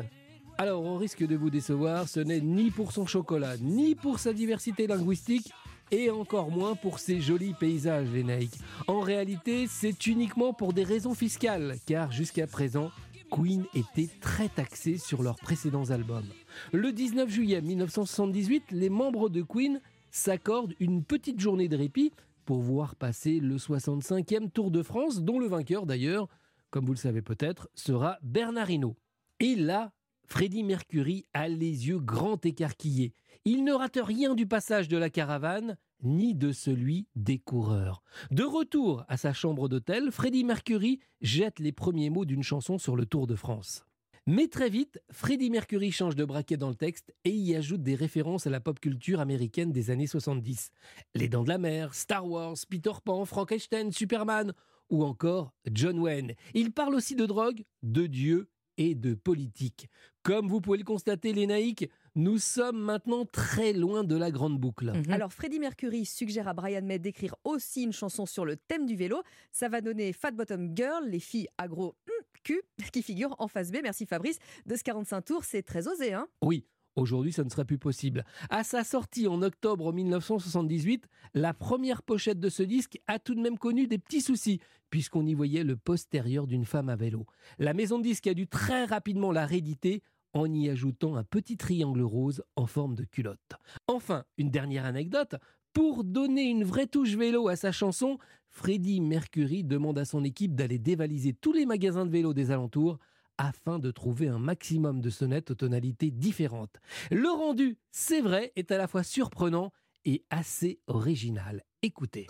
[0.57, 4.33] Alors, on risque de vous décevoir, ce n'est ni pour son chocolat, ni pour sa
[4.33, 5.53] diversité linguistique,
[5.89, 8.59] et encore moins pour ses jolis paysages, les naïcs.
[8.87, 12.91] En réalité, c'est uniquement pour des raisons fiscales, car jusqu'à présent,
[13.31, 16.27] Queen était très taxé sur leurs précédents albums.
[16.73, 19.79] Le 19 juillet 1978, les membres de Queen
[20.11, 22.11] s'accordent une petite journée de répit
[22.47, 26.29] pour voir passer le 65e Tour de France, dont le vainqueur d'ailleurs,
[26.69, 28.95] comme vous le savez peut-être, sera Bernard Hinault.
[29.41, 29.91] Et là,
[30.25, 33.13] Freddie Mercury a les yeux grands écarquillés.
[33.43, 38.01] Il ne rate rien du passage de la caravane, ni de celui des coureurs.
[38.31, 42.95] De retour à sa chambre d'hôtel, Freddie Mercury jette les premiers mots d'une chanson sur
[42.95, 43.86] le Tour de France.
[44.29, 47.95] Mais très vite, Freddie Mercury change de braquet dans le texte et y ajoute des
[47.95, 50.69] références à la pop culture américaine des années 70.
[51.15, 54.51] Les Dents de la Mer, Star Wars, Peter Pan, Frankenstein, Superman
[54.89, 56.33] ou encore John Wayne.
[56.53, 59.87] Il parle aussi de drogue, de Dieu et de politique.
[60.23, 64.59] Comme vous pouvez le constater, les naïcs, nous sommes maintenant très loin de la grande
[64.59, 64.91] boucle.
[65.09, 68.97] Alors Freddie Mercury suggère à Brian May d'écrire aussi une chanson sur le thème du
[68.97, 69.21] vélo.
[69.53, 71.95] Ça va donner Fat Bottom Girl, les filles agro
[72.43, 72.61] cul,
[72.91, 73.77] qui figurent en face B.
[73.83, 74.39] Merci Fabrice.
[74.65, 76.13] De ce 45 tours, c'est très osé.
[76.13, 76.65] Hein Oui,
[76.95, 78.23] aujourd'hui ça ne serait plus possible.
[78.49, 83.41] À sa sortie en octobre 1978, la première pochette de ce disque a tout de
[83.41, 84.59] même connu des petits soucis,
[84.89, 87.25] puisqu'on y voyait le postérieur d'une femme à vélo.
[87.59, 90.01] La maison de disque a dû très rapidement la rééditer
[90.33, 93.53] en y ajoutant un petit triangle rose en forme de culotte.
[93.87, 95.35] Enfin, une dernière anecdote.
[95.73, 98.17] Pour donner une vraie touche vélo à sa chanson,
[98.49, 102.97] Freddie Mercury demande à son équipe d'aller dévaliser tous les magasins de vélo des alentours
[103.37, 106.77] afin de trouver un maximum de sonnettes aux tonalités différentes.
[107.11, 109.71] Le rendu, c'est vrai, est à la fois surprenant
[110.05, 111.63] et assez original.
[111.83, 112.27] Écoutez.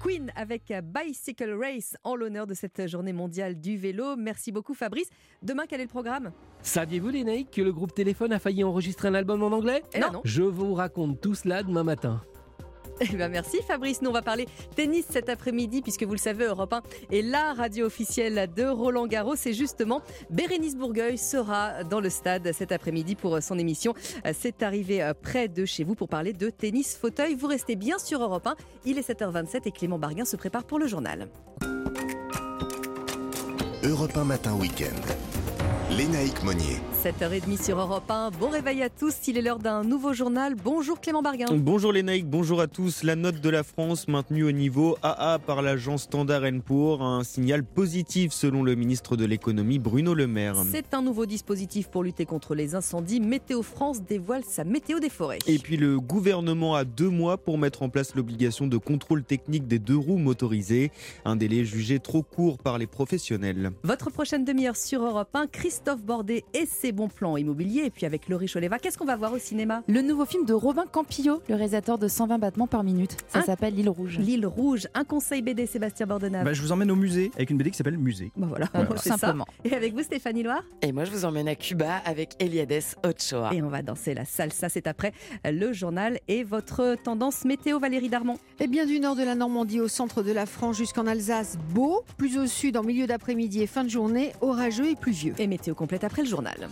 [0.00, 4.16] Queen avec Bicycle Race en l'honneur de cette journée mondiale du vélo.
[4.16, 5.10] Merci beaucoup Fabrice.
[5.42, 6.32] Demain, quel est le programme?
[6.62, 9.82] Saviez-vous, les que le groupe Téléphone a failli enregistrer un album en anglais?
[9.92, 10.22] Eh ben non.
[10.24, 12.22] Je vous raconte tout cela demain matin.
[13.00, 14.02] Eh ben merci Fabrice.
[14.02, 14.46] Nous on va parler
[14.76, 19.06] tennis cet après-midi puisque vous le savez, Europe 1 est la radio officielle de Roland
[19.06, 19.36] Garros.
[19.46, 23.94] Et justement, Bérénice Bourgueil sera dans le stade cet après-midi pour son émission.
[24.34, 27.34] C'est arrivé près de chez vous pour parler de tennis fauteuil.
[27.34, 28.56] Vous restez bien sur Europe 1.
[28.84, 31.28] Il est 7h27 et Clément Barguin se prépare pour le journal.
[33.82, 35.29] Europe 1 matin week-end.
[35.96, 36.78] Lénaïque Monnier.
[37.02, 38.30] 7h30 sur Europe 1.
[38.38, 39.26] Bon réveil à tous.
[39.26, 40.54] Il est l'heure d'un nouveau journal.
[40.54, 41.46] Bonjour Clément Barguin.
[41.52, 43.02] Bonjour naïcs, bonjour à tous.
[43.02, 47.64] La note de la France maintenue au niveau AA par l'agence Standard Poor's, un signal
[47.64, 50.62] positif selon le ministre de l'économie Bruno Le Maire.
[50.70, 53.18] C'est un nouveau dispositif pour lutter contre les incendies.
[53.18, 55.38] Météo France dévoile sa météo des forêts.
[55.48, 59.66] Et puis le gouvernement a deux mois pour mettre en place l'obligation de contrôle technique
[59.66, 60.92] des deux roues motorisées.
[61.24, 63.72] Un délai jugé trop court par les professionnels.
[63.82, 67.84] Votre prochaine demi-heure sur Europe 1, Christophe Bordet et ses bons plans immobiliers.
[67.86, 69.82] Et puis avec Laurie Choleva, qu'est-ce qu'on va voir au cinéma?
[69.88, 73.16] Le nouveau film de Robin Campillo, le réalisateur de 120 battements par minute.
[73.28, 74.18] Ça s'appelle L'île rouge.
[74.18, 76.44] L'île rouge, un conseil BD Sébastien Bordenave.
[76.44, 78.30] Bah, je vous emmène au musée avec une BD qui s'appelle Musée.
[78.36, 78.66] Bah voilà,
[78.96, 79.46] c'est simplement.
[79.46, 79.70] Ça.
[79.70, 80.62] Et avec vous Stéphanie Loire?
[80.82, 83.52] Et moi je vous emmène à Cuba avec Eliades Ochoa.
[83.52, 85.12] Et on va danser la salsa, c'est après
[85.44, 88.36] le journal et votre tendance météo Valérie Darmon.
[88.60, 92.04] Eh bien du nord de la Normandie au centre de la France jusqu'en Alsace, beau,
[92.16, 95.34] plus au sud en milieu d'après-midi et fin de journée, orageux et pluvieux.
[95.38, 96.68] Et météo complète après le journal.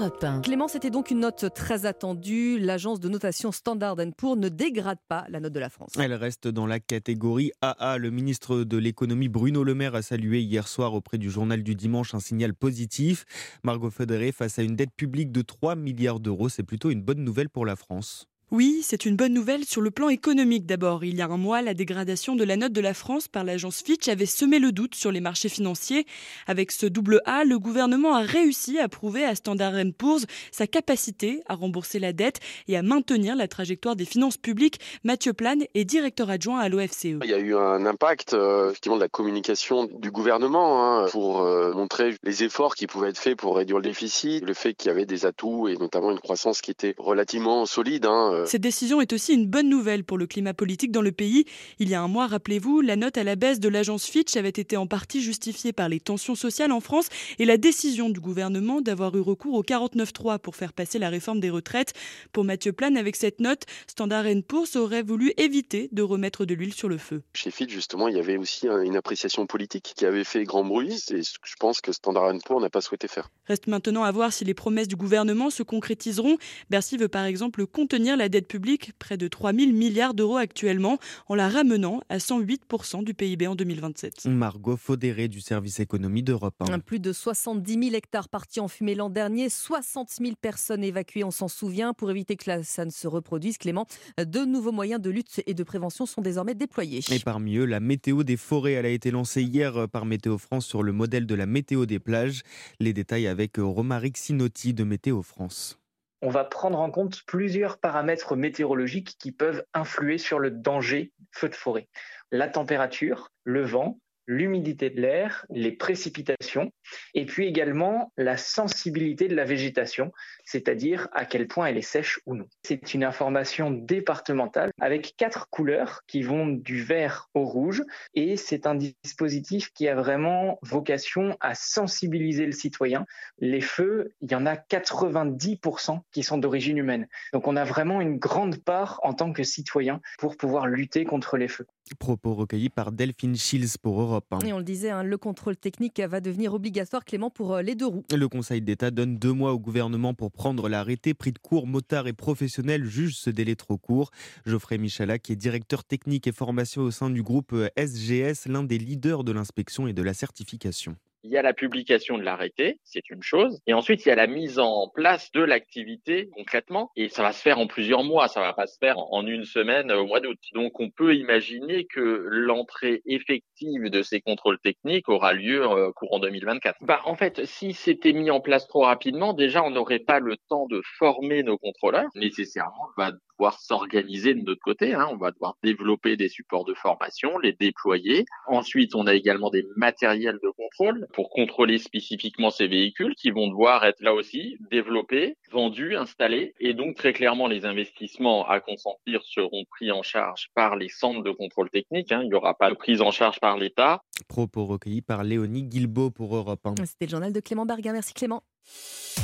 [0.00, 0.40] Europe 1.
[0.42, 2.58] Clément, c'était donc une note très attendue.
[2.58, 5.92] L'agence de notation Standard Poor's ne dégrade pas la note de la France.
[5.98, 7.98] Elle reste dans la catégorie AA.
[7.98, 11.74] Le ministre de l'économie Bruno Le Maire a salué hier soir auprès du journal du
[11.74, 13.24] dimanche un signal positif.
[13.62, 17.24] Margot Federer, face à une dette publique de 3 milliards d'euros, c'est plutôt une bonne
[17.24, 18.26] nouvelle pour la France.
[18.52, 21.04] Oui, c'est une bonne nouvelle sur le plan économique d'abord.
[21.04, 23.80] Il y a un mois, la dégradation de la note de la France par l'agence
[23.80, 26.04] Fitch avait semé le doute sur les marchés financiers.
[26.48, 31.44] Avec ce double A, le gouvernement a réussi à prouver à Standard Poor's sa capacité
[31.46, 34.80] à rembourser la dette et à maintenir la trajectoire des finances publiques.
[35.04, 37.20] Mathieu Plane est directeur adjoint à l'OFCE.
[37.22, 41.72] Il y a eu un impact euh, de la communication du gouvernement hein, pour euh,
[41.72, 44.90] montrer les efforts qui pouvaient être faits pour réduire le déficit, le fait qu'il y
[44.90, 48.06] avait des atouts et notamment une croissance qui était relativement solide.
[48.06, 51.44] Hein, cette décision est aussi une bonne nouvelle pour le climat politique dans le pays.
[51.78, 54.48] Il y a un mois, rappelez-vous, la note à la baisse de l'agence Fitch avait
[54.48, 58.80] été en partie justifiée par les tensions sociales en France et la décision du gouvernement
[58.80, 61.92] d'avoir eu recours au 49.3 pour faire passer la réforme des retraites.
[62.32, 66.74] Pour Mathieu Plane, avec cette note, Standard Poor's aurait voulu éviter de remettre de l'huile
[66.74, 67.22] sur le feu.
[67.34, 71.02] Chez Fitch, justement, il y avait aussi une appréciation politique qui avait fait grand bruit
[71.10, 73.30] et je pense que Standard Poor's n'a pas souhaité faire.
[73.46, 76.36] Reste maintenant à voir si les promesses du gouvernement se concrétiseront.
[76.70, 80.98] Bercy veut par exemple contenir la dette publique, près de 3 000 milliards d'euros actuellement,
[81.28, 84.26] en la ramenant à 108% du PIB en 2027.
[84.26, 86.78] Margot Faudéré du service économie d'Europe 1.
[86.78, 91.30] Plus de 70 000 hectares partis en fumée l'an dernier, 60 000 personnes évacuées, on
[91.30, 91.92] s'en souvient.
[91.92, 93.86] Pour éviter que ça ne se reproduise, Clément,
[94.18, 97.00] de nouveaux moyens de lutte et de prévention sont désormais déployés.
[97.10, 100.66] Et parmi eux, la météo des forêts, elle a été lancée hier par Météo France
[100.66, 102.42] sur le modèle de la météo des plages.
[102.78, 105.79] Les détails avec Romaric Sinotti de Météo France
[106.22, 111.48] on va prendre en compte plusieurs paramètres météorologiques qui peuvent influer sur le danger feu
[111.48, 111.88] de forêt.
[112.30, 113.98] La température, le vent,
[114.30, 116.72] l'humidité de l'air, les précipitations,
[117.14, 120.12] et puis également la sensibilité de la végétation,
[120.44, 122.46] c'est-à-dire à quel point elle est sèche ou non.
[122.62, 127.82] C'est une information départementale avec quatre couleurs qui vont du vert au rouge,
[128.14, 133.06] et c'est un dispositif qui a vraiment vocation à sensibiliser le citoyen.
[133.38, 137.08] Les feux, il y en a 90% qui sont d'origine humaine.
[137.32, 141.36] Donc on a vraiment une grande part en tant que citoyen pour pouvoir lutter contre
[141.36, 141.66] les feux.
[141.98, 144.40] Propos recueillis par Delphine Schills pour Europe 1.
[144.40, 147.74] Et on le disait, hein, le contrôle technique va devenir obligatoire, Clément, pour euh, les
[147.74, 148.04] deux roues.
[148.14, 151.14] Le Conseil d'État donne deux mois au gouvernement pour prendre l'arrêté.
[151.14, 154.10] Prix de cours, motards et professionnels jugent ce délai trop court.
[154.46, 158.78] Geoffrey Michala, qui est directeur technique et formation au sein du groupe SGS, l'un des
[158.78, 160.96] leaders de l'inspection et de la certification.
[161.22, 164.16] Il y a la publication de l'arrêté, c'est une chose, et ensuite il y a
[164.16, 168.28] la mise en place de l'activité concrètement, et ça va se faire en plusieurs mois,
[168.28, 170.38] ça va pas se faire en une semaine au mois d'août.
[170.54, 176.20] Donc on peut imaginer que l'entrée effective de ces contrôles techniques aura lieu euh, courant
[176.20, 176.76] 2024.
[176.80, 180.36] Bah en fait, si c'était mis en place trop rapidement, déjà on n'aurait pas le
[180.48, 182.08] temps de former nos contrôleurs.
[182.14, 185.08] Nécessairement, on va devoir s'organiser de notre côté, hein.
[185.10, 188.24] on va devoir développer des supports de formation, les déployer.
[188.46, 193.48] Ensuite, on a également des matériels de contrôle pour contrôler spécifiquement ces véhicules qui vont
[193.48, 196.54] devoir être là aussi développés, vendus, installés.
[196.60, 201.22] Et donc très clairement, les investissements à consentir seront pris en charge par les centres
[201.22, 202.12] de contrôle technique.
[202.12, 202.22] Hein.
[202.22, 204.00] Il n'y aura pas de prise en charge par l'État.
[204.28, 206.74] Propos recueillis par Léonie Guilbeault pour Europe 1.
[206.84, 207.92] C'était le journal de Clément Barguin.
[207.92, 208.42] Merci Clément.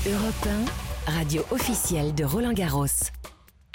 [0.06, 0.46] Europe
[1.06, 2.86] 1, radio officielle de Roland Garros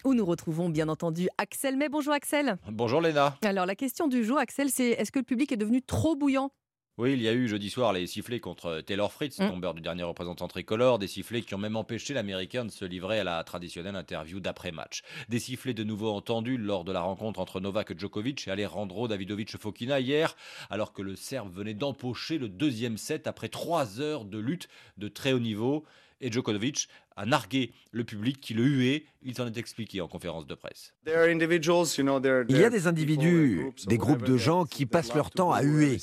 [0.03, 1.89] où nous retrouvons bien entendu Axel Mais.
[1.89, 2.57] Bonjour Axel.
[2.71, 3.37] Bonjour Léna.
[3.43, 6.51] Alors la question du jour Axel, c'est est-ce que le public est devenu trop bouillant?
[7.01, 9.49] Oui, il y a eu jeudi soir les sifflets contre Taylor Fritz, Mm.
[9.49, 13.17] tombeur du dernier représentant tricolore, des sifflets qui ont même empêché l'Américain de se livrer
[13.21, 15.01] à la traditionnelle interview d'après-match.
[15.27, 19.57] Des sifflets de nouveau entendus lors de la rencontre entre Novak Djokovic et Alejandro Davidovic
[19.57, 20.35] Fokina hier,
[20.69, 24.67] alors que le Serbe venait d'empocher le deuxième set après trois heures de lutte
[24.99, 25.83] de très haut niveau.
[26.23, 29.03] Et Djokovic a nargué le public qui le huait.
[29.23, 30.93] Il s'en est expliqué en conférence de presse.
[31.05, 35.97] Il y a des individus, des groupes de gens qui passent leur temps à huer.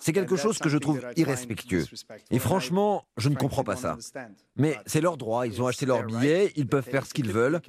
[0.00, 1.84] C'est quelque chose que je trouve irrespectueux.
[2.30, 3.96] Et franchement, je ne comprends pas ça.
[4.56, 7.60] Mais c'est leur droit, ils ont acheté leur billet, ils peuvent faire ce qu'ils veulent.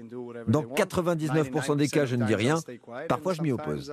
[0.47, 2.59] Dans 99% des cas, je ne dis rien.
[3.07, 3.91] Parfois, je m'y oppose.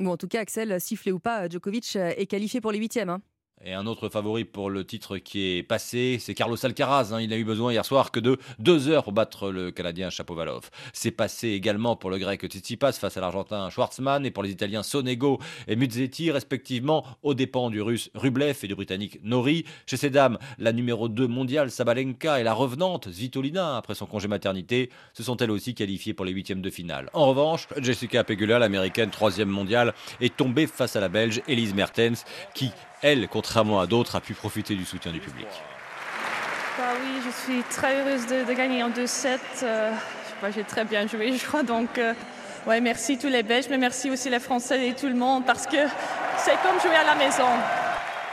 [0.00, 3.10] Bon, en tout cas, Axel, sifflé ou pas, Djokovic est qualifié pour les huitièmes.
[3.10, 3.20] hein.
[3.66, 7.14] Et un autre favori pour le titre qui est passé, c'est Carlos Alcaraz.
[7.14, 7.20] hein.
[7.22, 10.68] Il n'a eu besoin hier soir que de deux heures pour battre le Canadien Chapovalov.
[10.92, 14.82] C'est passé également pour le Grec Tsitsipas face à l'Argentin Schwartzmann et pour les Italiens
[14.82, 19.64] Sonego et Muzzetti, respectivement, aux dépens du Russe Rublev et du Britannique Nori.
[19.86, 24.28] Chez ces dames, la numéro 2 mondiale Sabalenka et la revenante Svitolina, après son congé
[24.28, 27.08] maternité, se sont elles aussi qualifiées pour les huitièmes de finale.
[27.14, 32.26] En revanche, Jessica Pegula, l'américaine troisième mondiale, est tombée face à la Belge Elise Mertens,
[32.54, 32.70] qui,
[33.04, 35.46] elle, contrairement à d'autres, a pu profiter du soutien du public.
[36.78, 39.38] Bah oui, je suis très heureuse de, de gagner en 2-7.
[39.62, 39.92] Euh,
[40.54, 41.62] j'ai très bien joué, je crois.
[41.62, 42.14] Donc, euh,
[42.66, 45.66] ouais, merci tous les Belges, mais merci aussi les Français et tout le monde parce
[45.66, 45.76] que
[46.38, 47.46] c'est comme jouer à la maison.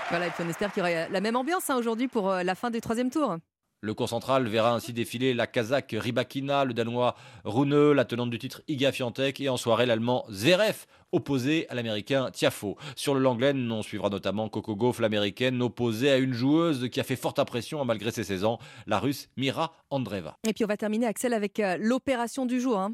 [0.10, 2.43] Voilà, et puis on espère qu'il y aura la même ambiance hein, aujourd'hui pour euh,
[2.43, 3.38] la fin du troisième tour.
[3.84, 8.38] Le cours central verra ainsi défiler la Kazakh Rybakina, le Danois Rune, la tenante du
[8.38, 12.78] titre Iga Fiantek et en soirée l'Allemand Zverev, opposé à l'Américain Tiafo.
[12.95, 17.03] Sur le Langlen, on suivra notamment Coco Gauff, l'Américaine, opposée à une joueuse qui a
[17.03, 20.38] fait forte impression malgré ses 16 ans, la Russe Mira Andreeva.
[20.48, 22.78] Et puis on va terminer, Axel, avec euh, l'opération du jour.
[22.78, 22.94] hein.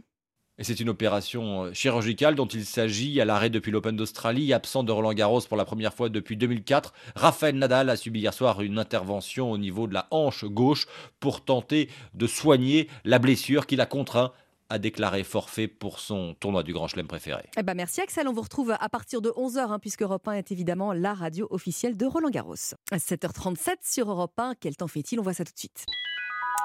[0.60, 4.84] Et c'est une opération euh, chirurgicale dont il s'agit à l'arrêt depuis l'Open d'Australie, absent
[4.84, 6.94] de Roland Garros pour la première fois depuis 2004.
[7.16, 10.88] Raphaël Nadal a subi hier soir une intervention au niveau de la hanche gauche
[11.20, 14.32] pour tenter de soigner la blessure qui l'a contraint
[14.70, 17.44] à déclarer forfait pour son tournoi du Grand Chelem préféré.
[17.58, 20.52] Eh ben merci Axel, on vous retrouve à partir de 11h, puisque Europe 1 est
[20.52, 22.56] évidemment la radio officielle de Roland Garros.
[22.92, 25.20] À 7h37 sur Europe 1, quel temps fait-il?
[25.20, 25.86] On voit ça tout de suite.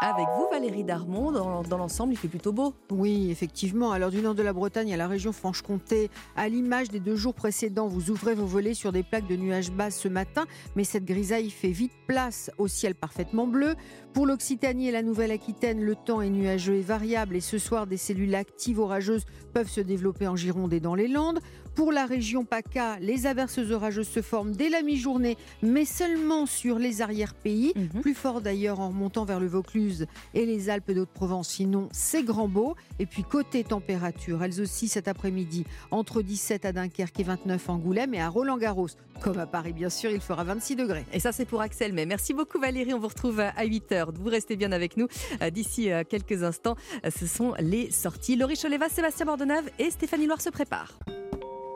[0.04, 2.74] Avec vous, Valérie Darmon, dans, dans l'ensemble, il fait plutôt beau.
[2.90, 3.92] Oui, effectivement.
[3.92, 7.34] Alors, du nord de la Bretagne à la région Franche-Comté, à l'image des deux jours
[7.34, 11.04] précédents, vous ouvrez vos volets sur des plaques de nuages bas ce matin, mais cette
[11.04, 13.76] grisaille fait vite place au ciel parfaitement bleu.
[14.12, 17.96] Pour l'Occitanie et la Nouvelle-Aquitaine, le temps est nuageux et variable, et ce soir, des
[17.96, 19.24] cellules actives orageuses
[19.54, 21.38] peuvent se développer en Gironde et dans les Landes.
[21.74, 26.78] Pour la région PACA, les averses orageuses se forment dès la mi-journée, mais seulement sur
[26.78, 27.72] les arrière-pays,
[28.02, 31.48] plus fort d'ailleurs en remontant vers le Vaucluse et les Alpes d'Haute-Provence.
[31.48, 32.76] Sinon, c'est grand beau.
[32.98, 37.72] Et puis côté température, elles aussi cet après-midi, entre 17 à Dunkerque et 29 à
[37.72, 38.88] Angoulême et à Roland-Garros.
[39.20, 41.06] Comme à Paris, bien sûr, il fera 26 degrés.
[41.12, 41.92] Et ça, c'est pour Axel.
[41.94, 42.92] Mais merci beaucoup, Valérie.
[42.92, 44.14] On vous retrouve à 8h.
[44.14, 45.06] Vous restez bien avec nous.
[45.40, 48.36] Euh, D'ici euh, quelques instants, euh, ce sont les sorties.
[48.36, 50.98] Laurie Choleva, Sébastien Bordenave et Stéphanie Loire se préparent.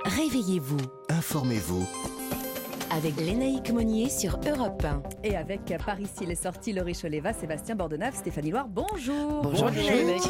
[0.06, 0.76] Réveillez-vous
[1.08, 1.84] Informez-vous.
[2.90, 5.02] avec Lénaïque Monnier sur Europe 1.
[5.24, 8.66] Et avec euh, par ici les sorties, Laurie Choleva, Sébastien Bordenave, Stéphanie Loire.
[8.68, 9.42] Bonjour.
[9.42, 10.22] Bonjour, Lénaïque.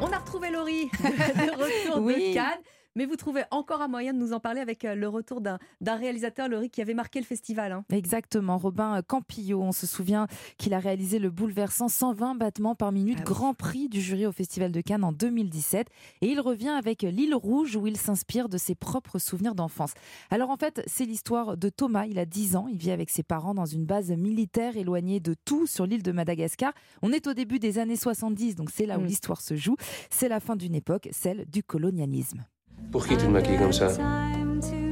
[0.00, 1.50] On a retrouvé Laurie de
[1.90, 2.30] retour Oui.
[2.30, 2.60] de Cannes.
[2.94, 5.58] Mais vous trouvez encore un moyen de nous en parler avec euh, le retour d'un
[5.96, 7.72] réalisateur, Laurie, qui avait marqué le festival.
[7.72, 7.84] hein.
[7.90, 9.62] Exactement, Robin Campillo.
[9.62, 10.26] On se souvient
[10.58, 14.32] qu'il a réalisé le bouleversant 120 battements par minute, Ah grand prix du jury au
[14.32, 15.86] Festival de Cannes en 2017.
[16.20, 19.92] Et il revient avec L'île rouge où il s'inspire de ses propres souvenirs d'enfance.
[20.30, 22.06] Alors en fait, c'est l'histoire de Thomas.
[22.06, 25.34] Il a 10 ans, il vit avec ses parents dans une base militaire éloignée de
[25.44, 26.72] tout sur l'île de Madagascar.
[27.02, 29.06] On est au début des années 70, donc c'est là où Mm.
[29.06, 29.76] l'histoire se joue.
[30.10, 32.44] C'est la fin d'une époque, celle du colonialisme.
[32.92, 33.86] Pour qui tu te comme ça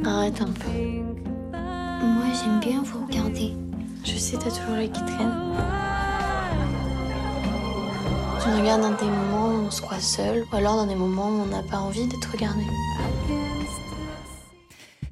[0.07, 0.71] Arrête un peu.
[1.53, 3.53] Moi, j'aime bien vous regarder.
[4.05, 5.37] Je sais, t'as toujours les qui traînent.
[8.43, 10.95] Tu me regardes dans des moments où on se croit seul, ou alors dans des
[10.95, 12.63] moments où on n'a pas envie d'être regardé.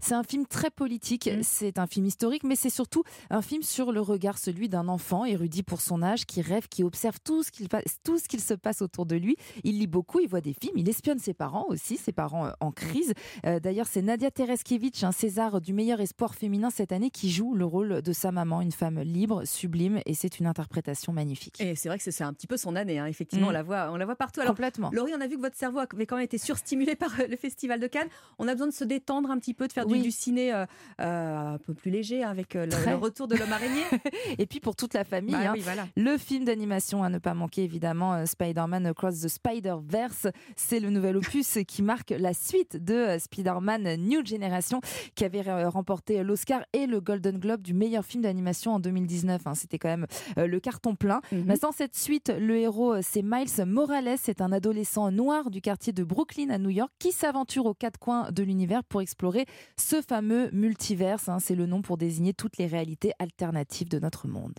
[0.01, 1.43] C'est un film très politique, Mm.
[1.43, 5.25] c'est un film historique, mais c'est surtout un film sur le regard, celui d'un enfant
[5.25, 8.41] érudit pour son âge, qui rêve, qui observe tout ce qu'il pa- tout ce qu'il
[8.41, 9.37] se passe autour de lui.
[9.65, 12.51] Il lit beaucoup, il voit des films, il espionne ses parents aussi, ses parents euh,
[12.61, 13.13] en crise.
[13.47, 17.55] Euh, D'ailleurs, c'est Nadia Tereskevich, un César du meilleur espoir féminin cette année, qui joue
[17.55, 21.61] le rôle de sa maman, une femme libre, sublime, et c'est une interprétation magnifique.
[21.61, 23.07] Et c'est vrai que c'est un petit peu son année, hein.
[23.07, 23.51] effectivement, Mm.
[23.51, 24.41] on, la voit, on la voit partout.
[24.41, 24.91] Alors, Complètement.
[24.93, 27.81] Laurie, on a vu que votre cerveau avait quand même été surstimulé par le Festival
[27.81, 28.09] de Cannes.
[28.39, 30.53] On a besoin de se détendre un petit peu, de faire du du ciné
[30.99, 33.85] un peu plus léger hein, avec le, retour de l'homme araignée.
[34.39, 37.63] Et puis pour toute la famille, bah hein, le film d'animation à ne pas manquer
[37.63, 40.29] évidemment, Spider-Man Across the Spider-Verse.
[40.57, 44.81] C'est le nouvel opus qui marque la suite de Spider-Man New Generation
[45.15, 49.47] qui avait remporté l'Oscar et le Golden Globe du meilleur film d'animation en 2019.
[49.47, 49.55] Hein.
[49.55, 50.07] C'était quand même
[50.37, 51.21] le carton plein.
[51.33, 54.17] Mais sans cette suite, le héros, c'est Miles Morales.
[54.21, 57.99] C'est un adolescent noir du quartier de Brooklyn à New York qui s'aventure aux quatre
[57.99, 59.47] coins de l'univers pour explorer
[59.81, 61.29] ce fameux multiverse.
[61.29, 61.39] Hein.
[61.41, 64.59] C'est le nom pour désigner toutes les réalités alternatives de notre monde.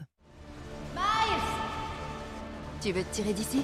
[0.95, 1.41] Miles
[2.81, 3.63] Tu veux te tirer d'ici?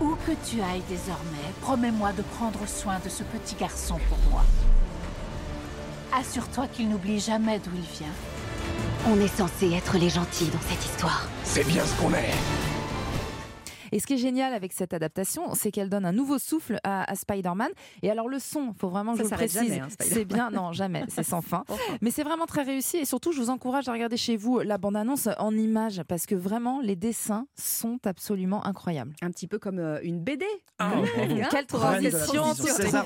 [0.00, 4.44] Où que tu ailles désormais, promets-moi de prendre soin de ce petit garçon pour moi.
[6.14, 8.12] Assure-toi qu'il n'oublie jamais d'où il vient.
[9.06, 11.26] On est censé être les gentils dans cette histoire.
[11.44, 12.81] C'est bien ce qu'on est.
[13.92, 17.14] Et ce qui est génial avec cette adaptation, c'est qu'elle donne un nouveau souffle à,
[17.14, 17.70] Spider-Man.
[18.02, 20.72] Et alors le son, il faut vraiment que je vous précise, hein, c'est bien, non
[20.72, 21.64] jamais, c'est sans fin.
[22.00, 22.96] Mais c'est vraiment très réussi.
[22.96, 26.34] Et surtout, je vous encourage à regarder chez vous la bande-annonce en images parce que
[26.34, 29.14] vraiment les dessins sont absolument incroyables.
[29.20, 30.46] Un petit peu comme euh, une BD.
[30.78, 30.94] Ah,
[31.50, 33.04] Quelle transition César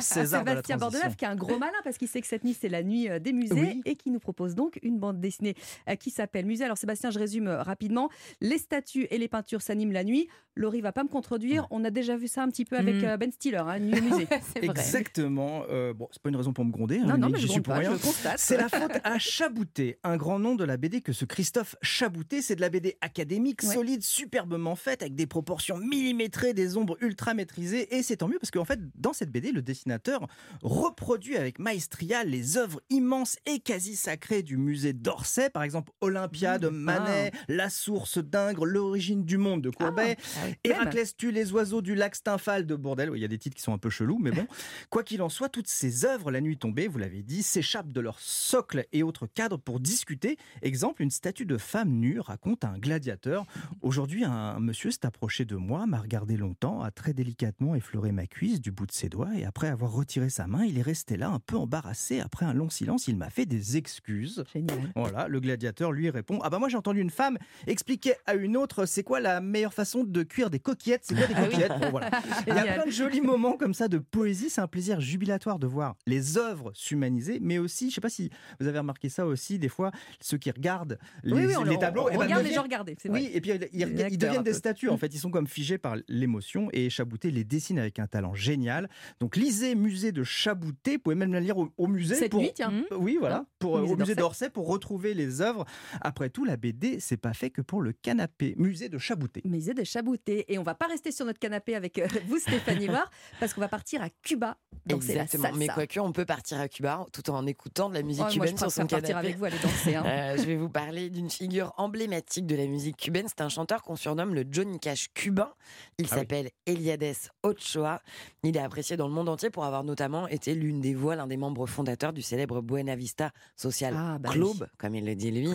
[0.00, 2.82] Sébastien Bordelave qui est un gros malin parce qu'il sait que cette nuit c'est la
[2.82, 5.54] nuit euh, des musées et qui nous propose donc une bande dessinée
[5.88, 6.64] euh, qui s'appelle Musée.
[6.64, 8.08] Alors Sébastien, je résume rapidement.
[8.40, 10.28] Les statues et les peintures s'animent la nuit.
[10.56, 11.66] Laurie va pas me contredire.
[11.70, 13.04] On a déjà vu ça un petit peu avec mm.
[13.04, 14.28] euh, Ben Stiller, hein, Nuit musée.
[14.62, 15.64] Exactement.
[15.68, 16.98] Euh, bon, c'est pas une raison pour me gronder.
[16.98, 17.96] Hein, non, non, mais je suis pour rien.
[18.36, 22.40] C'est la faute à Chabouté, un grand nom de la BD que ce Christophe Chabouté.
[22.40, 27.34] C'est de la BD académique, solide, superbement faite, avec des proportions millimétrées, des ombres ultra
[27.34, 27.96] maîtrisées.
[27.96, 30.26] Et c'est tant mieux parce qu'en fait, dans cette BD, le dessinateur
[30.62, 36.66] reproduit avec maestria les œuvres immenses et quasi sacrées du musée d'Orsay, par exemple Olympiade,
[36.66, 36.76] mmh.
[36.76, 37.38] Manet, ah.
[37.48, 39.93] La Source d'Ingres, L'origine du monde de Courbet.
[39.96, 40.14] Ah.
[40.36, 43.10] Ah Héraclès tue les oiseaux du lac Stymphal de Bourdelle?
[43.14, 44.46] Il y a des titres qui sont un peu chelous, mais bon.
[44.90, 48.00] Quoi qu'il en soit, toutes ces œuvres, la nuit tombée, vous l'avez dit, s'échappent de
[48.00, 50.36] leur socle et autres cadres pour discuter.
[50.62, 53.46] Exemple, une statue de femme nue raconte un gladiateur.
[53.82, 58.26] Aujourd'hui, un monsieur s'est approché de moi, m'a regardé longtemps, a très délicatement effleuré ma
[58.26, 61.16] cuisse du bout de ses doigts et après avoir retiré sa main, il est resté
[61.16, 62.20] là un peu embarrassé.
[62.20, 64.44] Après un long silence, il m'a fait des excuses.
[64.52, 64.92] Génial.
[64.96, 68.56] Voilà, le gladiateur lui répond Ah bah moi j'ai entendu une femme expliquer à une
[68.56, 71.02] autre c'est quoi la meilleure façon de cuire des coquillettes.
[71.04, 71.72] C'est quoi des ah coquillettes
[72.46, 74.50] Il y a plein de jolis moments comme ça de poésie.
[74.50, 78.08] C'est un plaisir jubilatoire de voir les œuvres s'humaniser, mais aussi, je ne sais pas
[78.08, 78.30] si
[78.60, 79.90] vous avez remarqué ça aussi, des fois,
[80.20, 81.48] ceux qui regardent les,
[81.78, 82.04] tableaux.
[82.04, 84.96] On, eh ben, regarde les gens regarder, Oui, et puis ils, deviennent des statues, en
[84.96, 85.14] fait.
[85.14, 88.88] Ils sont comme figés par l'émotion et Chabouté les dessine avec un talent génial.
[89.20, 92.14] Donc lisez Musée de Chabouté, vous pouvez même la lire au, musée.
[92.14, 92.72] Cette pour, nuit, tiens.
[92.96, 95.64] Oui, voilà, hein pour, au musée d'Orsay pour retrouver les œuvres.
[96.00, 98.54] Après tout, la BD, c'est pas fait que pour le canapé.
[98.58, 99.42] Musée de Chabouté.
[99.44, 100.44] Musée de Chabouté.
[100.52, 103.10] Et on va pas rester sur notre canapé avec euh, vous, Stéphanie Loire,
[103.40, 104.56] parce qu'on va partir à Cuba
[104.88, 105.44] Exactement.
[105.44, 105.52] la.
[105.56, 108.70] Mais quoique, on peut partir à Cuba tout en écoutant de la musique cubaine sur
[108.70, 109.12] son canapé.
[109.12, 109.94] avec vous, aller danser.
[109.94, 110.04] Hein.
[110.14, 113.26] Euh, je vais vous parler d'une figure emblématique de la musique cubaine.
[113.26, 115.52] C'est un chanteur qu'on surnomme le Johnny Cash cubain.
[115.98, 118.00] Il ah s'appelle Eliades Ochoa.
[118.42, 121.26] Il est apprécié dans le monde entier pour avoir notamment été l'une des voix, l'un
[121.26, 125.30] des membres fondateurs du célèbre Buena Vista Social ah, bah Club, comme il le dit
[125.30, 125.48] lui.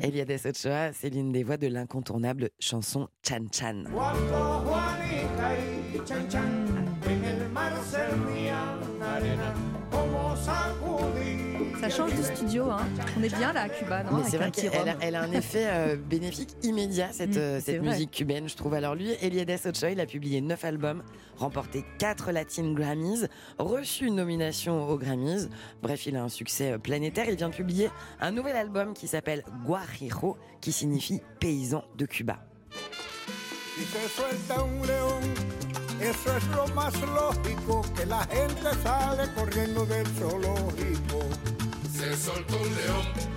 [0.00, 3.08] Eliades Ochoa, c'est l'une des voix de l'incontournable chanson
[3.38, 3.84] Chan Chan.
[3.92, 5.54] Juanita
[5.94, 6.66] y Chan Chan
[7.06, 7.72] en el mar
[9.02, 9.54] arena
[9.90, 10.34] como
[11.80, 12.84] Ça change de studio, hein.
[13.16, 15.66] On est bien là à Cuba, non c'est vrai qu'elle a, elle a un effet
[15.68, 18.74] euh, bénéfique immédiat, cette, mm, euh, cette musique cubaine, je trouve.
[18.74, 21.04] Alors lui, Eliades Ochoa, il a publié 9 albums,
[21.36, 23.28] remporté 4 Latin Grammys,
[23.58, 25.48] reçu une nomination aux Grammys.
[25.80, 27.26] Bref, il a un succès euh, planétaire.
[27.28, 27.90] Il vient de publier
[28.20, 32.40] un nouvel album qui s'appelle Guajiro, qui signifie paysan de Cuba.
[33.78, 35.22] Si se suelta un león,
[36.00, 41.20] eso es lo más lógico, que la gente sale corriendo del zoológico.
[41.96, 43.28] Se soltó un león.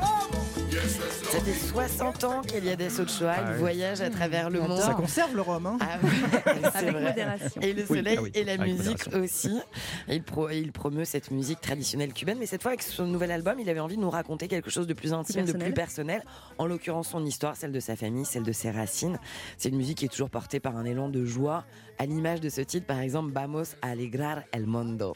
[0.71, 4.79] Ça fait 60 ans qu'Eliades Ochoa ah voyage à travers le monde.
[4.79, 5.99] Ça conserve le rhum, hein ah
[6.73, 7.61] Avec modération.
[7.61, 9.59] Et le soleil ah et la musique aussi.
[10.07, 10.23] il,
[10.53, 13.81] il promeut cette musique traditionnelle cubaine, mais cette fois avec son nouvel album, il avait
[13.81, 16.23] envie de nous raconter quelque chose de plus intime, de plus personnel.
[16.57, 19.19] En l'occurrence, son histoire, celle de sa famille, celle de ses racines.
[19.57, 21.65] C'est une musique qui est toujours portée par un élan de joie,
[21.99, 25.15] à l'image de ce titre, par exemple, Vamos a alegrar el mundo.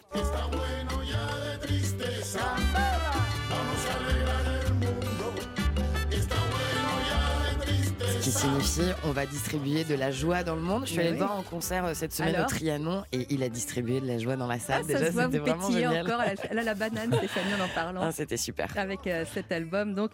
[8.26, 10.88] Qui signifie on va distribuer de la joie dans le monde.
[10.88, 13.50] Je suis allée le voir en concert euh, cette semaine au Trianon et il a
[13.50, 14.82] distribué de la joie dans la salle.
[14.84, 16.08] Ah, Déjà, c'était vraiment génial.
[16.08, 16.22] encore.
[16.22, 18.02] A, la banane, Stéphanie, en en parlant.
[18.04, 18.68] Ah, c'était super.
[18.78, 20.10] Avec euh, cet album, donc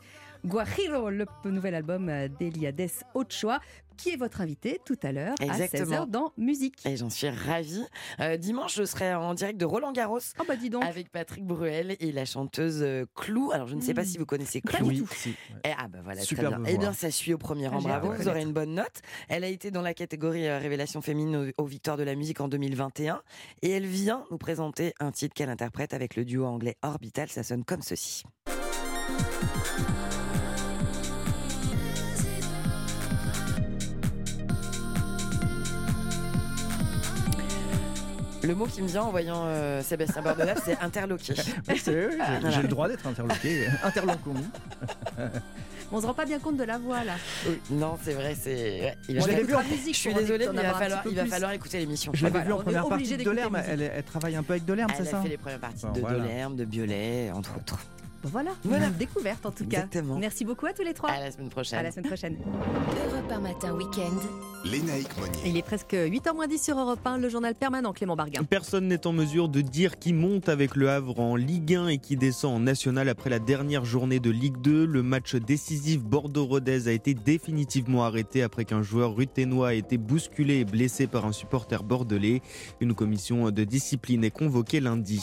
[0.46, 3.60] Guajiro, le nouvel album d'Eliades Ochoa
[4.02, 6.84] qui est votre invité tout à l'heure à 16h dans Musique.
[6.86, 7.86] Et j'en suis ravie.
[8.20, 10.84] Euh, dimanche, je serai en direct de Roland Garros oh bah dis donc.
[10.84, 13.52] avec Patrick Bruel et la chanteuse euh, Clou.
[13.52, 14.88] Alors, je ne sais pas si vous connaissez Clou.
[14.88, 15.06] Oui,
[15.64, 16.64] eh, ah bah voilà, très bien.
[16.68, 17.78] Eh bien, ça suit au premier rang.
[17.82, 19.02] Ah, Bravo, vous aurez une bonne note.
[19.30, 22.48] Elle a été dans la catégorie euh, Révélation féminine aux, Victoires de la musique en
[22.48, 23.22] 2021
[23.62, 27.30] et elle vient nous présenter un titre qu'elle interprète avec le duo anglais Orbital.
[27.30, 28.24] Ça sonne comme ceci.
[38.44, 41.34] Le mot qui me vient en voyant euh, Sébastien Bordelais, c'est interloqué.
[41.86, 43.68] j'ai le droit d'être interloqué.
[43.84, 44.30] Interloqué.
[45.92, 47.14] On se rend pas bien compte de la voix là.
[47.70, 48.98] Non, c'est vrai, c'est.
[49.10, 52.12] Il va je suis désolée, mais il va falloir, il va falloir écouter l'émission.
[52.16, 53.62] Je l'avais vu en première partie de Delerme.
[53.68, 55.86] Elle, elle, travaille un peu avec Delerme, c'est ça Elle a fait les premières parties
[55.94, 57.78] de Delerme, de Biolay, entre autres.
[58.24, 60.16] Voilà, voilà, une découverte en tout Exactement.
[60.16, 60.20] cas.
[60.20, 61.10] Merci beaucoup à tous les trois.
[61.10, 61.80] À la semaine prochaine.
[61.80, 62.38] À la semaine prochaine.
[63.12, 64.14] Europe 1 matin week-end.
[64.64, 65.32] Lénaïque Monnier.
[65.46, 68.44] Il est presque 8h10 sur Europe 1, le journal permanent Clément Barguin.
[68.44, 71.98] Personne n'est en mesure de dire qui monte avec le Havre en Ligue 1 et
[71.98, 74.86] qui descend en National après la dernière journée de Ligue 2.
[74.86, 80.60] Le match décisif Bordeaux-Rodez a été définitivement arrêté après qu'un joueur ruténois a été bousculé
[80.60, 82.42] et blessé par un supporter bordelais.
[82.82, 85.22] Une commission de discipline est convoquée lundi.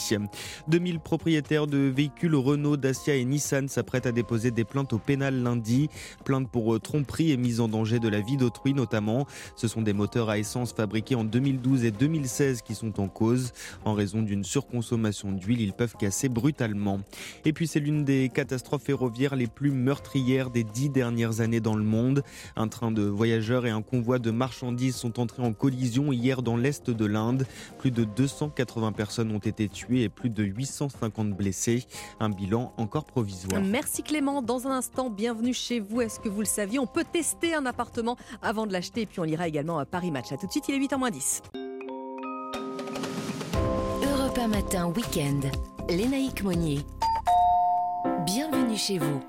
[0.68, 5.42] 2000 propriétaires de véhicules Renault, Dacia et Nissan s'apprêtent à déposer des plaintes au pénal
[5.42, 5.90] lundi.
[6.24, 9.26] Plaintes pour tromperie et mise en danger de la vie d'autrui notamment.
[9.56, 13.52] Ce sont des moteurs à essence fabriqués en 2012 et 2016 qui sont en cause.
[13.84, 17.00] En raison d'une surconsommation d'huile, ils peuvent casser brutalement.
[17.44, 21.76] Et puis c'est l'une des catastrophes ferroviaires les plus meurtrières des dix dernières années dans
[21.76, 22.22] le monde.
[22.56, 26.56] Un train de voyageurs et un convoi de marchandises sont entrés en collision hier dans
[26.56, 27.46] l'est de l'Inde.
[27.78, 31.84] Plus de 280 personnes ont été tuées et plus de 850 blessés.
[32.18, 33.60] Un bilan encore provisoire.
[33.62, 34.42] Merci Clément.
[34.42, 36.00] Dans un instant, bienvenue chez vous.
[36.00, 36.78] Est-ce que vous le saviez?
[36.78, 40.32] On peut tester un appartement avant de l'acheter puis on lira également à Paris Match.
[40.32, 41.42] A tout de suite, il est 8h10.
[44.04, 45.40] Europe 1 matin, week-end.
[45.88, 46.80] Lénaïque Monnier.
[48.24, 49.20] Bienvenue chez vous.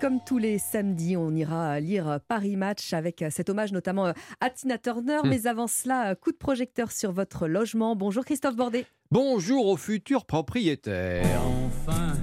[0.00, 4.78] Comme tous les samedis, on ira lire Paris Match avec cet hommage notamment à Tina
[4.78, 5.18] Turner.
[5.22, 5.28] Hmm.
[5.28, 7.94] Mais avant cela, coup de projecteur sur votre logement.
[7.94, 8.86] Bonjour Christophe Bordet.
[9.10, 11.26] Bonjour aux futurs propriétaires.
[11.66, 12.14] Enfin,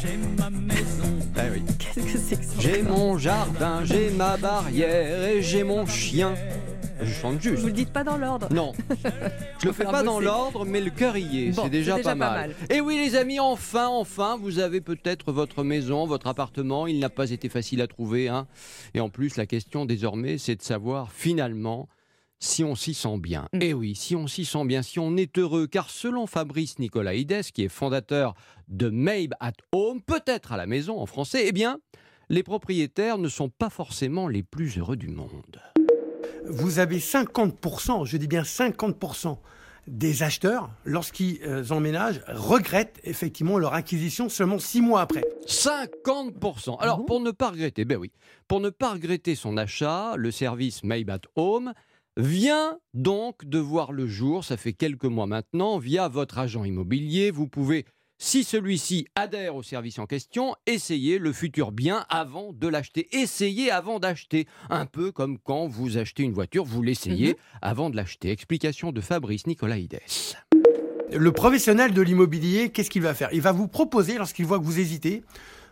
[0.00, 1.18] j'ai ma maison.
[1.36, 1.62] Ah oui.
[1.78, 2.60] Qu'est-ce que c'est que ça?
[2.60, 6.34] J'ai mon jardin, j'ai ma barrière et j'ai mon chien.
[7.00, 7.60] Je chante juste.
[7.60, 8.48] Vous le dites pas dans l'ordre.
[8.52, 8.72] Non.
[9.60, 11.52] Je le fais pas dans l'ordre, mais le cœur y est.
[11.52, 12.54] c'est déjà, pas, mal.
[12.70, 16.86] Et oui, les amis, enfin, enfin, vous avez peut-être votre maison, votre appartement.
[16.86, 18.28] Il n'a pas été facile à trouver.
[18.28, 18.46] Hein.
[18.94, 21.88] Et en plus, la question désormais, c'est de savoir finalement
[22.40, 23.46] si on s'y sent bien.
[23.52, 23.58] Mm.
[23.62, 27.42] Eh oui, si on s'y sent bien, si on est heureux, car selon Fabrice Nicolaïdes,
[27.52, 28.34] qui est fondateur
[28.68, 31.78] de Maybe at Home, peut-être à la maison en français, eh bien,
[32.28, 35.60] les propriétaires ne sont pas forcément les plus heureux du monde.
[36.50, 39.38] Vous avez 50%, je dis bien 50%,
[39.88, 45.24] des acheteurs, lorsqu'ils emménagent, regrettent effectivement leur acquisition seulement six mois après.
[45.46, 48.12] 50% Alors, pour ne pas regretter, ben oui,
[48.46, 51.72] pour ne pas regretter son achat, le service Maybe at Home
[52.16, 57.30] vient donc de voir le jour, ça fait quelques mois maintenant, via votre agent immobilier.
[57.30, 57.86] Vous pouvez,
[58.18, 63.08] si celui-ci adhère au service en question, essayer le futur bien avant de l'acheter.
[63.12, 64.46] Essayez avant d'acheter.
[64.70, 67.58] Un peu comme quand vous achetez une voiture, vous l'essayez mhm.
[67.62, 68.30] avant de l'acheter.
[68.30, 70.00] Explication de Fabrice Nicolaïdes.
[71.12, 73.30] Le professionnel de l'immobilier, qu'est-ce qu'il va faire?
[73.32, 75.22] Il va vous proposer, lorsqu'il voit que vous hésitez,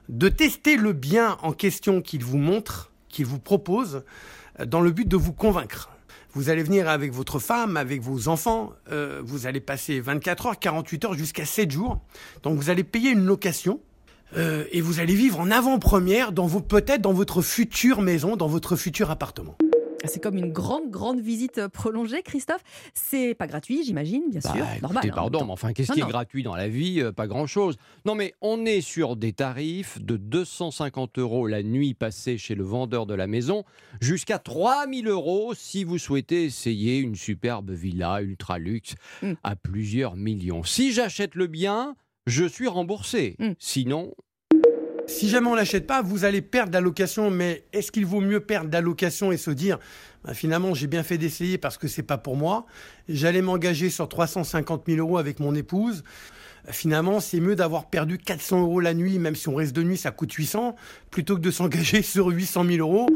[0.09, 4.05] de tester le bien en question qu'il vous montre, qu'il vous propose,
[4.65, 5.91] dans le but de vous convaincre.
[6.37, 10.59] Vous allez venir avec votre femme, avec vos enfants, euh, vous allez passer 24 heures,
[10.59, 12.03] 48 heures jusqu'à 7 jours.
[12.43, 13.81] Donc vous allez payer une location
[14.37, 18.49] euh, et vous allez vivre en avant-première dans vos peut-être dans votre future maison, dans
[18.49, 19.57] votre futur appartement.
[20.07, 22.63] C'est comme une grande, grande visite euh, prolongée, Christophe.
[22.95, 24.67] C'est pas gratuit, j'imagine, bien bah, sûr.
[24.83, 25.05] Normal.
[25.07, 27.77] Hein, pardon, mais enfin, qu'est-ce qui est gratuit dans la vie euh, Pas grand-chose.
[28.05, 32.65] Non, mais on est sur des tarifs de 250 euros la nuit passée chez le
[32.65, 33.65] vendeur de la maison,
[34.01, 39.35] jusqu'à 3000 euros si vous souhaitez essayer une superbe villa ultra luxe hmm.
[39.43, 40.63] à plusieurs millions.
[40.65, 41.97] Si j'achète le bien,
[42.27, 43.37] je suis remboursé.
[43.39, 43.53] Hmm.
[43.59, 44.15] Sinon,
[45.07, 48.69] si jamais on l'achète pas, vous allez perdre d'allocation, mais est-ce qu'il vaut mieux perdre
[48.69, 49.79] d'allocation et se dire
[50.25, 52.67] bah, finalement j'ai bien fait d'essayer parce que c'est pas pour moi.
[53.09, 56.03] J'allais m'engager sur 350 000 euros avec mon épouse.
[56.69, 59.97] Finalement, c'est mieux d'avoir perdu 400 euros la nuit, même si on reste de nuit,
[59.97, 60.75] ça coûte 800,
[61.11, 63.07] plutôt que de s'engager sur 800 000 euros.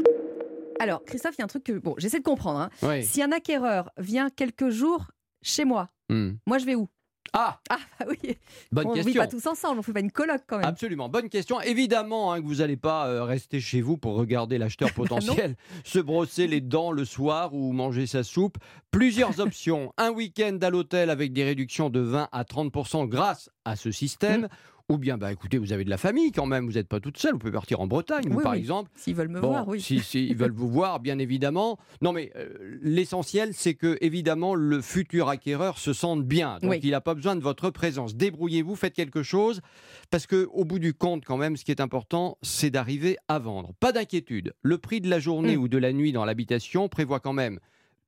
[0.79, 2.69] Alors, Christophe, il y a un truc que bon, j'essaie de comprendre.
[2.81, 3.01] Hein.
[3.01, 5.11] Si un acquéreur vient quelques jours
[5.41, 5.89] chez moi.
[6.09, 6.31] Hmm.
[6.47, 6.87] Moi, je vais où?
[7.33, 8.35] Ah Ah, bah oui
[8.71, 9.11] Bonne on question.
[9.11, 10.65] vit pas tous ensemble, on fait pas une coloc quand même.
[10.65, 11.61] Absolument, bonne question.
[11.61, 15.55] Évidemment hein, que vous n'allez pas euh, rester chez vous pour regarder l'acheteur Bah potentiel
[15.85, 18.57] se brosser les dents le soir ou manger sa soupe.
[18.91, 19.93] Plusieurs options.
[19.97, 24.41] Un week-end à l'hôtel avec des réductions de 20 à 30% grâce à ce système.
[24.41, 24.47] Mmh.
[24.91, 27.17] Ou bien, bah, écoutez, vous avez de la famille quand même, vous n'êtes pas toute
[27.17, 28.57] seule, vous pouvez partir en Bretagne, vous, par oui.
[28.57, 28.91] exemple.
[28.95, 29.79] S'ils veulent me Bon, voir, oui.
[29.81, 31.77] Si, si, veulent vous voir, bien évidemment.
[32.01, 36.57] Non, mais euh, l'essentiel, c'est que, évidemment, le futur acquéreur se sente bien.
[36.61, 36.79] Donc, Oui.
[36.83, 38.15] il n'a pas besoin de votre présence.
[38.15, 39.61] Débrouillez-vous, faites quelque chose.
[40.09, 43.39] Parce que, au bout du compte, quand même, ce qui est important, c'est d'arriver à
[43.39, 43.71] vendre.
[43.79, 44.53] Pas d'inquiétude.
[44.61, 45.61] Le prix de la journée Mm.
[45.61, 47.59] ou de la nuit dans l'habitation prévoit quand même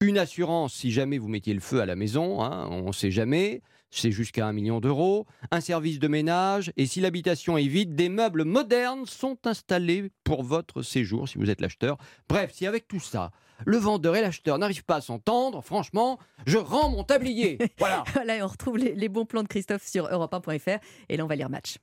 [0.02, 3.12] une assurance si jamais vous mettiez le feu à la maison, hein, on ne sait
[3.12, 3.62] jamais,
[4.00, 8.10] c'est jusqu'à un million d'euros, un service de ménage, et si l'habitation est vide, des
[8.10, 11.98] meubles modernes sont installés pour votre séjour si vous êtes l'acheteur.
[12.28, 13.32] Bref, si avec tout ça,
[13.66, 17.58] le vendeur et l'acheteur n'arrivent pas à s'entendre, franchement, je rends mon tablier.
[17.80, 18.04] Voilà.
[18.14, 20.80] Voilà, et on retrouve les, les bons plans de Christophe sur europe1.fr.
[21.10, 21.78] Et là, on va lire match.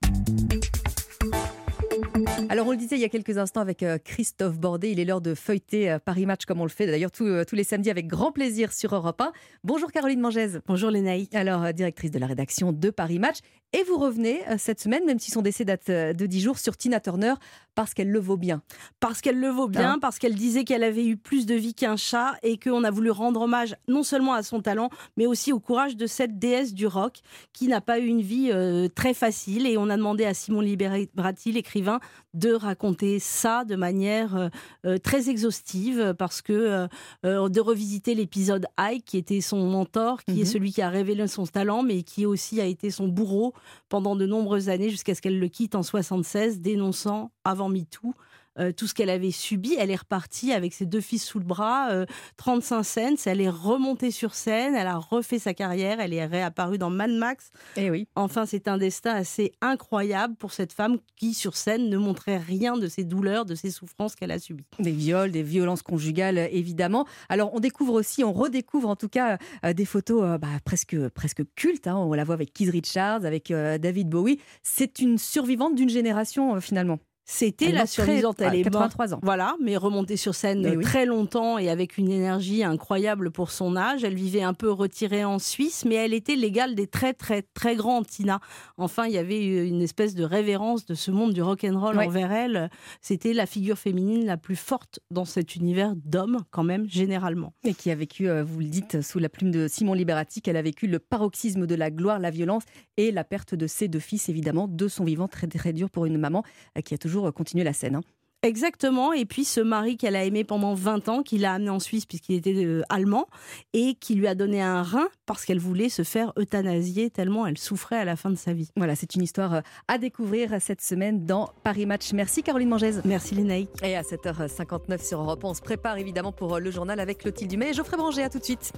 [2.49, 5.05] Alors, on le disait il y a quelques instants avec euh, Christophe Bordet, il est
[5.05, 7.65] l'heure de feuilleter euh, Paris Match comme on le fait d'ailleurs tous, euh, tous les
[7.65, 9.33] samedis avec grand plaisir sur Europe 1.
[9.63, 10.61] Bonjour Caroline Mangèse.
[10.67, 11.29] Bonjour Lénaï.
[11.33, 13.39] Alors, directrice de la rédaction de Paris Match.
[13.73, 16.59] Et vous revenez euh, cette semaine, même si son décès date euh, de 10 jours,
[16.59, 17.35] sur Tina Turner,
[17.77, 18.63] parce qu'elle le vaut bien.
[18.99, 21.73] Parce qu'elle le vaut bien, Hein parce qu'elle disait qu'elle avait eu plus de vie
[21.73, 25.53] qu'un chat et qu'on a voulu rendre hommage non seulement à son talent, mais aussi
[25.53, 27.21] au courage de cette déesse du rock
[27.53, 29.67] qui n'a pas eu une vie euh, très facile.
[29.67, 32.01] Et on a demandé à Simon Liberati, l'écrivain,
[32.35, 34.49] de raconter ça de manière euh,
[34.87, 36.87] euh, très exhaustive, parce que
[37.25, 40.47] euh, de revisiter l'épisode Ike, qui était son mentor, qui est Mhm.
[40.47, 43.53] celui qui a révélé son talent, mais qui aussi a été son bourreau
[43.89, 48.15] pendant de nombreuses années jusqu'à ce qu'elle le quitte en 76, dénonçant avant MeToo
[48.61, 49.75] euh, tout ce qu'elle avait subi.
[49.79, 52.07] Elle est repartie avec ses deux fils sous le bras, euh,
[52.37, 56.79] 35 scènes, elle est remontée sur scène, elle a refait sa carrière, elle est réapparue
[56.79, 57.53] dans Mad Max.
[57.77, 58.07] Et oui.
[58.15, 62.77] Enfin, c'est un destin assez incroyable pour cette femme qui, sur scène, ne montrait rien
[62.77, 64.65] de ses douleurs, de ses souffrances qu'elle a subies.
[64.79, 67.07] Des viols, des violences conjugales, évidemment.
[67.29, 70.97] Alors, on découvre aussi, on redécouvre en tout cas euh, des photos euh, bah, presque,
[71.11, 71.87] presque cultes.
[71.87, 71.97] hein.
[71.97, 74.39] On la voit avec Keith Richards, avec David Bowie.
[74.63, 76.99] C'est une survivante d'une génération, finalement.
[77.33, 79.21] C'était la survivante, elle est 83 morte, ans.
[79.23, 80.83] Voilà, mais remontée sur scène Mais oui.
[80.83, 84.03] très longtemps et avec une énergie incroyable pour son âge.
[84.03, 87.77] Elle vivait un peu retirée en Suisse, mais elle était l'égale des très très très
[87.77, 88.41] grands Tina.
[88.79, 92.01] Enfin, il y avait une espèce de révérence de ce monde du rock and roll
[92.01, 92.69] envers elle.
[93.01, 97.55] C'était la figure féminine la plus forte dans cet univers d'hommes, quand même, généralement.
[97.63, 100.57] Et qui a vécu, euh, vous le dites, sous la plume de Simon Liberati, qu'elle
[100.57, 102.65] a vécu le paroxysme de la gloire, la violence
[102.97, 106.07] et la perte de ses deux fils, évidemment, de son vivant, très, très dur pour
[106.07, 106.43] une maman
[106.77, 107.97] euh, qui a toujours euh, continué la scène.
[107.97, 108.03] hein.
[108.43, 109.13] Exactement.
[109.13, 112.07] Et puis ce mari qu'elle a aimé pendant 20 ans, qu'il a amené en Suisse
[112.07, 113.27] puisqu'il était euh, allemand,
[113.75, 117.59] et qui lui a donné un rein parce qu'elle voulait se faire euthanasier tellement elle
[117.59, 118.71] souffrait à la fin de sa vie.
[118.77, 122.15] Voilà, c'est une histoire euh, à découvrir cette semaine dans Paris Match.
[122.15, 123.03] Merci Caroline Mangèse.
[123.05, 123.69] Merci Lénaï.
[123.83, 127.51] Et à 7h59 sur Europe, 1, on se prépare évidemment pour le journal avec Clotilde
[127.51, 128.23] Dumais et Geoffrey Branger.
[128.23, 128.73] À tout de suite.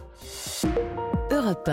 [1.30, 1.70] Europe 1.